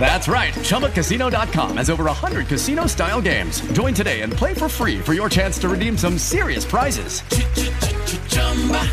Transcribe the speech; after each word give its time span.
That's 0.00 0.28
right. 0.28 0.54
ChumbaCasino.com 0.54 1.76
has 1.76 1.90
over 1.90 2.04
100 2.04 2.46
casino 2.46 2.86
style 2.86 3.20
games. 3.20 3.60
Join 3.72 3.92
today 3.92 4.22
and 4.22 4.32
play 4.32 4.54
for 4.54 4.68
free 4.68 4.98
for 5.00 5.12
your 5.12 5.28
chance 5.28 5.58
to 5.58 5.68
redeem 5.68 5.98
some 5.98 6.16
serious 6.16 6.64
prizes. 6.64 7.22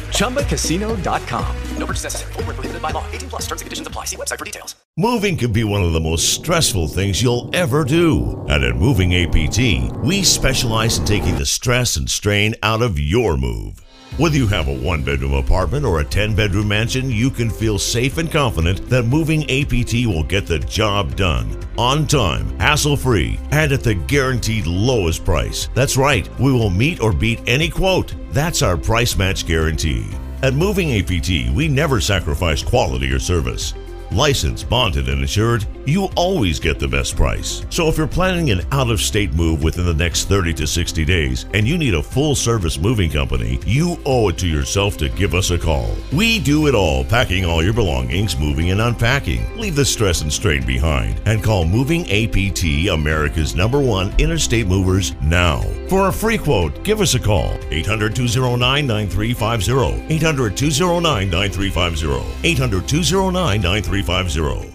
ChumbaCasino.com. 0.09 1.55
No 1.77 1.85
purchase 1.85 2.03
necessary. 2.03 2.33
Full 2.33 2.43
prohibited 2.43 2.81
by 2.81 2.91
law. 2.91 3.05
18 3.11 3.29
plus 3.29 3.43
terms 3.43 3.61
and 3.61 3.67
conditions 3.67 3.87
apply. 3.87 4.05
See 4.05 4.17
website 4.17 4.39
for 4.39 4.45
details. 4.45 4.75
Moving 4.97 5.37
can 5.37 5.53
be 5.53 5.63
one 5.63 5.83
of 5.83 5.93
the 5.93 5.99
most 5.99 6.33
stressful 6.33 6.87
things 6.87 7.21
you'll 7.21 7.49
ever 7.53 7.83
do. 7.83 8.45
And 8.49 8.63
at 8.63 8.75
Moving 8.75 9.13
APT, 9.15 9.95
we 10.03 10.23
specialize 10.23 10.97
in 10.97 11.05
taking 11.05 11.37
the 11.37 11.45
stress 11.45 11.95
and 11.95 12.09
strain 12.09 12.55
out 12.63 12.81
of 12.81 12.99
your 12.99 13.37
move. 13.37 13.84
Whether 14.17 14.37
you 14.37 14.47
have 14.47 14.69
a 14.69 14.73
one 14.73 15.03
bedroom 15.03 15.33
apartment 15.33 15.85
or 15.85 15.99
a 15.99 16.05
10 16.05 16.35
bedroom 16.35 16.69
mansion, 16.69 17.09
you 17.11 17.29
can 17.29 17.49
feel 17.49 17.77
safe 17.77 18.17
and 18.17 18.31
confident 18.31 18.89
that 18.89 19.03
moving 19.03 19.43
APT 19.51 20.05
will 20.05 20.23
get 20.23 20.47
the 20.47 20.59
job 20.59 21.17
done 21.17 21.59
on 21.77 22.07
time, 22.07 22.57
hassle 22.57 22.95
free, 22.95 23.37
and 23.51 23.73
at 23.73 23.83
the 23.83 23.93
guaranteed 23.93 24.67
lowest 24.67 25.25
price. 25.25 25.67
That's 25.73 25.97
right, 25.97 26.29
we 26.39 26.53
will 26.53 26.69
meet 26.69 27.01
or 27.01 27.11
beat 27.11 27.41
any 27.45 27.67
quote. 27.67 28.15
That's 28.31 28.61
our 28.61 28.77
price 28.77 29.17
match 29.17 29.45
guarantee. 29.45 30.07
At 30.43 30.53
Moving 30.53 30.93
APT, 30.93 31.53
we 31.53 31.67
never 31.67 31.99
sacrifice 31.99 32.63
quality 32.63 33.11
or 33.11 33.19
service. 33.19 33.73
Licensed, 34.15 34.69
bonded, 34.69 35.09
and 35.09 35.19
insured, 35.19 35.65
you 35.85 36.05
always 36.15 36.57
get 36.57 36.79
the 36.79 36.87
best 36.87 37.17
price. 37.17 37.65
So 37.69 37.89
if 37.89 37.97
you're 37.97 38.07
planning 38.07 38.49
an 38.49 38.61
out 38.71 38.89
of 38.89 39.01
state 39.01 39.33
move 39.33 39.61
within 39.61 39.85
the 39.85 39.93
next 39.93 40.29
30 40.29 40.53
to 40.53 40.65
60 40.65 41.03
days 41.03 41.45
and 41.53 41.67
you 41.67 41.77
need 41.77 41.93
a 41.95 42.01
full 42.01 42.33
service 42.33 42.79
moving 42.79 43.11
company, 43.11 43.59
you 43.65 43.99
owe 44.05 44.29
it 44.29 44.37
to 44.37 44.47
yourself 44.47 44.95
to 44.99 45.09
give 45.09 45.35
us 45.35 45.51
a 45.51 45.57
call. 45.57 45.93
We 46.13 46.39
do 46.39 46.67
it 46.67 46.75
all, 46.75 47.03
packing 47.03 47.43
all 47.43 47.61
your 47.61 47.73
belongings, 47.73 48.39
moving 48.39 48.71
and 48.71 48.79
unpacking. 48.79 49.59
Leave 49.59 49.75
the 49.75 49.83
stress 49.83 50.21
and 50.21 50.31
strain 50.31 50.65
behind 50.65 51.21
and 51.25 51.43
call 51.43 51.65
Moving 51.65 52.03
APT, 52.09 52.87
America's 52.89 53.53
number 53.53 53.81
one 53.81 54.13
interstate 54.17 54.67
movers, 54.67 55.13
now. 55.21 55.59
For 55.89 56.07
a 56.07 56.13
free 56.13 56.37
quote, 56.37 56.85
give 56.85 57.01
us 57.01 57.15
a 57.15 57.19
call 57.19 57.53
800 57.69 58.15
209 58.15 58.87
9350. 58.87 60.15
800 60.15 60.55
209 60.55 61.29
9350. 61.29 62.47
800 62.47 62.87
209 62.87 63.61
9350. 63.61 64.04
350. 64.05 64.74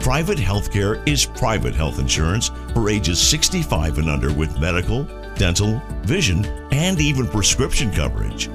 Private 0.00 0.38
healthcare 0.38 1.06
is 1.08 1.26
private 1.26 1.74
health 1.74 1.98
insurance 1.98 2.50
for 2.72 2.88
ages 2.88 3.20
65 3.20 3.98
and 3.98 4.08
under 4.08 4.32
with 4.32 4.58
medical, 4.60 5.04
dental, 5.34 5.82
vision, 6.02 6.44
and 6.70 7.00
even 7.00 7.26
prescription 7.26 7.90
coverage. 7.90 8.48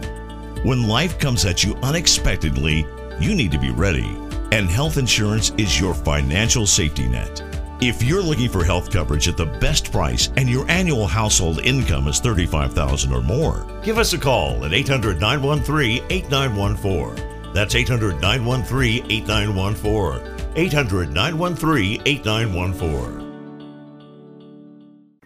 When 0.63 0.88
life 0.88 1.19
comes 1.19 1.46
at 1.46 1.63
you 1.63 1.75
unexpectedly, 1.84 2.88
you 3.19 3.35
need 3.35 3.52
to 3.52 3.59
be 3.59 3.72
ready, 3.72 4.18
and 4.52 4.69
health 4.69 4.97
insurance 4.97 5.52
is 5.57 5.79
your 5.79 5.94
financial 5.94 6.66
safety 6.66 7.07
net. 7.07 7.44
If 7.81 8.03
you're 8.03 8.22
looking 8.22 8.50
for 8.50 8.63
health 8.63 8.91
coverage 8.91 9.28
at 9.28 9.38
the 9.38 9.47
best 9.47 9.91
price 9.91 10.29
and 10.38 10.47
your 10.47 10.69
annual 10.69 11.08
household 11.08 11.59
income 11.62 12.08
is 12.08 12.19
35,000 12.19 13.12
or 13.12 13.22
more, 13.22 13.66
give 13.84 13.97
us 13.97 14.13
a 14.13 14.19
call 14.19 14.63
at 14.63 14.73
800 14.73 15.19
913 15.19 16.03
8914. 16.09 17.53
That's 17.53 17.75
800 17.75 18.22
913 18.22 19.12
8914. 19.12 20.41
800 20.56 21.14
913 21.14 22.02
8914. 22.06 23.22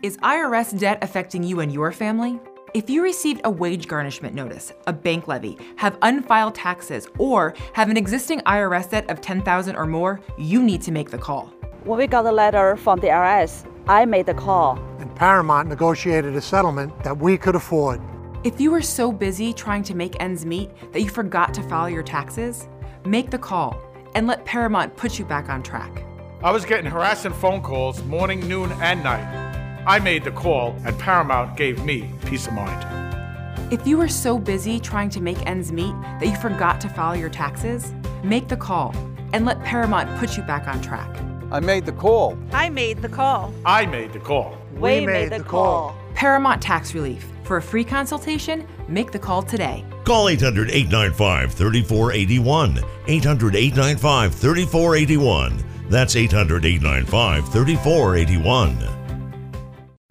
Is 0.04 0.18
IRS 0.18 0.78
debt 0.78 1.00
affecting 1.02 1.42
you 1.42 1.62
and 1.62 1.74
your 1.74 1.92
family? 1.92 2.40
If 2.76 2.92
you 2.92 3.02
received 3.02 3.42
a 3.44 3.50
wage 3.50 3.88
garnishment 3.88 4.36
notice, 4.36 4.72
a 4.86 4.94
bank 4.94 5.28
levy, 5.28 5.58
have 5.78 5.98
unfiled 6.04 6.54
taxes, 6.54 7.08
or 7.18 7.56
have 7.74 7.90
an 7.90 7.98
existing 7.98 8.42
IRS 8.42 8.92
debt 8.92 9.10
of 9.10 9.22
10000 9.22 9.76
or 9.76 9.88
more, 9.88 10.20
you 10.38 10.62
need 10.62 10.84
to 10.84 10.92
make 10.92 11.10
the 11.10 11.18
call. 11.18 11.48
When 11.86 11.98
we 11.98 12.06
got 12.06 12.22
the 12.24 12.32
letter 12.32 12.76
from 12.76 13.00
the 13.00 13.08
IRS, 13.08 13.66
I 13.88 14.06
made 14.06 14.28
the 14.28 14.36
call. 14.36 14.78
And 15.00 15.16
Paramount 15.16 15.70
negotiated 15.70 16.36
a 16.36 16.42
settlement 16.42 17.04
that 17.04 17.18
we 17.18 17.36
could 17.38 17.56
afford. 17.56 18.00
If 18.44 18.62
you 18.62 18.70
were 18.70 18.84
so 18.84 19.12
busy 19.12 19.54
trying 19.54 19.82
to 19.84 19.96
make 19.96 20.22
ends 20.22 20.46
meet 20.46 20.70
that 20.92 21.02
you 21.02 21.10
forgot 21.10 21.52
to 21.56 21.64
file 21.64 21.90
your 21.90 22.04
taxes, 22.04 22.68
make 23.06 23.32
the 23.32 23.40
call 23.40 23.82
and 24.16 24.26
let 24.26 24.44
Paramount 24.46 24.96
put 24.98 25.20
you 25.20 25.26
back 25.26 25.50
on 25.50 25.62
track. 25.62 26.04
I 26.42 26.52
was 26.52 26.66
getting 26.66 26.90
harassing 26.90 27.34
phone 27.34 27.62
calls 27.62 28.02
morning, 28.04 28.48
noon, 28.48 28.72
and 28.82 29.04
night. 29.04 29.44
I 29.86 30.00
made 30.00 30.24
the 30.24 30.32
call, 30.32 30.76
and 30.86 30.98
Paramount 30.98 31.56
gave 31.58 31.86
me 31.86 32.10
peace 32.26 32.48
of 32.48 32.54
mind. 32.54 33.72
If 33.72 33.86
you 33.86 33.98
were 33.98 34.08
so 34.08 34.40
busy 34.40 34.80
trying 34.80 35.10
to 35.12 35.22
make 35.22 35.44
ends 35.46 35.72
meet 35.72 35.94
that 36.20 36.26
you 36.26 36.36
forgot 36.38 36.82
to 36.82 36.90
file 36.90 37.16
your 37.16 37.30
taxes, 37.30 37.94
make 38.24 38.48
the 38.48 38.58
call 38.58 38.96
and 39.34 39.46
let 39.46 39.62
Paramount 39.64 40.18
put 40.18 40.38
you 40.38 40.44
back 40.44 40.68
on 40.68 40.82
track. 40.82 41.10
I 41.52 41.60
made 41.60 41.86
the 41.86 41.92
call. 41.92 42.38
I 42.52 42.70
made 42.70 43.02
the 43.02 43.10
call. 43.10 43.54
I 43.66 43.86
made 43.86 44.14
the 44.14 44.20
call. 44.20 44.58
We, 44.74 44.80
we 44.80 45.06
made, 45.06 45.30
made, 45.30 45.32
the, 45.40 45.44
call. 45.44 45.90
call. 45.90 45.98
Paramount 46.14 46.62
Tax 46.62 46.94
Relief. 46.94 47.28
For 47.46 47.58
a 47.58 47.62
free 47.62 47.84
consultation, 47.84 48.68
make 48.88 49.12
the 49.12 49.20
call 49.20 49.44
today. 49.44 49.86
Call 50.04 50.30
800 50.30 50.72
895 50.72 51.54
3481. 51.54 52.84
800 53.08 53.56
895 53.56 54.36
3481. 54.36 55.64
That's 55.90 56.16
800 56.16 56.66
895 56.66 57.54
3481. 57.54 58.96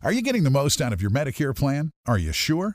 Are 0.02 0.12
you 0.12 0.22
getting 0.22 0.44
the 0.44 0.50
most 0.50 0.80
out 0.80 0.92
of 0.92 1.02
your 1.02 1.10
Medicare 1.10 1.56
plan? 1.56 1.90
Are 2.06 2.18
you 2.18 2.30
sure? 2.32 2.74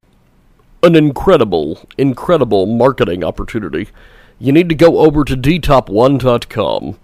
an 0.83 0.95
incredible, 0.95 1.87
incredible 1.97 2.65
marketing 2.65 3.23
opportunity, 3.23 3.89
you 4.39 4.51
need 4.51 4.69
to 4.69 4.75
go 4.75 4.99
over 4.99 5.23
to 5.23 5.37
dtop1.com. 5.37 6.99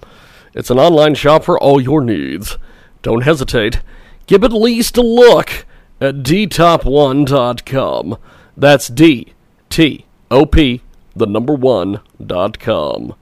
It's 0.54 0.70
an 0.72 0.80
online 0.80 1.16
shop 1.16 1.44
for 1.44 1.60
all 1.60 1.80
your 1.80 2.02
needs. 2.02 2.58
Don't 3.04 3.22
hesitate. 3.22 3.82
Give 4.26 4.44
at 4.44 4.52
least 4.52 4.98
a 4.98 5.02
look 5.02 5.66
at 6.02 6.24
dtop1.com. 6.24 8.18
That's 8.56 8.88
D 8.88 9.34
T 9.70 10.06
O 10.32 10.46
P, 10.46 10.82
the 11.16 11.28
number 11.28 11.54
one 11.54 12.02
dot 12.26 12.60
com. 12.60 13.14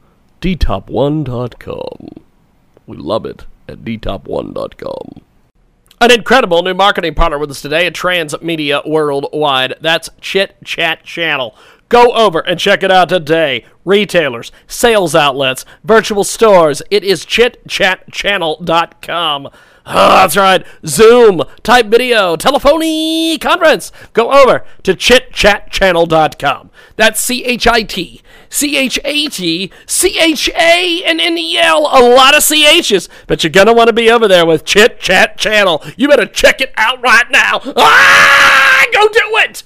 dtop1.com. 0.41 2.09
We 2.87 2.97
love 2.97 3.25
it 3.25 3.45
at 3.67 3.79
dtop1.com. 3.79 5.21
An 6.01 6.11
incredible 6.11 6.61
new 6.61 6.73
marketing 6.73 7.15
partner 7.15 7.39
with 7.39 7.49
us 7.51 7.61
today 7.61 7.87
at 7.87 7.93
Transmedia 7.93 8.85
Worldwide. 8.85 9.75
That's 9.79 10.09
Chit 10.19 10.57
Chat 10.65 11.05
Channel. 11.05 11.55
Go 11.87 12.11
over 12.11 12.39
and 12.39 12.59
check 12.59 12.83
it 12.83 12.91
out 12.91 13.07
today. 13.09 13.63
Retailers, 13.85 14.51
sales 14.67 15.15
outlets, 15.15 15.63
virtual 15.83 16.25
stores. 16.25 16.81
It 16.91 17.05
is 17.05 17.25
chitchatchannel.com. 17.25 19.49
Oh, 19.85 19.93
that's 20.15 20.37
right. 20.37 20.65
Zoom, 20.85 21.43
type 21.63 21.87
video, 21.87 22.35
telephony 22.35 23.37
conference. 23.37 23.91
Go 24.13 24.31
over 24.31 24.65
to 24.83 24.93
chitchatchannel.com. 24.93 26.71
That's 26.95 27.19
C 27.19 27.43
H 27.43 27.67
I 27.67 27.83
T 27.83 28.21
C 28.49 28.77
H 28.77 28.99
A 29.03 29.27
T 29.27 29.71
C 29.85 30.19
H 30.19 30.49
A 30.49 31.03
and 31.03 31.19
N 31.19 31.37
E 31.37 31.57
L. 31.57 31.81
A 31.81 32.01
lot 32.01 32.35
of 32.35 32.41
CHs, 32.43 33.09
but 33.27 33.43
you're 33.43 33.51
going 33.51 33.67
to 33.67 33.73
want 33.73 33.87
to 33.87 33.93
be 33.93 34.09
over 34.09 34.27
there 34.27 34.45
with 34.45 34.65
Chit 34.65 34.99
Chat 34.99 35.37
Channel. 35.37 35.83
You 35.97 36.07
better 36.07 36.25
check 36.25 36.61
it 36.61 36.73
out 36.77 37.01
right 37.01 37.29
now. 37.29 37.61
Ah, 37.75 38.85
go 38.93 39.07
do 39.07 39.37
it. 39.37 39.63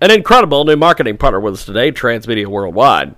An 0.00 0.10
incredible 0.10 0.64
new 0.64 0.76
marketing 0.76 1.16
partner 1.16 1.40
with 1.40 1.54
us 1.54 1.64
today, 1.64 1.90
Transmedia 1.92 2.46
Worldwide. 2.46 3.14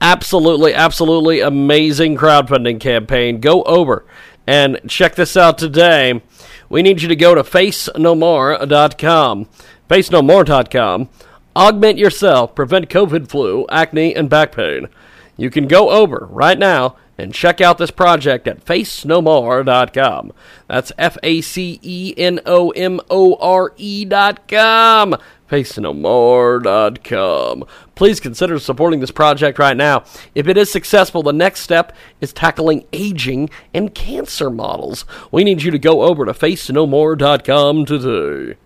Absolutely, 0.00 0.74
absolutely 0.74 1.40
amazing 1.40 2.16
crowdfunding 2.16 2.80
campaign. 2.80 3.40
Go 3.40 3.62
over 3.62 4.04
and 4.46 4.80
check 4.88 5.14
this 5.14 5.36
out 5.36 5.58
today. 5.58 6.22
We 6.68 6.82
need 6.82 7.02
you 7.02 7.08
to 7.08 7.16
go 7.16 7.34
to 7.34 7.42
facenomore.com. 7.42 9.48
Facenomore.com. 9.88 11.08
Augment 11.56 11.98
yourself, 11.98 12.54
prevent 12.54 12.88
COVID 12.88 13.28
flu, 13.28 13.66
acne, 13.70 14.14
and 14.14 14.28
back 14.28 14.52
pain. 14.52 14.88
You 15.36 15.50
can 15.50 15.68
go 15.68 15.90
over 15.90 16.26
right 16.30 16.58
now 16.58 16.96
and 17.16 17.34
check 17.34 17.60
out 17.60 17.78
this 17.78 17.90
project 17.90 18.46
at 18.46 18.64
facenomore.com. 18.64 20.32
That's 20.68 20.92
F 20.98 21.16
A 21.22 21.40
C 21.40 21.80
E 21.82 22.14
N 22.16 22.40
O 22.46 22.70
M 22.70 23.00
O 23.10 23.34
R 23.36 23.72
E.com. 23.76 25.16
FaceNoMore.com. 25.50 27.64
Please 27.94 28.18
consider 28.18 28.58
supporting 28.58 29.00
this 29.00 29.10
project 29.10 29.58
right 29.58 29.76
now. 29.76 30.04
If 30.34 30.48
it 30.48 30.56
is 30.56 30.72
successful, 30.72 31.22
the 31.22 31.34
next 31.34 31.60
step 31.60 31.94
is 32.20 32.32
tackling 32.32 32.86
aging 32.92 33.50
and 33.72 33.94
cancer 33.94 34.50
models. 34.50 35.04
We 35.30 35.44
need 35.44 35.62
you 35.62 35.70
to 35.70 35.78
go 35.78 36.02
over 36.02 36.24
to 36.24 36.32
FaceNoMore.com 36.32 37.84
today. 37.84 38.56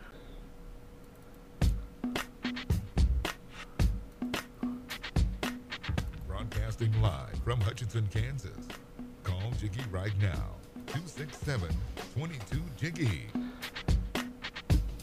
Broadcasting 6.27 7.03
live 7.03 7.39
from 7.45 7.61
Hutchinson, 7.61 8.09
Kansas. 8.13 8.38
Right 10.09 10.23
now. 10.23 10.55
267 10.87 11.69
22 12.15 12.63
Jiggy. 12.79 13.27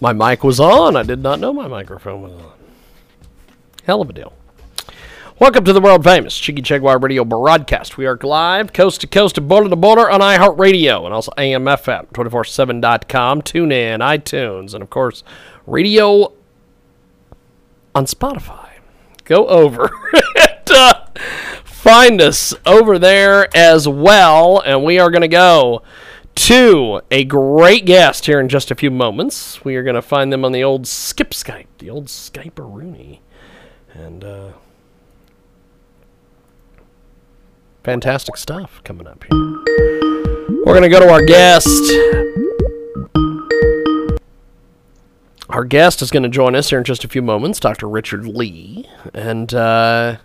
My 0.02 0.14
mic 0.14 0.44
was 0.44 0.60
on. 0.60 0.96
I 0.96 1.04
did 1.04 1.20
not 1.20 1.40
know 1.40 1.54
my 1.54 1.68
microphone 1.68 2.24
was 2.24 2.32
on. 2.32 2.54
Hell 3.84 4.02
of 4.02 4.10
a 4.10 4.14
deal. 4.14 4.34
Welcome 5.38 5.64
to 5.66 5.74
the 5.74 5.80
world 5.82 6.04
famous 6.04 6.36
Jiggy 6.40 6.64
Jaguar 6.64 6.98
Radio 6.98 7.24
broadcast. 7.24 8.00
We 8.00 8.08
are 8.08 8.18
live, 8.24 8.74
coast 8.74 9.02
to 9.02 9.08
coast, 9.08 9.38
and 9.38 9.48
border 9.48 9.70
to 9.70 9.76
border 9.76 10.10
on 10.10 10.22
iHeartRadio 10.22 11.06
and 11.06 11.14
also 11.14 11.32
AMFM, 11.38 12.08
247.com, 12.12 13.44
TuneIn, 13.44 14.00
iTunes, 14.00 14.74
and 14.74 14.82
of 14.82 14.90
course, 14.90 15.24
radio 15.68 16.34
on 17.94 18.08
Spotify. 18.08 18.70
Go 19.24 19.48
over 19.50 19.92
and 20.36 20.72
uh, 20.72 21.06
find 21.86 22.20
us 22.20 22.52
over 22.66 22.98
there 22.98 23.56
as 23.56 23.88
well, 23.88 24.60
and 24.66 24.84
we 24.84 24.98
are 24.98 25.12
going 25.12 25.22
to 25.22 25.28
go 25.28 25.84
to 26.34 27.00
a 27.12 27.24
great 27.24 27.86
guest 27.86 28.26
here 28.26 28.40
in 28.40 28.50
just 28.50 28.72
a 28.72 28.76
few 28.76 28.90
moments. 28.90 29.64
We 29.64 29.76
are 29.76 29.84
going 29.84 29.94
to 29.94 30.02
find 30.02 30.34
them 30.34 30.44
on 30.44 30.52
the 30.52 30.64
old 30.64 30.88
Skip 30.88 31.30
Skype, 31.30 31.68
the 31.78 31.92
old 31.92 32.08
Skype 32.08 32.58
Rooney. 32.58 33.22
And 33.94 34.24
uh, 34.24 34.54
fantastic 37.84 38.36
stuff 38.38 38.82
coming 38.84 39.06
up 39.06 39.24
here. 39.24 39.40
We're 40.66 40.74
going 40.74 40.82
to 40.82 40.90
go 40.90 41.00
to 41.00 41.12
our 41.12 41.24
guest. 41.24 41.84
Our 45.50 45.64
guest 45.64 46.02
is 46.02 46.10
going 46.10 46.24
to 46.24 46.30
join 46.30 46.56
us 46.56 46.72
here 46.72 46.80
in 46.80 46.84
just 46.84 47.04
a 47.04 47.08
few 47.08 47.22
moments, 47.22 47.60
Dr. 47.60 47.88
Richard 47.88 48.26
Lee. 48.26 48.90
And 49.14 49.54
uh, 49.54 50.18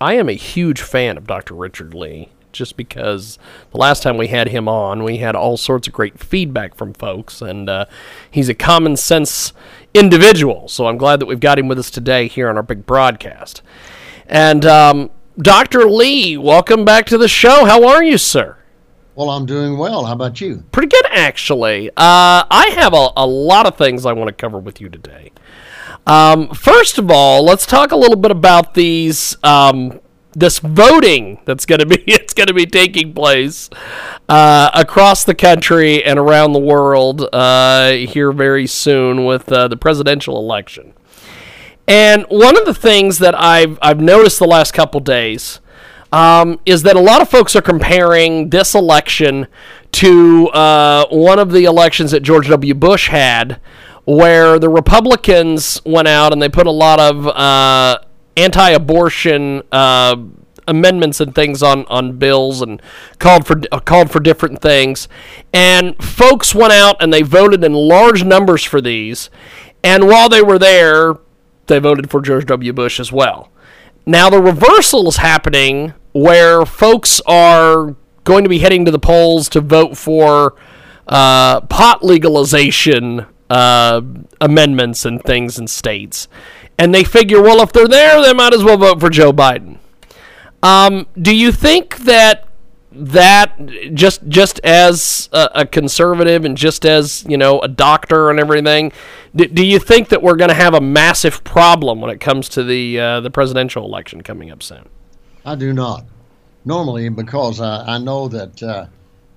I 0.00 0.14
am 0.14 0.28
a 0.28 0.34
huge 0.34 0.80
fan 0.80 1.16
of 1.16 1.26
Dr. 1.26 1.54
Richard 1.54 1.92
Lee 1.92 2.28
just 2.52 2.76
because 2.76 3.38
the 3.72 3.78
last 3.78 4.02
time 4.02 4.16
we 4.16 4.28
had 4.28 4.48
him 4.48 4.68
on, 4.68 5.02
we 5.04 5.18
had 5.18 5.36
all 5.36 5.56
sorts 5.56 5.86
of 5.86 5.94
great 5.94 6.18
feedback 6.18 6.74
from 6.74 6.94
folks, 6.94 7.42
and 7.42 7.68
uh, 7.68 7.84
he's 8.30 8.48
a 8.48 8.54
common 8.54 8.96
sense 8.96 9.52
individual. 9.94 10.68
So 10.68 10.86
I'm 10.86 10.98
glad 10.98 11.20
that 11.20 11.26
we've 11.26 11.40
got 11.40 11.58
him 11.58 11.68
with 11.68 11.78
us 11.78 11.90
today 11.90 12.28
here 12.28 12.48
on 12.48 12.56
our 12.56 12.62
big 12.62 12.86
broadcast. 12.86 13.62
And 14.26 14.64
um, 14.64 15.10
Dr. 15.38 15.88
Lee, 15.88 16.36
welcome 16.36 16.84
back 16.84 17.06
to 17.06 17.18
the 17.18 17.28
show. 17.28 17.64
How 17.64 17.86
are 17.86 18.02
you, 18.02 18.18
sir? 18.18 18.56
Well, 19.14 19.30
I'm 19.30 19.46
doing 19.46 19.78
well. 19.78 20.04
How 20.04 20.12
about 20.12 20.40
you? 20.40 20.64
Pretty 20.70 20.88
good, 20.88 21.06
actually. 21.10 21.90
Uh, 21.90 22.46
I 22.48 22.72
have 22.76 22.94
a, 22.94 23.08
a 23.16 23.26
lot 23.26 23.66
of 23.66 23.76
things 23.76 24.06
I 24.06 24.12
want 24.12 24.28
to 24.28 24.32
cover 24.32 24.58
with 24.60 24.80
you 24.80 24.88
today. 24.88 25.32
Um, 26.06 26.50
first 26.50 26.98
of 26.98 27.10
all, 27.10 27.44
let's 27.44 27.66
talk 27.66 27.92
a 27.92 27.96
little 27.96 28.16
bit 28.16 28.30
about 28.30 28.74
these 28.74 29.36
um, 29.44 30.00
this 30.32 30.58
voting 30.60 31.40
that's 31.44 31.66
going 31.66 31.80
to 31.80 31.86
be 31.86 31.96
it's 32.06 32.34
going 32.34 32.46
to 32.46 32.54
be 32.54 32.66
taking 32.66 33.12
place 33.12 33.68
uh, 34.28 34.70
across 34.74 35.24
the 35.24 35.34
country 35.34 36.02
and 36.04 36.18
around 36.18 36.52
the 36.52 36.58
world 36.58 37.28
uh, 37.32 37.90
here 37.92 38.32
very 38.32 38.66
soon 38.66 39.24
with 39.24 39.50
uh, 39.50 39.68
the 39.68 39.76
presidential 39.76 40.38
election. 40.38 40.94
And 41.86 42.26
one 42.28 42.56
of 42.58 42.66
the 42.66 42.74
things 42.74 43.18
that 43.18 43.34
I've 43.34 43.78
I've 43.82 44.00
noticed 44.00 44.38
the 44.38 44.46
last 44.46 44.72
couple 44.72 45.00
days 45.00 45.60
um, 46.12 46.60
is 46.64 46.82
that 46.82 46.96
a 46.96 47.00
lot 47.00 47.20
of 47.20 47.28
folks 47.28 47.54
are 47.54 47.62
comparing 47.62 48.50
this 48.50 48.74
election 48.74 49.46
to 49.92 50.48
uh, 50.50 51.06
one 51.10 51.38
of 51.38 51.52
the 51.52 51.64
elections 51.64 52.10
that 52.10 52.20
George 52.20 52.48
W. 52.48 52.74
Bush 52.74 53.08
had, 53.08 53.60
where 54.08 54.58
the 54.58 54.70
Republicans 54.70 55.82
went 55.84 56.08
out 56.08 56.32
and 56.32 56.40
they 56.40 56.48
put 56.48 56.66
a 56.66 56.70
lot 56.70 56.98
of 56.98 57.26
uh, 57.26 57.98
anti-abortion 58.38 59.62
uh, 59.70 60.16
amendments 60.66 61.20
and 61.20 61.34
things 61.34 61.62
on, 61.62 61.84
on 61.88 62.16
bills 62.16 62.62
and 62.62 62.80
called 63.18 63.46
for 63.46 63.60
uh, 63.70 63.78
called 63.80 64.10
for 64.10 64.18
different 64.18 64.62
things. 64.62 65.08
And 65.52 65.94
folks 66.02 66.54
went 66.54 66.72
out 66.72 67.02
and 67.02 67.12
they 67.12 67.20
voted 67.20 67.62
in 67.62 67.74
large 67.74 68.24
numbers 68.24 68.64
for 68.64 68.80
these. 68.80 69.28
And 69.84 70.06
while 70.06 70.30
they 70.30 70.40
were 70.40 70.58
there, 70.58 71.18
they 71.66 71.78
voted 71.78 72.10
for 72.10 72.22
George 72.22 72.46
W. 72.46 72.72
Bush 72.72 72.98
as 72.98 73.12
well. 73.12 73.50
Now 74.06 74.30
the 74.30 74.40
reversal 74.40 75.06
is 75.08 75.18
happening 75.18 75.92
where 76.12 76.64
folks 76.64 77.20
are 77.26 77.94
going 78.24 78.42
to 78.42 78.48
be 78.48 78.60
heading 78.60 78.86
to 78.86 78.90
the 78.90 78.98
polls 78.98 79.50
to 79.50 79.60
vote 79.60 79.98
for 79.98 80.54
uh, 81.06 81.60
pot 81.60 82.02
legalization 82.02 83.26
uh, 83.50 84.02
amendments 84.40 85.04
and 85.04 85.22
things 85.22 85.58
in 85.58 85.66
states. 85.66 86.28
And 86.78 86.94
they 86.94 87.04
figure, 87.04 87.42
well, 87.42 87.60
if 87.60 87.72
they're 87.72 87.88
there, 87.88 88.22
they 88.22 88.32
might 88.32 88.54
as 88.54 88.62
well 88.62 88.76
vote 88.76 89.00
for 89.00 89.10
Joe 89.10 89.32
Biden. 89.32 89.78
Um, 90.62 91.06
do 91.20 91.34
you 91.34 91.52
think 91.52 91.98
that 91.98 92.44
that 92.90 93.54
just 93.94 94.26
just 94.28 94.60
as 94.64 95.28
a, 95.32 95.50
a, 95.56 95.66
conservative 95.66 96.44
and 96.44 96.56
just 96.56 96.84
as 96.84 97.24
you 97.28 97.36
know 97.36 97.60
a 97.60 97.68
doctor 97.68 98.30
and 98.30 98.40
everything, 98.40 98.92
do, 99.36 99.46
do 99.46 99.64
you 99.64 99.78
think 99.78 100.08
that 100.08 100.22
we're 100.22 100.36
going 100.36 100.48
to 100.48 100.54
have 100.54 100.74
a 100.74 100.80
massive 100.80 101.44
problem 101.44 102.00
when 102.00 102.10
it 102.10 102.18
comes 102.18 102.48
to 102.50 102.64
the 102.64 102.98
uh, 102.98 103.20
the 103.20 103.30
presidential 103.30 103.84
election 103.84 104.22
coming 104.22 104.50
up 104.50 104.62
soon? 104.62 104.88
I 105.44 105.54
do 105.54 105.72
not. 105.72 106.06
Normally, 106.64 107.08
because 107.08 107.60
uh, 107.60 107.84
I 107.86 107.98
know 107.98 108.26
that 108.28 108.62
uh, 108.62 108.86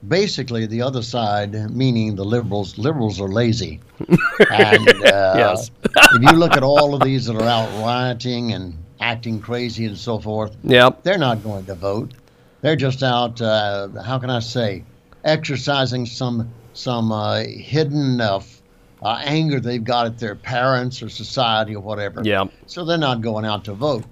basically 0.07 0.65
the 0.65 0.81
other 0.81 1.01
side, 1.01 1.53
meaning 1.71 2.15
the 2.15 2.25
liberals, 2.25 2.77
liberals 2.77 3.19
are 3.19 3.27
lazy. 3.27 3.79
and 4.51 4.89
uh, 5.05 5.33
yes. 5.35 5.71
if 5.83 6.21
you 6.21 6.37
look 6.37 6.55
at 6.55 6.63
all 6.63 6.93
of 6.93 7.01
these 7.03 7.25
that 7.25 7.35
are 7.35 7.47
out 7.47 7.69
rioting 7.83 8.53
and 8.53 8.77
acting 8.99 9.39
crazy 9.39 9.85
and 9.85 9.97
so 9.97 10.19
forth, 10.19 10.55
yep. 10.63 11.03
they're 11.03 11.17
not 11.17 11.43
going 11.43 11.65
to 11.65 11.75
vote. 11.75 12.13
They're 12.61 12.75
just 12.75 13.03
out. 13.03 13.41
Uh, 13.41 13.89
how 14.03 14.19
can 14.19 14.29
I 14.29 14.39
say, 14.39 14.83
exercising 15.23 16.05
some 16.05 16.51
some 16.73 17.11
uh, 17.11 17.43
hidden 17.43 18.21
uh, 18.21 18.41
uh, 19.01 19.21
anger 19.23 19.59
they've 19.59 19.83
got 19.83 20.05
at 20.05 20.19
their 20.19 20.35
parents 20.35 21.01
or 21.01 21.09
society 21.09 21.75
or 21.75 21.81
whatever. 21.81 22.21
Yeah. 22.23 22.45
So 22.67 22.85
they're 22.85 22.97
not 22.97 23.21
going 23.21 23.45
out 23.45 23.65
to 23.65 23.73
vote. 23.73 24.05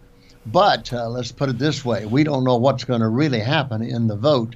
But 0.48 0.92
uh, 0.92 1.08
let's 1.10 1.32
put 1.32 1.50
it 1.50 1.60
this 1.60 1.86
way: 1.86 2.06
we 2.06 2.24
don't 2.24 2.44
know 2.44 2.56
what's 2.56 2.84
going 2.84 3.02
to 3.02 3.08
really 3.08 3.40
happen 3.40 3.84
in 3.84 4.08
the 4.08 4.16
vote 4.16 4.56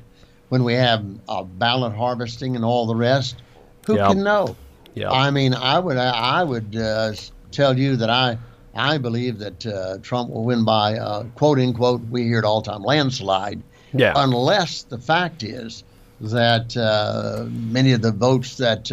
when 0.50 0.64
we 0.64 0.74
have 0.74 1.06
uh, 1.28 1.44
ballot 1.44 1.94
harvesting 1.94 2.56
and 2.56 2.64
all 2.66 2.86
the 2.86 2.96
rest. 2.96 3.42
Who 3.88 3.96
Yep. 3.96 4.08
can 4.10 4.24
know? 4.24 4.56
Yep. 4.96 5.12
I 5.12 5.32
mean, 5.32 5.54
I 5.54 5.80
would 5.80 5.98
I 5.98 6.44
would 6.44 6.76
uh, 6.76 7.14
tell 7.52 7.78
you 7.78 7.96
that 7.98 8.10
I 8.10 8.38
I 8.76 8.98
believe 8.98 9.40
that 9.40 9.66
uh, 9.66 9.98
Trump 10.02 10.30
will 10.30 10.44
win 10.46 10.64
by 10.66 10.98
uh, 10.98 11.24
quote 11.36 11.60
unquote 11.60 12.02
we 12.10 12.24
hear 12.24 12.40
it 12.40 12.46
all 12.46 12.62
time 12.62 12.84
landslide. 12.84 13.62
Yeah. 13.94 14.14
Unless 14.16 14.84
the 14.84 15.00
fact 15.00 15.44
is 15.44 15.84
that 16.20 16.76
uh, 16.78 17.46
many 17.50 17.92
of 17.92 18.02
the 18.02 18.12
votes 18.12 18.58
that 18.58 18.92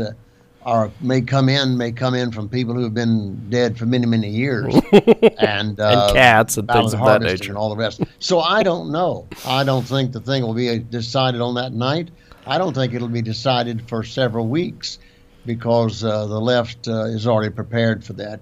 uh, 0.71 0.73
are 0.73 0.91
may 1.01 1.21
come 1.21 1.49
in 1.49 1.77
may 1.77 1.93
come 1.93 2.15
in 2.15 2.31
from 2.31 2.49
people 2.49 2.75
who 2.75 2.83
have 2.83 2.95
been 2.95 3.51
dead 3.51 3.77
for 3.79 3.87
many 3.87 4.07
many 4.07 4.29
years 4.29 4.75
and 5.39 5.81
uh, 5.81 6.13
cats 6.13 6.57
and 6.57 6.69
things 6.69 6.95
of 6.95 7.01
that 7.05 7.23
nature. 7.23 7.51
and 7.51 7.59
all 7.59 7.71
the 7.71 7.77
rest. 7.77 8.01
So 8.19 8.41
I 8.41 8.63
don't 8.63 8.93
know. 8.93 9.27
I 9.47 9.65
don't 9.65 9.85
think 9.85 10.13
the 10.13 10.21
thing 10.21 10.43
will 10.43 10.55
be 10.55 10.79
decided 10.79 11.41
on 11.41 11.55
that 11.55 11.73
night. 11.73 12.11
I 12.47 12.59
don't 12.59 12.75
think 12.75 12.95
it'll 12.95 13.09
be 13.09 13.23
decided 13.23 13.89
for 13.89 14.03
several 14.03 14.47
weeks 14.49 14.99
because 15.47 16.05
uh, 16.05 16.27
the 16.27 16.41
left 16.41 16.89
uh, 16.89 17.05
is 17.05 17.27
already 17.27 17.53
prepared 17.55 18.05
for 18.05 18.15
that. 18.15 18.41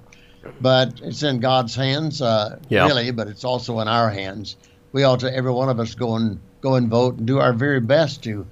But 0.61 1.01
it's 1.03 1.23
in 1.23 1.41
God's 1.41 1.75
hands, 1.75 2.23
uh, 2.23 2.59
Yeah. 2.69 2.87
really. 2.87 3.11
But 3.11 3.29
it's 3.29 3.45
also 3.45 3.81
in 3.81 3.89
our 3.89 4.11
hands. 4.11 4.57
We 4.93 5.05
ought 5.05 5.21
to, 5.21 5.35
every 5.35 5.53
one 5.53 5.69
of 5.69 5.79
us, 5.79 5.95
go 5.95 6.17
and 6.17 6.41
go 6.61 6.75
and 6.75 6.89
vote 6.89 7.19
and 7.19 7.27
do 7.27 7.39
our 7.39 7.53
very 7.53 7.81
best 7.81 8.23
to 8.25 8.47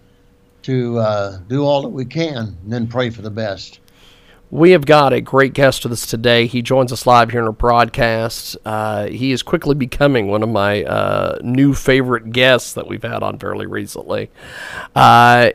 to 0.66 0.99
uh, 0.99 1.38
do 1.49 1.64
all 1.64 1.82
that 1.82 1.88
we 1.88 2.04
can, 2.04 2.37
and 2.37 2.73
then 2.73 2.87
pray 2.87 3.08
for 3.11 3.23
the 3.23 3.30
best. 3.30 3.80
We 4.50 4.70
have 4.73 4.87
got 4.87 5.12
a 5.12 5.20
great 5.20 5.54
guest 5.54 5.85
with 5.85 5.92
us 5.92 6.06
today. 6.06 6.46
He 6.46 6.62
joins 6.62 6.92
us 6.92 7.06
live 7.06 7.30
here 7.30 7.40
in 7.40 7.46
our 7.46 7.52
broadcast. 7.52 8.56
Uh, 8.64 9.06
he 9.06 9.32
is 9.32 9.42
quickly 9.42 9.75
becoming 9.75 10.28
one 10.28 10.42
of 10.42 10.49
my 10.49 10.85
uh, 10.85 11.38
new 11.42 11.75
favorite 11.75 12.30
guests 12.30 12.75
that 12.75 12.87
we've 12.87 13.02
had 13.02 13.23
on 13.23 13.38
fairly 13.38 13.66
recently. 13.66 14.30
Uh, 14.94 15.50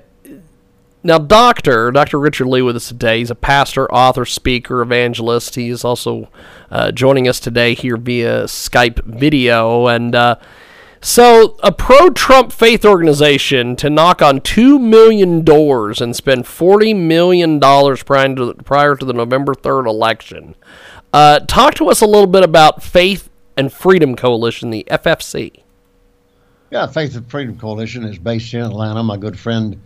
now, 1.03 1.18
Doctor 1.18 1.89
Doctor 1.91 2.20
Richard 2.20 2.48
Lee 2.48 2.62
with 2.62 2.75
us 2.75 2.88
today. 2.88 3.20
He's 3.20 3.32
a 3.32 3.36
pastor, 3.36 3.91
author, 3.91 4.25
speaker, 4.25 4.82
evangelist. 4.82 5.56
He 5.56 5.70
is 5.70 5.84
also 5.84 6.30
uh, 6.70 6.91
joining 6.91 7.27
us 7.27 7.39
today 7.39 7.74
here 7.74 7.98
via 7.98 8.44
Skype 8.44 9.03
video. 9.06 9.88
And 9.88 10.13
uh, 10.13 10.36
so, 11.01 11.58
a 11.63 11.72
pro-Trump 11.72 12.51
faith 12.51 12.86
organization 12.86 13.75
to 13.77 13.89
knock 13.89 14.22
on 14.22 14.41
two 14.41 14.77
million 14.77 15.43
doors 15.43 16.00
and 16.00 16.15
spend 16.15 16.46
forty 16.46 16.93
million 16.93 17.60
dollars 17.60 18.03
prior 18.03 18.36
to 18.36 18.53
prior 18.55 18.96
to 18.96 19.05
the 19.05 19.13
November 19.13 19.53
third 19.53 19.88
election. 19.88 20.55
Uh, 21.13 21.39
talk 21.39 21.74
to 21.75 21.89
us 21.89 22.01
a 22.01 22.05
little 22.05 22.27
bit 22.27 22.43
about 22.43 22.84
Faith 22.84 23.29
and 23.58 23.74
Freedom 23.74 24.15
Coalition, 24.15 24.70
the 24.70 24.86
FFC. 24.89 25.62
Yeah, 26.70 26.88
Faith 26.88 27.15
and 27.15 27.29
Freedom 27.29 27.58
Coalition 27.58 28.05
is 28.05 28.17
based 28.17 28.53
in 28.53 28.62
Atlanta. 28.62 29.03
My 29.03 29.17
good 29.17 29.38
friend 29.38 29.81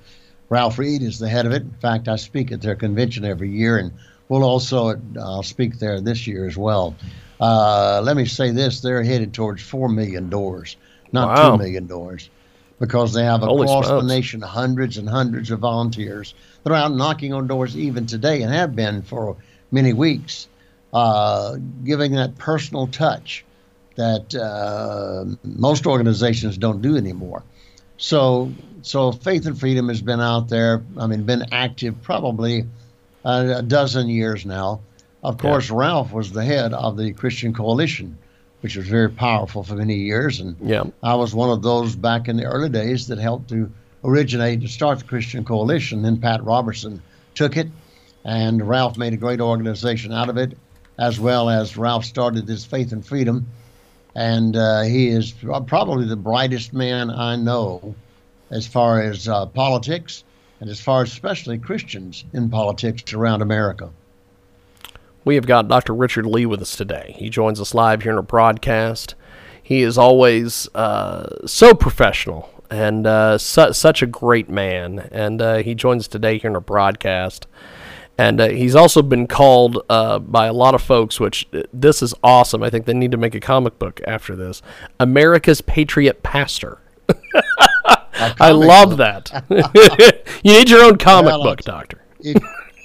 Ralph 0.50 0.77
Reed 0.77 1.01
is 1.01 1.17
the 1.17 1.27
head 1.27 1.45
of 1.45 1.51
it. 1.51 1.63
In 1.63 1.72
fact, 1.81 2.07
I 2.07 2.15
speak 2.15 2.51
at 2.51 2.62
their 2.62 2.75
convention 2.75 3.25
every 3.25 3.50
year, 3.50 3.79
and 3.79 3.91
we'll 4.29 4.43
also 4.43 5.00
uh, 5.19 5.41
speak 5.41 5.79
there 5.79 6.00
this 6.00 6.27
year 6.27 6.45
as 6.45 6.57
well. 6.57 6.95
Uh, 7.39 8.01
let 8.03 8.15
me 8.15 8.25
say 8.25 8.51
this: 8.51 8.81
they're 8.81 9.03
headed 9.03 9.34
towards 9.34 9.63
four 9.63 9.89
million 9.89 10.29
doors, 10.29 10.77
not 11.15 11.36
Wow. 11.36 11.51
two 11.51 11.57
million 11.57 11.88
doors, 11.88 12.29
because 12.79 13.13
they 13.13 13.24
have 13.24 13.41
Holy 13.41 13.63
across 13.63 13.88
the 13.88 14.01
nation 14.03 14.41
hundreds 14.41 14.98
and 14.98 15.10
hundreds 15.10 15.50
of 15.50 15.60
volunteers 15.60 16.36
that 16.63 16.72
are 16.72 16.75
out 16.75 16.93
knocking 16.93 17.34
on 17.34 17.48
doors 17.48 17.75
even 17.75 18.05
today 18.05 18.43
and 18.43 18.53
have 18.53 18.75
been 18.75 19.01
for 19.01 19.38
many 19.72 19.93
weeks, 19.93 20.48
uh, 20.93 21.55
giving 21.84 22.12
that 22.13 22.38
personal 22.38 22.86
touch 22.88 23.43
that 23.95 24.36
uh, 24.36 25.25
most 25.43 25.88
organizations 25.88 26.57
don't 26.57 26.81
do 26.81 26.98
anymore. 26.98 27.41
So, 27.98 28.51
so 28.81 29.13
Faith 29.13 29.45
and 29.45 29.57
Freedom 29.57 29.88
has 29.88 30.01
been 30.01 30.19
out 30.19 30.50
there. 30.50 30.84
I 30.98 31.07
mean, 31.07 31.24
been 31.24 31.45
active 31.53 32.01
probably 32.03 32.65
a 33.24 33.62
dozen 33.63 34.10
years 34.10 34.45
now. 34.45 34.81
Of 35.24 35.38
course, 35.38 35.72
Ralph 35.72 36.12
was 36.12 36.31
the 36.31 36.43
head 36.43 36.74
of 36.74 36.98
the 36.98 37.13
Christian 37.13 37.53
Coalition, 37.53 38.17
which 38.65 38.75
was 38.75 38.88
very 38.88 39.12
powerful 39.12 39.62
for 39.62 39.75
many 39.75 39.93
years, 39.93 40.39
and 40.39 40.55
Yeah. 40.60 40.86
I 41.03 41.13
was 41.13 41.36
one 41.36 41.51
of 41.51 41.62
those 41.62 41.95
back 41.95 42.27
in 42.27 42.36
the 42.36 42.45
early 42.45 42.67
days 42.67 43.05
that 43.10 43.19
helped 43.19 43.50
to 43.50 43.69
originate 44.03 44.62
and 44.62 44.67
start 44.67 44.98
the 44.98 45.05
Christian 45.05 45.45
Coalition. 45.45 46.01
Then 46.01 46.17
Pat 46.17 46.43
Robertson 46.43 47.00
took 47.36 47.57
it, 47.57 47.67
and 48.24 48.67
Ralph 48.67 48.98
made 48.98 49.13
a 49.13 49.17
great 49.17 49.39
organization 49.39 50.12
out 50.12 50.29
of 50.29 50.38
it, 50.38 50.57
as 50.98 51.19
well 51.19 51.48
as 51.48 51.77
Ralph 51.77 52.05
started 52.05 52.48
this 52.48 52.65
Faith 52.65 52.91
and 52.91 53.05
Freedom. 53.05 53.45
And 54.15 54.55
uh, 54.55 54.81
he 54.81 55.10
is 55.10 55.31
probably 55.67 56.07
the 56.07 56.15
brightest 56.15 56.74
man 56.74 57.12
I 57.12 57.36
know 57.36 57.93
as 58.50 58.65
far 58.65 59.00
as 59.00 59.27
uh, 59.27 59.45
politics 59.45 60.24
and 60.60 60.72
as 60.72 60.81
far 60.81 61.03
as 61.03 61.12
especially 61.12 61.60
Christians 61.60 62.25
in 62.34 62.50
politics 62.50 63.13
around 63.13 63.43
America. 63.43 63.91
We 65.25 65.36
have 65.36 65.48
got 65.48 65.67
Dr. 65.67 65.94
Richard 65.94 66.25
Lee 66.27 66.46
with 66.46 66.62
us 66.62 66.75
today. 66.75 67.15
He 67.17 67.29
joins 67.29 67.60
us 67.60 67.74
live 67.74 68.03
here 68.03 68.12
in 68.12 68.17
our 68.17 68.24
broadcast. 68.24 69.15
He 69.62 69.82
is 69.82 69.98
always 69.98 70.70
uh, 70.75 71.48
so 71.48 71.74
professional 71.74 72.50
and 72.70 73.08
uh, 73.08 73.39
su- 73.39 73.74
such 73.74 74.03
a 74.03 74.05
great 74.05 74.50
man. 74.50 75.00
And 75.12 75.41
uh, 75.41 75.55
he 75.58 75.74
joins 75.74 76.03
us 76.03 76.08
today 76.08 76.38
here 76.38 76.51
in 76.51 76.55
our 76.55 76.62
broadcast. 76.62 77.48
And 78.20 78.39
uh, 78.39 78.50
he's 78.50 78.75
also 78.75 79.01
been 79.01 79.25
called 79.25 79.84
uh, 79.89 80.20
by 80.20 80.46
a 80.46 80.53
lot 80.53 80.75
of 80.75 80.82
folks, 80.84 81.20
which 81.20 81.48
uh, 81.53 81.63
this 81.74 82.03
is 82.03 82.13
awesome. 82.24 82.62
I 82.62 82.70
think 82.70 82.86
they 82.86 82.94
need 82.94 83.12
to 83.12 83.17
make 83.17 83.34
a 83.34 83.39
comic 83.39 83.79
book 83.79 84.00
after 84.05 84.36
this 84.36 84.62
America's 85.00 85.62
Patriot 85.62 86.22
Pastor. 86.22 86.77
I 88.13 88.51
love 88.51 88.98
that. 88.98 89.44
you 90.44 90.53
need 90.53 90.70
your 90.70 90.84
own 90.84 90.98
comic 90.98 91.32
Well, 91.32 91.44
book, 91.44 91.62
Doctor. 91.62 92.01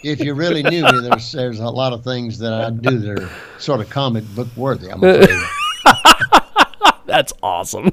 If 0.02 0.21
you 0.21 0.35
really 0.35 0.62
knew 0.62 0.85
me, 0.85 1.09
there's 1.09 1.33
there's 1.33 1.61
a 1.61 1.69
lot 1.69 1.92
of 1.92 2.04
things 2.04 2.38
that 2.38 2.52
I 2.52 2.71
do 2.71 2.99
that 2.99 3.21
are 3.21 3.30
sort 3.59 3.80
of 3.80 3.90
comic 3.90 4.25
book 4.35 4.49
worthy. 4.57 4.90
I'm. 4.90 5.00
That's 7.07 7.33
awesome. 7.42 7.90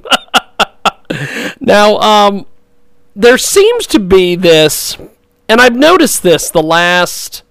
now, 1.59 1.97
um, 1.97 2.45
there 3.15 3.37
seems 3.37 3.87
to 3.87 3.99
be 3.99 4.35
this, 4.35 4.97
and 5.49 5.59
I've 5.59 5.75
noticed 5.75 6.23
this 6.23 6.49
the 6.49 6.61
last, 6.61 7.43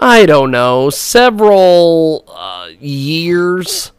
I 0.00 0.26
don't 0.26 0.50
know, 0.50 0.90
several 0.90 2.24
uh, 2.28 2.68
years. 2.80 3.92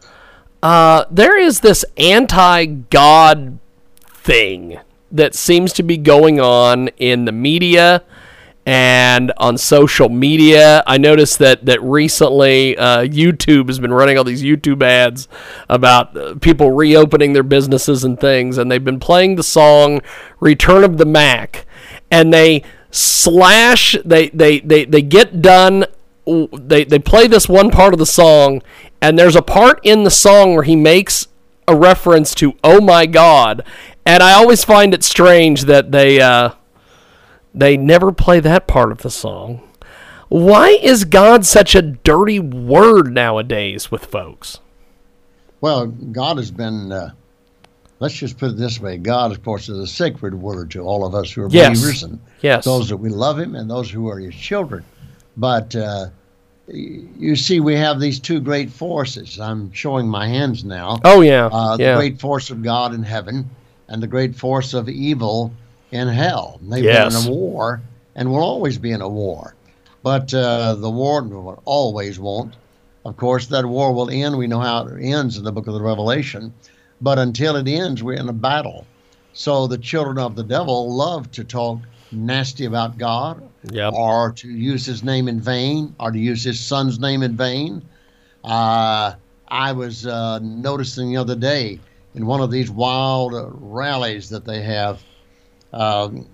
Uh, 0.62 1.06
there 1.10 1.38
is 1.38 1.62
this 1.62 1.86
anti 1.96 2.66
God 2.66 3.60
thing 4.08 4.80
that 5.12 5.36
seems 5.36 5.74
to 5.74 5.84
be 5.84 5.98
going 5.98 6.40
on 6.40 6.90
in 6.98 7.26
the 7.26 7.32
media 7.32 8.04
and 8.70 9.34
on 9.38 9.58
social 9.58 10.10
media. 10.10 10.84
I 10.86 11.00
noticed 11.00 11.40
that 11.40 11.66
that 11.66 11.82
recently 11.82 12.78
uh, 12.78 13.00
YouTube 13.00 13.66
has 13.66 13.80
been 13.80 13.92
running 13.92 14.16
all 14.16 14.24
these 14.24 14.44
YouTube 14.44 14.84
ads 14.84 15.28
about 15.68 16.16
uh, 16.16 16.36
people 16.36 16.70
reopening 16.70 17.34
their 17.34 17.42
businesses 17.42 18.04
and 18.04 18.20
things, 18.20 18.60
and 18.60 18.72
they've 18.72 18.84
been 18.84 19.00
playing 19.00 19.38
the 19.38 19.44
song 19.44 20.02
"Return 20.40 20.84
of 20.84 21.00
the 21.00 21.06
Mac," 21.06 21.66
and 22.12 22.32
they 22.32 22.62
slash 22.92 23.98
they 24.06 24.30
they 24.30 24.60
they 24.60 24.86
they 24.86 25.02
get 25.02 25.42
done. 25.42 25.86
They 26.28 26.84
they 26.84 27.00
play 27.00 27.26
this 27.26 27.50
one 27.50 27.72
part 27.72 27.94
of 27.94 27.98
the 27.98 28.06
song, 28.06 28.62
and 29.02 29.18
there's 29.18 29.36
a 29.36 29.42
part 29.42 29.80
in 29.82 30.04
the 30.04 30.12
song 30.12 30.54
where 30.54 30.62
he 30.64 30.76
makes 30.76 31.28
a 31.68 31.76
reference 31.76 32.36
to 32.36 32.54
"Oh 32.64 32.82
my 32.82 33.08
God," 33.08 33.64
and 34.06 34.22
I 34.22 34.34
always 34.34 34.64
find 34.64 34.94
it 34.94 35.04
strange 35.04 35.64
that 35.64 35.92
they 35.92 36.22
uh, 36.22 36.52
they 37.54 37.78
never 37.78 38.12
play 38.12 38.40
that 38.40 38.68
part 38.68 38.92
of 38.92 39.00
the 39.00 39.10
song. 39.10 39.62
Why 40.30 40.70
is 40.82 41.06
God 41.06 41.46
such 41.46 41.74
a 41.76 41.82
dirty 41.82 42.40
word 42.40 43.12
nowadays 43.12 43.90
with 43.90 44.06
folks? 44.06 44.60
Well, 45.62 45.88
God 45.88 46.38
has 46.38 46.52
been. 46.52 46.92
Uh, 46.92 47.12
let's 48.00 48.14
just 48.14 48.38
put 48.38 48.52
it 48.52 48.58
this 48.58 48.80
way: 48.80 48.98
God, 48.98 49.32
of 49.32 49.44
course, 49.44 49.68
is 49.70 49.80
a 49.80 49.88
sacred 49.88 50.36
word 50.36 50.72
to 50.72 50.82
all 50.82 51.06
of 51.06 51.16
us 51.16 51.32
who 51.32 51.42
are 51.44 51.50
Yes. 51.50 51.80
believers 51.80 52.04
and 52.04 52.20
Yes. 52.42 52.64
those 52.66 52.90
that 52.90 52.98
we 52.98 53.10
love 53.10 53.40
Him 53.40 53.56
and 53.56 53.70
those 53.70 53.90
who 53.90 54.08
are 54.10 54.20
His 54.20 54.36
children. 54.36 54.86
But 55.36 55.76
uh, 55.76 56.08
you 56.68 57.36
see, 57.36 57.60
we 57.60 57.76
have 57.76 58.00
these 58.00 58.20
two 58.20 58.40
great 58.40 58.70
forces. 58.70 59.40
I'm 59.40 59.72
showing 59.74 60.08
my 60.08 60.28
hands 60.28 60.64
now. 60.64 61.00
Oh, 61.04 61.22
yeah. 61.22 61.48
uh, 61.52 61.76
the 61.78 61.84
Yeah. 61.84 61.96
great 61.96 62.20
force 62.20 62.52
of 62.52 62.62
God 62.62 62.94
in 62.94 63.02
heaven 63.04 63.50
and 63.88 64.04
the 64.04 64.08
great 64.08 64.36
force 64.36 64.74
of 64.76 64.88
evil 64.88 65.52
in 65.92 66.08
hell. 66.08 66.60
They've 66.62 66.84
Yes. 66.84 67.14
been 67.14 67.26
in 67.26 67.28
a 67.34 67.36
war 67.40 67.82
and 68.16 68.30
will 68.32 68.44
always 68.44 68.78
be 68.78 68.92
in 68.92 69.02
a 69.02 69.10
war. 69.10 69.56
But 70.04 70.34
uh, 70.34 70.76
the 70.76 70.90
war 70.90 71.22
will 71.24 71.62
always 71.66 72.20
won't. 72.20 72.56
Of 73.06 73.18
course, 73.18 73.48
that 73.48 73.66
war 73.66 73.94
will 73.94 74.10
end. 74.10 74.38
We 74.38 74.48
know 74.48 74.60
how 74.60 74.86
it 74.88 75.02
ends 75.02 75.38
in 75.38 75.44
the 75.44 75.52
book 75.52 75.68
of 75.68 75.74
the 75.74 75.82
Revelation. 75.82 76.54
But 77.02 77.18
until 77.20 77.56
it 77.56 77.68
ends, 77.68 78.04
we're 78.04 78.14
in 78.14 78.30
a 78.30 78.34
battle. 78.34 78.86
So 79.34 79.68
the 79.68 79.78
children 79.78 80.18
of 80.18 80.36
the 80.36 80.44
devil 80.44 80.94
love 80.94 81.32
to 81.32 81.44
talk 81.44 81.80
nasty 82.12 82.66
about 82.66 82.98
God 82.98 83.42
Yep. 83.72 83.94
or 83.94 84.32
to 84.32 84.48
use 84.50 84.86
his 84.86 85.04
name 85.04 85.28
in 85.28 85.40
vain 85.40 85.94
or 86.00 86.12
to 86.12 86.18
use 86.20 86.44
his 86.44 86.60
son's 86.60 87.00
name 87.00 87.24
in 87.24 87.36
vain. 87.38 87.82
Uh, 88.44 89.14
I 89.48 89.72
was 89.72 90.06
uh, 90.06 90.40
noticing 90.40 91.10
the 91.10 91.18
other 91.18 91.36
day 91.36 91.80
in 92.16 92.26
one 92.26 92.42
of 92.42 92.52
these 92.52 92.70
wild 92.72 93.34
uh, 93.34 93.48
rallies 93.52 94.30
that 94.30 94.46
they 94.46 94.62
have, 94.62 95.02
um, 95.74 96.28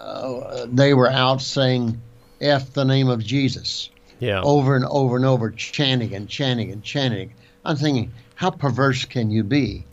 uh, 0.00 0.66
they 0.70 0.94
were 0.94 1.10
out 1.10 1.40
saying, 1.42 2.00
F 2.40 2.72
the 2.72 2.84
name 2.84 3.08
of 3.08 3.24
Jesus 3.24 3.90
Yeah. 4.20 4.40
over 4.42 4.76
and 4.76 4.84
over 4.86 5.16
and 5.16 5.24
over, 5.24 5.50
chanting 5.50 6.14
and 6.14 6.28
chanting 6.28 6.70
and 6.72 6.82
chanting. 6.82 7.32
I'm 7.64 7.76
thinking, 7.76 8.12
how 8.34 8.50
perverse 8.50 9.04
can 9.04 9.30
you 9.30 9.42
be? 9.44 9.84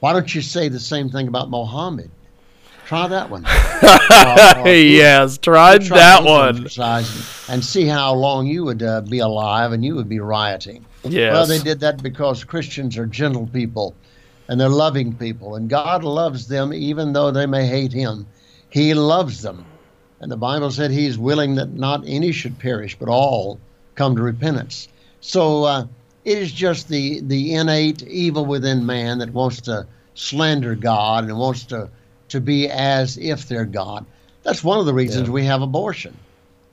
Why 0.00 0.12
don't 0.12 0.34
you 0.34 0.42
say 0.42 0.68
the 0.68 0.80
same 0.80 1.08
thing 1.08 1.28
about 1.28 1.48
Mohammed? 1.48 2.10
Try 2.86 3.08
that 3.08 3.30
one. 3.30 3.46
Or- 3.46 4.60
or- 4.66 4.68
yes, 4.68 5.38
tried 5.38 5.82
try 5.86 5.96
that 5.96 6.24
one. 6.24 6.66
and 7.48 7.64
see 7.64 7.86
how 7.86 8.12
long 8.14 8.46
you 8.46 8.64
would 8.64 8.82
uh, 8.82 9.00
be 9.00 9.20
alive 9.20 9.72
and 9.72 9.82
you 9.82 9.94
would 9.94 10.08
be 10.08 10.20
rioting. 10.20 10.84
Yes. 11.02 11.32
Well, 11.32 11.46
they 11.46 11.58
did 11.60 11.80
that 11.80 12.02
because 12.02 12.44
Christians 12.44 12.98
are 12.98 13.06
gentle 13.06 13.46
people 13.46 13.94
and 14.48 14.60
they're 14.60 14.68
loving 14.68 15.14
people, 15.14 15.56
and 15.56 15.68
God 15.68 16.04
loves 16.04 16.48
them 16.48 16.72
even 16.72 17.12
though 17.12 17.30
they 17.30 17.46
may 17.46 17.66
hate 17.66 17.92
Him. 17.92 18.26
He 18.70 18.94
loves 18.94 19.42
them. 19.42 19.64
And 20.20 20.30
the 20.30 20.36
Bible 20.36 20.70
said 20.70 20.90
He's 20.90 21.18
willing 21.18 21.54
that 21.56 21.72
not 21.72 22.04
any 22.06 22.32
should 22.32 22.58
perish, 22.58 22.96
but 22.98 23.08
all 23.08 23.58
come 23.94 24.16
to 24.16 24.22
repentance. 24.22 24.88
So 25.20 25.64
uh, 25.64 25.86
it 26.24 26.38
is 26.38 26.52
just 26.52 26.88
the, 26.88 27.20
the 27.20 27.54
innate 27.54 28.02
evil 28.02 28.44
within 28.44 28.86
man 28.86 29.18
that 29.18 29.32
wants 29.32 29.60
to 29.62 29.86
slander 30.14 30.74
God 30.74 31.24
and 31.24 31.38
wants 31.38 31.64
to, 31.64 31.88
to 32.28 32.40
be 32.40 32.68
as 32.68 33.16
if 33.18 33.48
they're 33.48 33.64
God. 33.64 34.06
That's 34.42 34.62
one 34.62 34.78
of 34.78 34.86
the 34.86 34.94
reasons 34.94 35.30
we 35.30 35.44
have 35.44 35.62
abortion. 35.62 36.16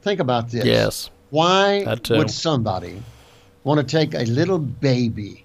Think 0.02 0.20
about 0.20 0.50
this. 0.50 0.66
Yes. 0.66 1.10
Why 1.30 1.84
would 2.10 2.32
somebody 2.32 3.02
want 3.64 3.80
to 3.80 3.86
take 3.86 4.14
a 4.14 4.26
little 4.26 4.60
baby, 4.60 5.41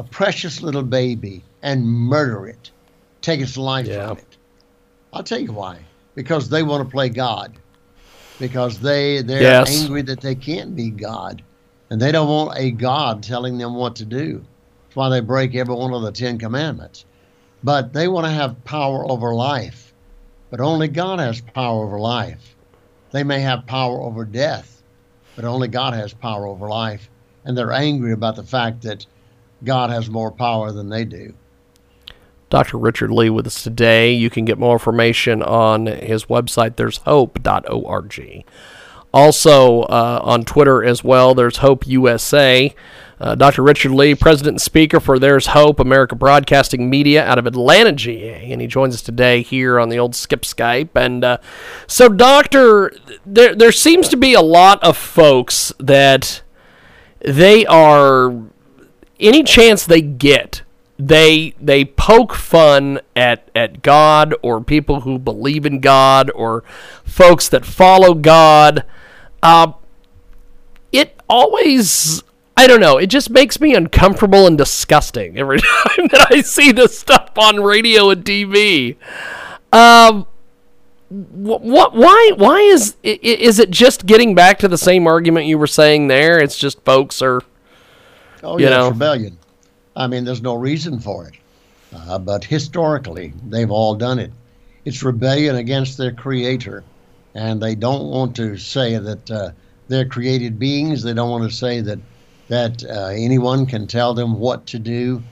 a 0.00 0.04
precious 0.04 0.62
little 0.62 0.82
baby, 0.82 1.44
and 1.62 1.86
murder 1.86 2.46
it, 2.46 2.72
take 3.22 3.40
its 3.40 3.58
life 3.58 3.92
from 3.92 4.18
it? 4.18 4.38
I'll 5.12 5.24
tell 5.24 5.40
you 5.40 5.52
why. 5.52 5.86
Because 6.16 6.48
they 6.48 6.62
want 6.62 6.88
to 6.88 6.92
play 6.92 7.10
God. 7.10 7.60
Because 8.38 8.80
they 8.80 9.22
they're 9.22 9.60
Yes. 9.60 9.64
angry 9.64 10.02
that 10.02 10.22
they 10.22 10.36
can't 10.36 10.74
be 10.76 10.90
God, 10.90 11.44
and 11.90 12.00
they 12.00 12.12
don't 12.12 12.28
want 12.28 12.58
a 12.58 12.72
God 12.72 13.22
telling 13.22 13.58
them 13.58 13.74
what 13.74 13.96
to 13.96 14.06
do. 14.06 14.38
That's 14.40 14.96
why 14.96 15.10
they 15.10 15.20
break 15.20 15.54
every 15.54 15.74
one 15.76 15.94
of 15.94 16.02
the 16.02 16.12
Ten 16.12 16.38
Commandments. 16.38 17.06
But 17.62 17.92
they 17.92 18.08
want 18.08 18.26
to 18.26 18.32
have 18.32 18.64
power 18.64 19.10
over 19.10 19.34
life. 19.34 19.94
But 20.50 20.60
only 20.60 20.88
God 20.88 21.20
has 21.20 21.42
power 21.42 21.84
over 21.84 22.00
life. 22.00 22.56
They 23.12 23.24
may 23.24 23.40
have 23.40 23.66
power 23.66 24.00
over 24.02 24.24
death, 24.24 24.82
but 25.36 25.44
only 25.46 25.68
God 25.68 25.94
has 25.94 26.14
power 26.14 26.46
over 26.46 26.68
life. 26.68 27.10
And 27.44 27.58
they're 27.58 27.72
angry 27.72 28.12
about 28.12 28.36
the 28.36 28.44
fact 28.44 28.82
that 28.82 29.06
God 29.64 29.90
has 29.90 30.08
more 30.08 30.30
power 30.30 30.72
than 30.72 30.88
they 30.88 31.04
do. 31.04 31.34
Dr. 32.50 32.78
Richard 32.78 33.12
Lee 33.12 33.30
with 33.30 33.46
us 33.46 33.62
today. 33.62 34.12
You 34.12 34.28
can 34.28 34.44
get 34.44 34.58
more 34.58 34.72
information 34.72 35.42
on 35.42 35.86
his 35.86 36.24
website. 36.24 36.76
There's 36.76 36.98
hope.org. 36.98 38.44
Also 39.12 39.82
uh, 39.82 40.20
on 40.22 40.44
Twitter 40.44 40.84
as 40.84 41.02
well, 41.02 41.34
there's 41.34 41.58
Hope 41.58 41.86
USA. 41.86 42.74
Uh, 43.20 43.34
Dr. 43.34 43.62
Richard 43.62 43.92
Lee, 43.92 44.14
President 44.14 44.54
and 44.54 44.60
Speaker 44.60 44.98
for 44.98 45.18
There's 45.18 45.48
Hope, 45.48 45.78
America 45.78 46.16
Broadcasting 46.16 46.88
Media 46.88 47.22
out 47.24 47.38
of 47.38 47.46
Atlanta, 47.46 47.92
GA. 47.92 48.50
And 48.50 48.60
he 48.60 48.66
joins 48.66 48.94
us 48.94 49.02
today 49.02 49.42
here 49.42 49.78
on 49.78 49.90
the 49.90 49.98
old 49.98 50.14
Skip 50.14 50.42
Skype. 50.42 50.90
And 50.94 51.22
uh, 51.22 51.38
so, 51.86 52.08
Doctor, 52.08 52.92
there, 53.26 53.54
there 53.54 53.72
seems 53.72 54.08
to 54.08 54.16
be 54.16 54.32
a 54.34 54.40
lot 54.40 54.82
of 54.82 54.96
folks 54.96 55.72
that 55.78 56.42
they 57.20 57.66
are 57.66 58.30
any 59.20 59.42
chance 59.42 59.84
they 59.84 60.00
get 60.00 60.62
they 61.00 61.54
they 61.60 61.84
poke 61.84 62.34
fun 62.34 63.00
at 63.16 63.50
at 63.54 63.82
God 63.82 64.34
or 64.42 64.60
people 64.60 65.00
who 65.00 65.18
believe 65.18 65.64
in 65.64 65.80
God 65.80 66.30
or 66.34 66.62
folks 67.04 67.48
that 67.48 67.64
follow 67.64 68.12
God. 68.12 68.84
Uh, 69.42 69.72
it 70.92 71.18
always 71.28 72.22
I 72.56 72.66
don't 72.66 72.80
know 72.80 72.98
it 72.98 73.06
just 73.06 73.30
makes 73.30 73.60
me 73.60 73.74
uncomfortable 73.74 74.46
and 74.46 74.58
disgusting 74.58 75.38
every 75.38 75.60
time 75.60 76.08
that 76.10 76.26
I 76.30 76.42
see 76.42 76.72
this 76.72 76.98
stuff 76.98 77.30
on 77.38 77.62
radio 77.62 78.10
and 78.10 78.24
TV 78.24 78.96
um 79.72 80.26
wh- 81.08 81.62
what 81.62 81.94
why 81.94 82.32
why 82.36 82.58
is 82.58 82.96
is 83.02 83.58
it 83.58 83.70
just 83.70 84.04
getting 84.04 84.34
back 84.34 84.58
to 84.58 84.68
the 84.68 84.76
same 84.76 85.06
argument 85.06 85.46
you 85.46 85.58
were 85.58 85.66
saying 85.66 86.08
there? 86.08 86.38
It's 86.38 86.58
just 86.58 86.84
folks 86.84 87.22
are 87.22 87.40
Oh, 88.42 88.58
You 88.58 88.64
yeah, 88.66 88.70
know. 88.78 88.88
rebellion. 88.90 89.38
I 89.96 90.06
mean, 90.06 90.24
there's 90.24 90.42
no 90.42 90.54
reason 90.54 90.98
for 91.00 91.26
it. 91.28 91.34
Uh, 91.94 92.18
but 92.18 92.44
historically, 92.44 93.32
they've 93.48 93.70
all 93.70 93.94
done 93.94 94.18
it. 94.18 94.32
It's 94.84 95.02
rebellion 95.02 95.56
against 95.56 95.98
their 95.98 96.12
creator. 96.12 96.84
And 97.34 97.60
they 97.60 97.74
don't 97.74 98.08
want 98.08 98.36
to 98.36 98.56
say 98.56 98.96
that 98.98 99.30
uh, 99.30 99.50
they're 99.88 100.04
created 100.06 100.58
beings. 100.58 101.02
They 101.02 101.14
don't 101.14 101.30
want 101.30 101.50
to 101.50 101.56
say 101.56 101.80
that, 101.80 101.98
that 102.48 102.84
uh, 102.84 103.06
anyone 103.08 103.66
can 103.66 103.86
tell 103.86 104.14
them 104.14 104.38
what 104.38 104.66
to 104.66 104.78
do. 104.78 105.22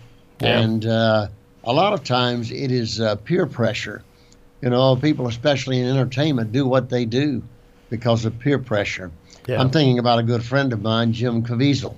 Yeah. 0.41 0.61
And 0.61 0.87
uh, 0.87 1.29
a 1.65 1.73
lot 1.73 1.93
of 1.93 2.05
times 2.05 2.51
it 2.51 2.71
is 2.71 3.01
uh, 3.01 3.17
peer 3.17 3.47
pressure. 3.47 4.03
You 4.61 4.71
know, 4.71 4.97
people, 4.97 5.29
especially 5.29 5.79
in 5.81 5.87
entertainment, 5.87 6.53
do 6.53 6.67
what 6.67 6.89
they 6.89 7.05
do 7.05 7.43
because 7.91 8.25
of 8.25 8.39
peer 8.39 8.59
pressure. 8.59 9.11
Yeah. 9.47 9.61
I'm 9.61 9.71
thinking 9.71 9.99
about 9.99 10.19
a 10.19 10.23
good 10.25 10.43
friend 10.45 10.73
of 10.73 10.83
mine, 10.83 11.13
Jim 11.13 11.43
Caviezel. 11.43 11.95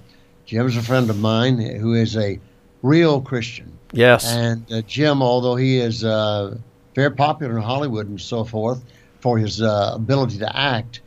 Jim's 0.50 0.76
a 0.76 0.82
friend 0.82 1.08
of 1.08 1.20
mine 1.20 1.60
who 1.60 1.94
is 1.94 2.16
a 2.16 2.40
real 2.82 3.20
Christian. 3.20 3.78
Yes. 3.92 4.26
And 4.26 4.66
uh, 4.72 4.82
Jim, 4.82 5.22
although 5.22 5.54
he 5.54 5.78
is 5.78 6.02
uh, 6.02 6.58
very 6.96 7.12
popular 7.12 7.56
in 7.56 7.62
Hollywood 7.62 8.08
and 8.08 8.20
so 8.20 8.42
forth 8.42 8.82
for 9.20 9.38
his 9.38 9.62
uh, 9.62 9.92
ability 9.94 10.38
to 10.38 10.56
act, 10.56 11.02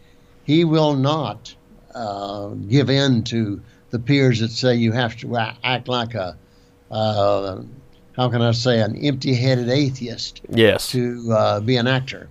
he 0.45 0.63
will 0.63 0.95
not 0.95 1.53
uh, 1.93 2.51
give 2.69 2.89
in 2.89 3.21
to 3.25 3.61
the 3.89 3.99
peers 3.99 4.39
that 4.39 4.49
say 4.49 4.75
you 4.75 4.93
have 4.93 5.17
to 5.17 5.35
act 5.35 5.89
like 5.89 6.13
a, 6.13 6.37
uh, 6.89 7.63
how 8.15 8.29
can 8.29 8.41
I 8.41 8.51
say, 8.53 8.79
an 8.79 8.95
empty 8.95 9.33
headed 9.33 9.67
atheist 9.67 10.39
Yes. 10.51 10.89
to 10.91 11.33
uh, 11.33 11.59
be 11.59 11.75
an 11.75 11.87
actor. 11.87 12.29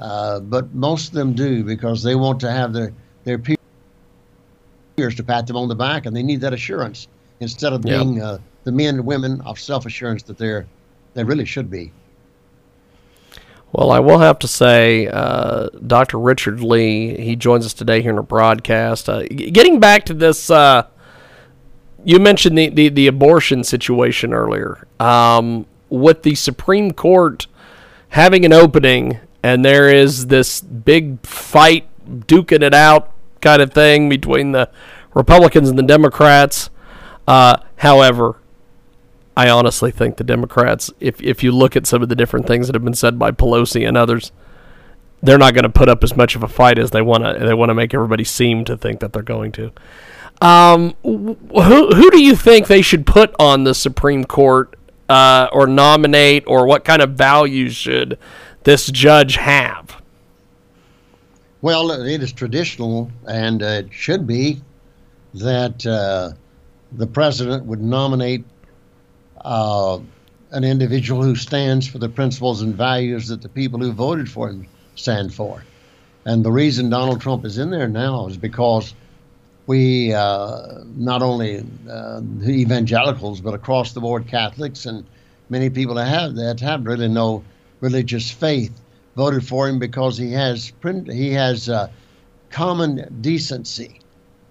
Uh, 0.00 0.40
but 0.40 0.74
most 0.74 1.08
of 1.08 1.12
them 1.12 1.34
do 1.34 1.62
because 1.62 2.02
they 2.02 2.14
want 2.14 2.40
to 2.40 2.50
have 2.50 2.72
their, 2.72 2.94
their 3.24 3.36
peers 3.38 3.58
to 4.96 5.24
pat 5.24 5.46
them 5.46 5.56
on 5.56 5.68
the 5.68 5.74
back, 5.74 6.06
and 6.06 6.14
they 6.16 6.22
need 6.22 6.40
that 6.40 6.52
assurance 6.52 7.08
instead 7.40 7.72
of 7.72 7.84
Yeah. 7.84 7.98
being 7.98 8.22
uh, 8.22 8.38
the 8.64 8.72
men 8.72 8.96
and 8.96 9.06
women 9.06 9.40
of 9.42 9.58
self 9.58 9.86
assurance 9.86 10.22
that 10.24 10.38
they're 10.38 10.66
they 11.14 11.22
really 11.24 11.44
should 11.44 11.70
be. 11.70 11.92
Well, 13.72 13.90
I 13.90 13.98
will 14.00 14.18
have 14.18 14.38
to 14.40 14.48
say, 14.48 15.08
uh, 15.08 15.68
Dr. 15.86 16.18
Richard 16.18 16.60
Lee, 16.60 17.16
he 17.20 17.34
joins 17.36 17.66
us 17.66 17.72
today 17.72 18.02
here 18.02 18.10
in 18.10 18.16
our 18.16 18.22
broadcast. 18.22 19.08
Uh, 19.08 19.22
getting 19.24 19.80
back 19.80 20.04
to 20.06 20.14
this, 20.14 20.48
uh, 20.50 20.86
you 22.04 22.18
mentioned 22.20 22.56
the, 22.58 22.68
the, 22.68 22.88
the 22.88 23.06
abortion 23.08 23.64
situation 23.64 24.32
earlier. 24.32 24.86
Um, 25.00 25.66
with 25.88 26.22
the 26.22 26.34
Supreme 26.36 26.92
Court 26.92 27.46
having 28.10 28.44
an 28.44 28.52
opening, 28.52 29.18
and 29.42 29.64
there 29.64 29.88
is 29.88 30.26
this 30.28 30.60
big 30.60 31.24
fight, 31.26 31.86
duking 32.06 32.62
it 32.62 32.74
out 32.74 33.12
kind 33.44 33.62
of 33.62 33.72
thing 33.72 34.08
between 34.08 34.50
the 34.52 34.68
Republicans 35.14 35.68
and 35.68 35.78
the 35.78 35.84
Democrats. 35.84 36.70
Uh, 37.28 37.58
however, 37.76 38.40
I 39.36 39.48
honestly 39.48 39.90
think 39.90 40.16
the 40.16 40.24
Democrats, 40.24 40.90
if 41.00 41.22
if 41.22 41.42
you 41.42 41.52
look 41.52 41.76
at 41.76 41.86
some 41.86 42.02
of 42.02 42.08
the 42.08 42.16
different 42.16 42.46
things 42.46 42.66
that 42.66 42.74
have 42.74 42.84
been 42.84 42.94
said 42.94 43.18
by 43.18 43.30
Pelosi 43.30 43.86
and 43.86 43.96
others, 43.96 44.32
they're 45.22 45.38
not 45.38 45.54
going 45.54 45.64
to 45.64 45.70
put 45.70 45.88
up 45.88 46.04
as 46.04 46.16
much 46.16 46.36
of 46.36 46.42
a 46.42 46.48
fight 46.48 46.78
as 46.78 46.90
they 46.90 47.02
want 47.02 47.24
to. 47.24 47.44
They 47.44 47.54
want 47.54 47.70
to 47.70 47.74
make 47.74 47.94
everybody 47.94 48.24
seem 48.24 48.64
to 48.66 48.76
think 48.76 49.00
that 49.00 49.12
they're 49.12 49.22
going 49.22 49.52
to. 49.52 49.72
Um, 50.40 50.94
who 51.02 51.36
who 51.42 52.10
do 52.10 52.22
you 52.22 52.36
think 52.36 52.66
they 52.66 52.82
should 52.82 53.06
put 53.06 53.34
on 53.38 53.64
the 53.64 53.74
Supreme 53.74 54.24
Court, 54.24 54.76
uh, 55.08 55.48
or 55.52 55.66
nominate, 55.66 56.44
or 56.46 56.66
what 56.66 56.84
kind 56.84 57.02
of 57.02 57.10
values 57.10 57.74
should 57.74 58.18
this 58.64 58.90
judge 58.90 59.36
have? 59.36 60.02
Well, 61.64 61.92
it 61.92 62.22
is 62.22 62.30
traditional, 62.30 63.10
and 63.26 63.62
it 63.62 63.88
should 63.90 64.26
be 64.26 64.60
that 65.32 65.86
uh, 65.86 66.32
the 66.92 67.06
president 67.06 67.64
would 67.64 67.80
nominate 67.80 68.44
uh, 69.40 69.98
an 70.50 70.64
individual 70.64 71.22
who 71.22 71.34
stands 71.34 71.88
for 71.88 71.96
the 71.96 72.10
principles 72.10 72.60
and 72.60 72.74
values 72.74 73.28
that 73.28 73.40
the 73.40 73.48
people 73.48 73.80
who 73.80 73.92
voted 73.92 74.30
for 74.30 74.50
him 74.50 74.66
stand 74.94 75.32
for. 75.32 75.64
And 76.26 76.44
the 76.44 76.52
reason 76.52 76.90
Donald 76.90 77.22
Trump 77.22 77.46
is 77.46 77.56
in 77.56 77.70
there 77.70 77.88
now 77.88 78.26
is 78.26 78.36
because 78.36 78.92
we, 79.66 80.12
uh, 80.12 80.82
not 80.96 81.22
only 81.22 81.64
uh, 81.88 82.20
evangelicals, 82.46 83.40
but 83.40 83.54
across 83.54 83.94
the 83.94 84.02
board 84.02 84.26
Catholics 84.26 84.84
and 84.84 85.06
many 85.48 85.70
people 85.70 85.94
that 85.94 86.08
have 86.08 86.34
that 86.34 86.60
have 86.60 86.84
really 86.84 87.08
no 87.08 87.42
religious 87.80 88.30
faith 88.30 88.78
voted 89.16 89.46
for 89.46 89.68
him 89.68 89.78
because 89.78 90.18
he 90.18 90.32
has 90.32 90.70
print, 90.72 91.10
he 91.12 91.30
has 91.32 91.68
uh, 91.68 91.88
common 92.50 93.06
decency, 93.20 94.00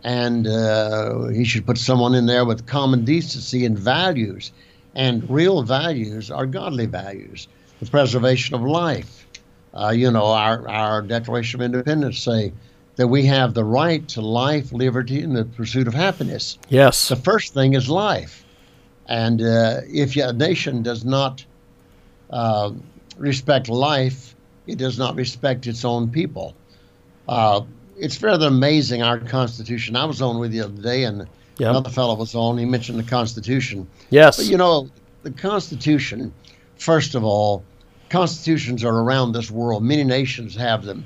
and 0.04 0.48
uh, 0.48 1.28
he 1.28 1.44
should 1.44 1.66
put 1.66 1.78
someone 1.78 2.16
in 2.16 2.26
there 2.26 2.46
with 2.46 2.66
common 2.66 3.06
decency 3.06 3.66
and 3.66 3.78
values, 3.78 4.52
and 4.96 5.30
real 5.30 5.64
values 5.64 6.30
are 6.30 6.46
godly 6.46 6.86
values, 6.86 7.48
the 7.80 7.86
preservation 7.86 8.56
of 8.56 8.62
life. 8.62 9.26
Uh, 9.74 9.90
you 9.90 10.12
know, 10.12 10.26
our 10.26 10.70
our 10.70 11.02
Declaration 11.02 11.60
of 11.62 11.66
Independence 11.66 12.20
say 12.20 12.54
that 12.96 13.08
we 13.08 13.26
have 13.26 13.54
the 13.54 13.64
right 13.64 14.08
to 14.10 14.22
life, 14.22 14.72
liberty, 14.72 15.22
and 15.22 15.36
the 15.36 15.46
pursuit 15.46 15.88
of 15.88 15.94
happiness. 15.94 16.60
Yes. 16.70 17.10
The 17.10 17.16
first 17.16 17.54
thing 17.54 17.74
is 17.74 17.90
life, 17.90 18.46
and 19.08 19.42
uh, 19.42 19.82
if 19.88 20.16
a 20.16 20.32
nation 20.32 20.84
does 20.84 21.04
not 21.04 21.44
uh, 22.30 22.72
respect 23.18 23.70
life, 23.70 24.33
it 24.68 24.78
does 24.78 24.98
not 24.98 25.16
respect 25.16 25.68
its 25.68 25.84
own 25.86 26.10
people. 26.10 26.56
Uh, 27.28 27.62
it's 27.98 28.22
rather 28.22 28.48
amazing, 28.48 29.02
our 29.02 29.20
Constitution. 29.20 29.96
I 29.96 30.06
was 30.06 30.22
on 30.22 30.40
with 30.40 30.54
you 30.54 30.62
the 30.64 30.68
other 30.68 30.82
day, 30.82 31.04
and 31.04 31.28
Yep. 31.60 31.70
another 31.70 31.90
fellow 31.92 32.16
was 32.16 32.34
on. 32.34 32.58
He 32.58 32.66
mentioned 32.66 32.98
the 32.98 33.04
Constitution. 33.04 33.88
Yes. 34.10 34.38
But, 34.38 34.48
you 34.48 34.58
know, 34.58 34.90
the 35.22 35.32
Constitution, 35.32 36.34
first 36.78 37.14
of 37.14 37.24
all, 37.24 37.64
constitutions 38.10 38.84
are 38.84 39.00
around 39.00 39.32
this 39.32 39.52
world. 39.52 39.84
Many 39.84 40.04
nations 40.04 40.56
have 40.56 40.84
them. 40.84 41.06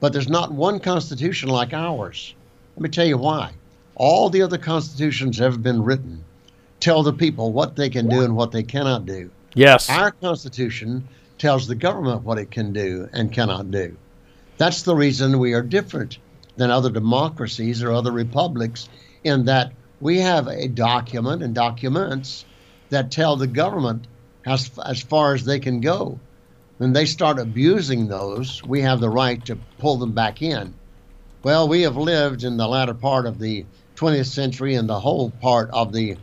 But 0.00 0.12
there's 0.12 0.28
not 0.28 0.52
one 0.52 0.78
constitution 0.78 1.48
like 1.48 1.72
ours. 1.72 2.34
Let 2.76 2.82
me 2.82 2.88
tell 2.88 3.06
you 3.06 3.18
why. 3.18 3.50
All 3.96 4.30
the 4.30 4.42
other 4.42 4.58
constitutions 4.58 5.38
have 5.38 5.62
been 5.62 5.82
written 5.82 6.24
tell 6.80 7.02
the 7.02 7.12
people 7.12 7.52
what 7.52 7.74
they 7.74 7.90
can 7.90 8.08
do 8.08 8.22
and 8.22 8.36
what 8.36 8.52
they 8.52 8.62
cannot 8.62 9.04
do. 9.04 9.30
Yes. 9.54 9.90
Our 9.90 10.12
Constitution 10.12 11.06
tells 11.38 11.66
the 11.66 11.74
government 11.74 12.22
what 12.22 12.38
it 12.38 12.50
can 12.50 12.72
do 12.72 13.08
and 13.12 13.32
cannot 13.32 13.70
do. 13.70 13.96
That's 14.56 14.82
the 14.82 14.96
reason 14.96 15.38
we 15.38 15.54
are 15.54 15.62
different 15.62 16.18
than 16.56 16.70
other 16.70 16.90
democracies 16.90 17.82
or 17.82 17.92
other 17.92 18.12
republics 18.12 18.88
in 19.24 19.44
that 19.44 19.72
we 20.00 20.18
have 20.18 20.48
a 20.48 20.68
document 20.68 21.42
and 21.42 21.54
documents 21.54 22.44
that 22.90 23.10
tell 23.10 23.36
the 23.36 23.46
government 23.46 24.06
as, 24.46 24.70
as 24.84 25.00
far 25.00 25.34
as 25.34 25.44
they 25.44 25.58
can 25.58 25.80
go. 25.80 26.18
When 26.78 26.92
they 26.92 27.06
start 27.06 27.38
abusing 27.38 28.06
those, 28.06 28.62
we 28.62 28.82
have 28.82 29.00
the 29.00 29.10
right 29.10 29.44
to 29.46 29.58
pull 29.78 29.96
them 29.96 30.12
back 30.12 30.42
in. 30.42 30.74
Well, 31.42 31.68
we 31.68 31.82
have 31.82 31.96
lived 31.96 32.44
in 32.44 32.56
the 32.56 32.68
latter 32.68 32.94
part 32.94 33.26
of 33.26 33.38
the 33.38 33.64
20th 33.96 34.26
century 34.26 34.74
and 34.74 34.88
the 34.88 35.00
whole 35.00 35.30
part 35.30 35.70
of 35.70 35.92
the, 35.92 36.16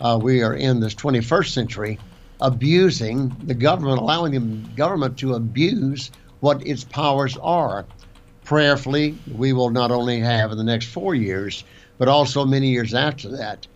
uh, 0.00 0.18
we 0.20 0.42
are 0.42 0.54
in 0.54 0.80
this 0.80 0.94
21st 0.94 1.48
century, 1.48 1.98
abusing 2.42 3.34
the 3.44 3.54
government, 3.54 3.98
allowing 3.98 4.32
the 4.32 4.68
government 4.74 5.16
to 5.16 5.34
abuse 5.34 6.10
what 6.40 6.66
its 6.66 6.84
powers 6.84 7.38
are. 7.38 7.86
Prayerfully, 8.44 9.16
we 9.32 9.52
will 9.52 9.70
not 9.70 9.92
only 9.92 10.18
have 10.18 10.50
in 10.50 10.58
the 10.58 10.64
next 10.64 10.86
four 10.86 11.14
years, 11.14 11.64
but 11.98 12.08
also 12.08 12.44
many 12.44 12.68
years 12.68 12.92
after 12.92 13.30
that, 13.36 13.66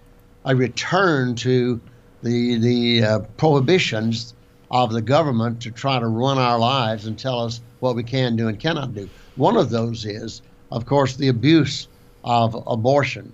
a 0.45 0.55
return 0.55 1.37
to 1.37 1.81
the 2.23 2.59
the 2.59 3.05
uh, 3.05 3.19
prohibitions 3.37 4.35
of 4.71 4.93
the 4.93 5.03
government 5.03 5.63
to 5.63 5.71
try 5.71 6.01
to 6.01 6.09
run 6.09 6.39
our 6.39 6.59
lives 6.59 7.07
and 7.07 7.17
tell 7.17 7.41
us 7.41 7.61
what 7.79 7.95
we 7.95 8.03
can 8.03 8.35
do 8.35 8.49
and 8.49 8.59
cannot 8.59 8.95
do. 8.95 9.09
One 9.37 9.57
of 9.57 9.71
those 9.71 10.05
is, 10.05 10.43
of 10.73 10.87
course, 10.87 11.15
the 11.15 11.29
abuse 11.29 11.87
of 12.25 12.61
abortion, 12.67 13.33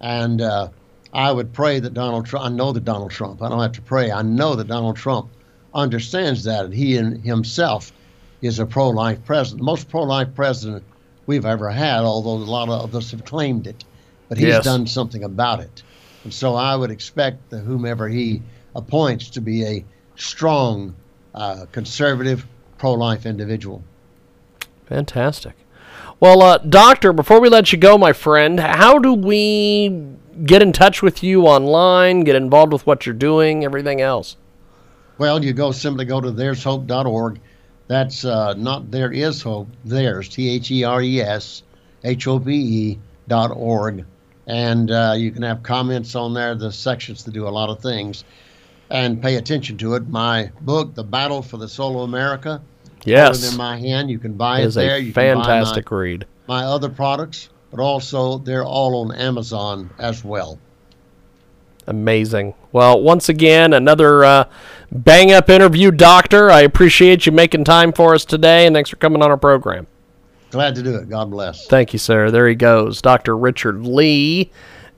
and 0.00 0.40
uh, 0.40 0.68
I 1.12 1.30
would 1.30 1.52
pray 1.52 1.78
that 1.80 1.94
Donald 1.94 2.26
Trump. 2.26 2.46
I 2.46 2.48
know 2.48 2.72
that 2.72 2.84
Donald 2.84 3.10
Trump. 3.10 3.42
I 3.42 3.48
don't 3.48 3.60
have 3.60 3.72
to 3.72 3.82
pray. 3.82 4.10
I 4.10 4.22
know 4.22 4.54
that 4.54 4.66
Donald 4.68 4.96
Trump 4.96 5.30
understands 5.74 6.44
that 6.44 6.64
and 6.64 6.74
he 6.74 6.96
in 6.96 7.20
himself 7.22 7.92
is 8.40 8.58
a 8.58 8.66
pro-life 8.66 9.24
president, 9.24 9.60
the 9.60 9.64
most 9.64 9.88
pro-life 9.88 10.28
president 10.34 10.84
we've 11.26 11.44
ever 11.46 11.70
had. 11.70 12.00
Although 12.00 12.42
a 12.42 12.44
lot 12.44 12.68
of 12.68 12.94
us 12.94 13.10
have 13.10 13.24
claimed 13.24 13.66
it, 13.66 13.84
but 14.28 14.38
he's 14.38 14.48
Yes. 14.48 14.64
done 14.64 14.86
something 14.86 15.22
about 15.22 15.60
it. 15.60 15.82
And 16.24 16.32
so 16.32 16.54
I 16.54 16.74
would 16.76 16.90
expect 16.90 17.50
that 17.50 17.60
whomever 17.60 18.08
he 18.08 18.42
appoints 18.74 19.28
to 19.30 19.40
be 19.40 19.64
a 19.64 19.84
strong, 20.16 20.94
uh, 21.34 21.66
conservative, 21.72 22.46
pro-life 22.78 23.26
individual. 23.26 23.82
Fantastic. 24.86 25.54
Well, 26.20 26.42
uh, 26.42 26.58
Doctor, 26.58 27.12
before 27.12 27.40
we 27.40 27.48
let 27.48 27.72
you 27.72 27.78
go, 27.78 27.98
my 27.98 28.12
friend, 28.12 28.60
how 28.60 28.98
do 28.98 29.12
we 29.12 29.88
get 30.44 30.62
in 30.62 30.72
touch 30.72 31.02
with 31.02 31.22
you 31.22 31.42
online, 31.46 32.20
get 32.20 32.36
involved 32.36 32.72
with 32.72 32.86
what 32.86 33.06
you're 33.06 33.14
doing, 33.14 33.64
everything 33.64 34.00
else? 34.00 34.36
Well, 35.18 35.44
you 35.44 35.52
go 35.52 35.72
simply 35.72 36.04
go 36.04 36.20
to 36.20 36.30
there'shope.org. 36.30 37.40
That's 37.88 38.24
uh, 38.24 38.54
not 38.54 38.90
there 38.90 39.12
is 39.12 39.42
hope. 39.42 39.68
There's 39.84 40.28
T 40.28 40.48
H 40.50 40.70
E 40.70 40.84
R 40.84 41.02
E 41.02 41.20
S 41.20 41.62
H 42.04 42.26
O 42.26 42.38
P 42.40 42.50
E 42.54 42.98
dot 43.28 43.50
org, 43.54 44.04
and 44.46 44.90
uh, 44.90 45.14
you 45.16 45.30
can 45.30 45.42
have 45.42 45.62
comments 45.62 46.14
on 46.14 46.32
there. 46.34 46.54
The 46.54 46.72
sections 46.72 47.22
to 47.24 47.30
do 47.30 47.46
a 47.46 47.50
lot 47.50 47.68
of 47.68 47.80
things, 47.80 48.24
and 48.90 49.20
pay 49.20 49.36
attention 49.36 49.76
to 49.78 49.94
it. 49.94 50.08
My 50.08 50.50
book, 50.62 50.94
The 50.94 51.04
Battle 51.04 51.42
for 51.42 51.56
the 51.58 51.68
Soul 51.68 52.02
of 52.02 52.08
America. 52.08 52.62
Yes. 53.04 53.50
in 53.50 53.58
my 53.58 53.76
hand. 53.78 54.10
You 54.10 54.18
can 54.20 54.34
buy 54.34 54.60
It 54.60 54.62
it 54.62 54.66
is 54.68 54.74
there. 54.76 54.94
a 54.96 54.98
You 55.00 55.12
can 55.12 55.34
buy 55.34 55.34
my- 55.34 55.44
fantastic 55.44 55.90
read. 55.90 56.24
my 56.46 56.62
other 56.64 56.88
products, 56.88 57.48
but 57.72 57.80
also 57.80 58.38
they're 58.38 58.64
all 58.64 59.00
on 59.02 59.16
Amazon 59.16 59.90
as 59.98 60.22
well. 60.22 60.58
Amazing. 61.88 62.54
Well, 62.70 63.00
once 63.00 63.28
again, 63.28 63.72
another 63.72 64.24
uh, 64.24 64.44
bang 64.92 65.32
up 65.32 65.50
interview, 65.50 65.90
Doctor. 65.90 66.50
I 66.50 66.60
appreciate 66.60 67.26
you 67.26 67.32
making 67.32 67.64
time 67.64 67.92
for 67.92 68.14
us 68.14 68.24
today, 68.24 68.66
and 68.66 68.76
thanks 68.76 68.90
for 68.90 68.96
coming 68.96 69.20
on 69.20 69.30
our 69.30 69.36
program. 69.36 69.88
Glad 70.50 70.74
to 70.76 70.82
do 70.82 70.94
it. 70.96 71.08
God 71.08 71.30
bless. 71.30 71.66
Thank 71.66 71.92
you, 71.92 71.98
sir. 71.98 72.30
There 72.30 72.46
he 72.46 72.54
goes, 72.54 73.02
Dr. 73.02 73.36
Richard 73.36 73.84
Lee. 73.86 74.52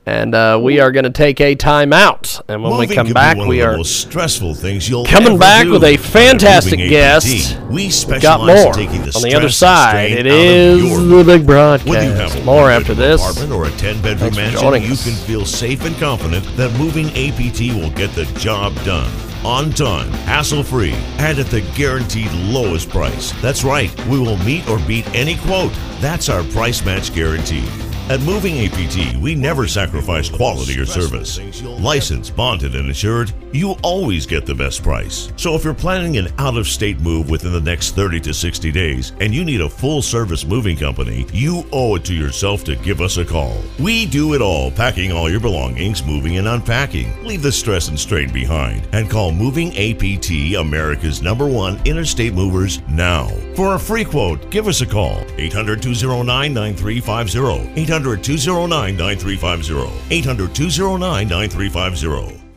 And 0.07 0.35
uh, 0.35 0.61
we 0.63 0.81
are 0.81 0.93
going 0.93 1.05
to 1.05 1.11
take 1.11 1.41
a 1.41 1.55
time 1.55 1.93
out. 1.93 2.39
And 2.49 2.63
when 2.63 2.73
Moving 2.73 2.91
we 2.91 2.95
come 2.95 3.13
back, 3.13 3.39
we 3.39 3.63
are 3.63 3.83
stressful 3.85 4.55
things 4.55 4.87
you'll 4.89 5.07
coming 5.07 5.39
back 5.39 5.65
do. 5.65 5.73
with 5.73 5.85
a 5.85 5.97
fantastic 5.97 6.79
guest. 6.79 7.59
We 7.71 7.91
got 8.21 8.41
more 8.41 8.75
the 8.75 9.13
on 9.17 9.23
the 9.23 9.35
other 9.35 9.49
side. 9.49 10.13
It 10.13 10.27
is 10.27 10.27
It 10.27 10.31
out 10.31 10.35
of 10.35 10.85
is 10.85 11.09
your 11.09 11.25
the 11.25 11.39
big 11.39 11.47
broadcast. 11.47 11.89
have 12.35 12.43
a 12.43 12.45
More 12.45 12.71
after 12.71 12.93
this. 12.95 13.21
apartment 13.23 13.53
or 13.53 13.65
a 13.65 13.71
10-bedroom 13.71 14.35
mansion, 14.37 14.83
you 14.83 14.93
us. 14.93 15.05
can 15.05 15.15
feel 15.27 15.47
safe 15.47 15.85
and 15.87 15.97
confident 15.97 16.45
that 16.57 16.71
moving 16.79 17.07
APT 17.11 17.75
will 17.81 17.91
get 17.93 18.11
the 18.15 18.27
job 18.39 18.75
done. 18.85 19.11
On 19.45 19.71
time, 19.71 20.11
hassle-free, 20.27 20.95
and 21.19 21.39
at 21.39 21.47
the 21.47 21.61
guaranteed 21.75 22.31
lowest 22.33 22.89
price. 22.91 23.33
That's 23.43 23.63
right, 23.65 23.91
we 24.07 24.19
will 24.19 24.39
meet 24.39 24.67
or 24.69 24.79
beat 24.81 25.07
any 25.15 25.37
quote. 25.37 25.73
That's 26.01 26.29
our 26.29 26.43
price 26.45 26.85
match 26.85 27.15
guarantee. 27.15 27.67
At 28.11 28.21
Moving 28.21 28.67
APT, 28.67 29.17
we 29.17 29.35
never 29.35 29.67
sacrifice 29.67 30.29
quality 30.29 30.79
or 30.79 30.85
service. 30.85 31.41
Licensed, 31.63 32.37
bonded, 32.37 32.75
and 32.75 32.89
insured, 32.89 33.33
you 33.51 33.77
always 33.83 34.27
get 34.27 34.45
the 34.45 34.55
best 34.55 34.83
price. 34.83 35.33
So 35.37 35.55
if 35.55 35.65
you're 35.65 35.73
planning 35.73 36.19
an 36.19 36.29
out 36.37 36.59
of 36.59 36.67
state 36.67 37.01
move 37.01 37.31
within 37.31 37.53
the 37.55 37.63
next 37.63 37.93
30 37.93 38.21
to 38.21 38.35
60 38.35 38.71
days 38.73 39.13
and 39.21 39.35
you 39.35 39.43
need 39.43 39.63
a 39.63 39.71
full 39.71 40.03
service 40.03 40.45
moving 40.45 40.77
company, 40.77 41.27
you 41.33 41.65
owe 41.73 41.95
it 41.95 42.05
to 42.05 42.15
yourself 42.15 42.63
to 42.65 42.77
give 42.77 43.01
us 43.01 43.17
a 43.17 43.25
call. 43.25 43.57
We 43.81 44.05
do 44.05 44.35
it 44.35 44.43
all, 44.43 44.71
packing 44.71 45.11
all 45.11 45.31
your 45.31 45.41
belongings, 45.41 46.05
moving 46.05 46.37
and 46.37 46.47
unpacking. 46.47 47.25
Leave 47.25 47.43
the 47.43 47.53
stress 47.53 47.89
and 47.89 47.99
strain 47.99 48.31
behind 48.31 48.87
and 48.93 49.09
call 49.09 49.33
Moving 49.33 49.71
APT, 49.79 50.57
America's 50.59 51.23
number 51.23 51.47
one 51.47 51.81
interstate 51.87 52.35
movers, 52.35 52.83
now. 52.87 53.29
For 53.55 53.77
a 53.77 53.79
free 53.79 54.05
quote, 54.05 54.51
give 54.51 54.69
us 54.69 54.83
a 54.83 54.87
call 54.87 55.25
800 55.39 55.81
209 55.81 56.53
9350. 56.53 57.94
800 57.95 58.25
800 58.25 58.25
209 58.25 58.97
9350. 58.97 59.89
800 60.11 60.53
209 60.53 61.29
9350. 61.29 62.44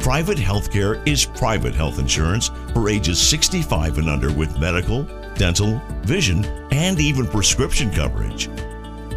Private 0.00 0.38
healthcare 0.38 1.06
is 1.06 1.26
private 1.26 1.74
health 1.74 1.98
insurance 1.98 2.50
for 2.72 2.88
ages 2.88 3.20
65 3.20 3.98
and 3.98 4.08
under 4.08 4.32
with 4.32 4.58
medical, 4.58 5.02
dental, 5.34 5.82
vision, 6.02 6.44
and 6.70 7.00
even 7.00 7.26
prescription 7.26 7.90
coverage. 7.90 8.48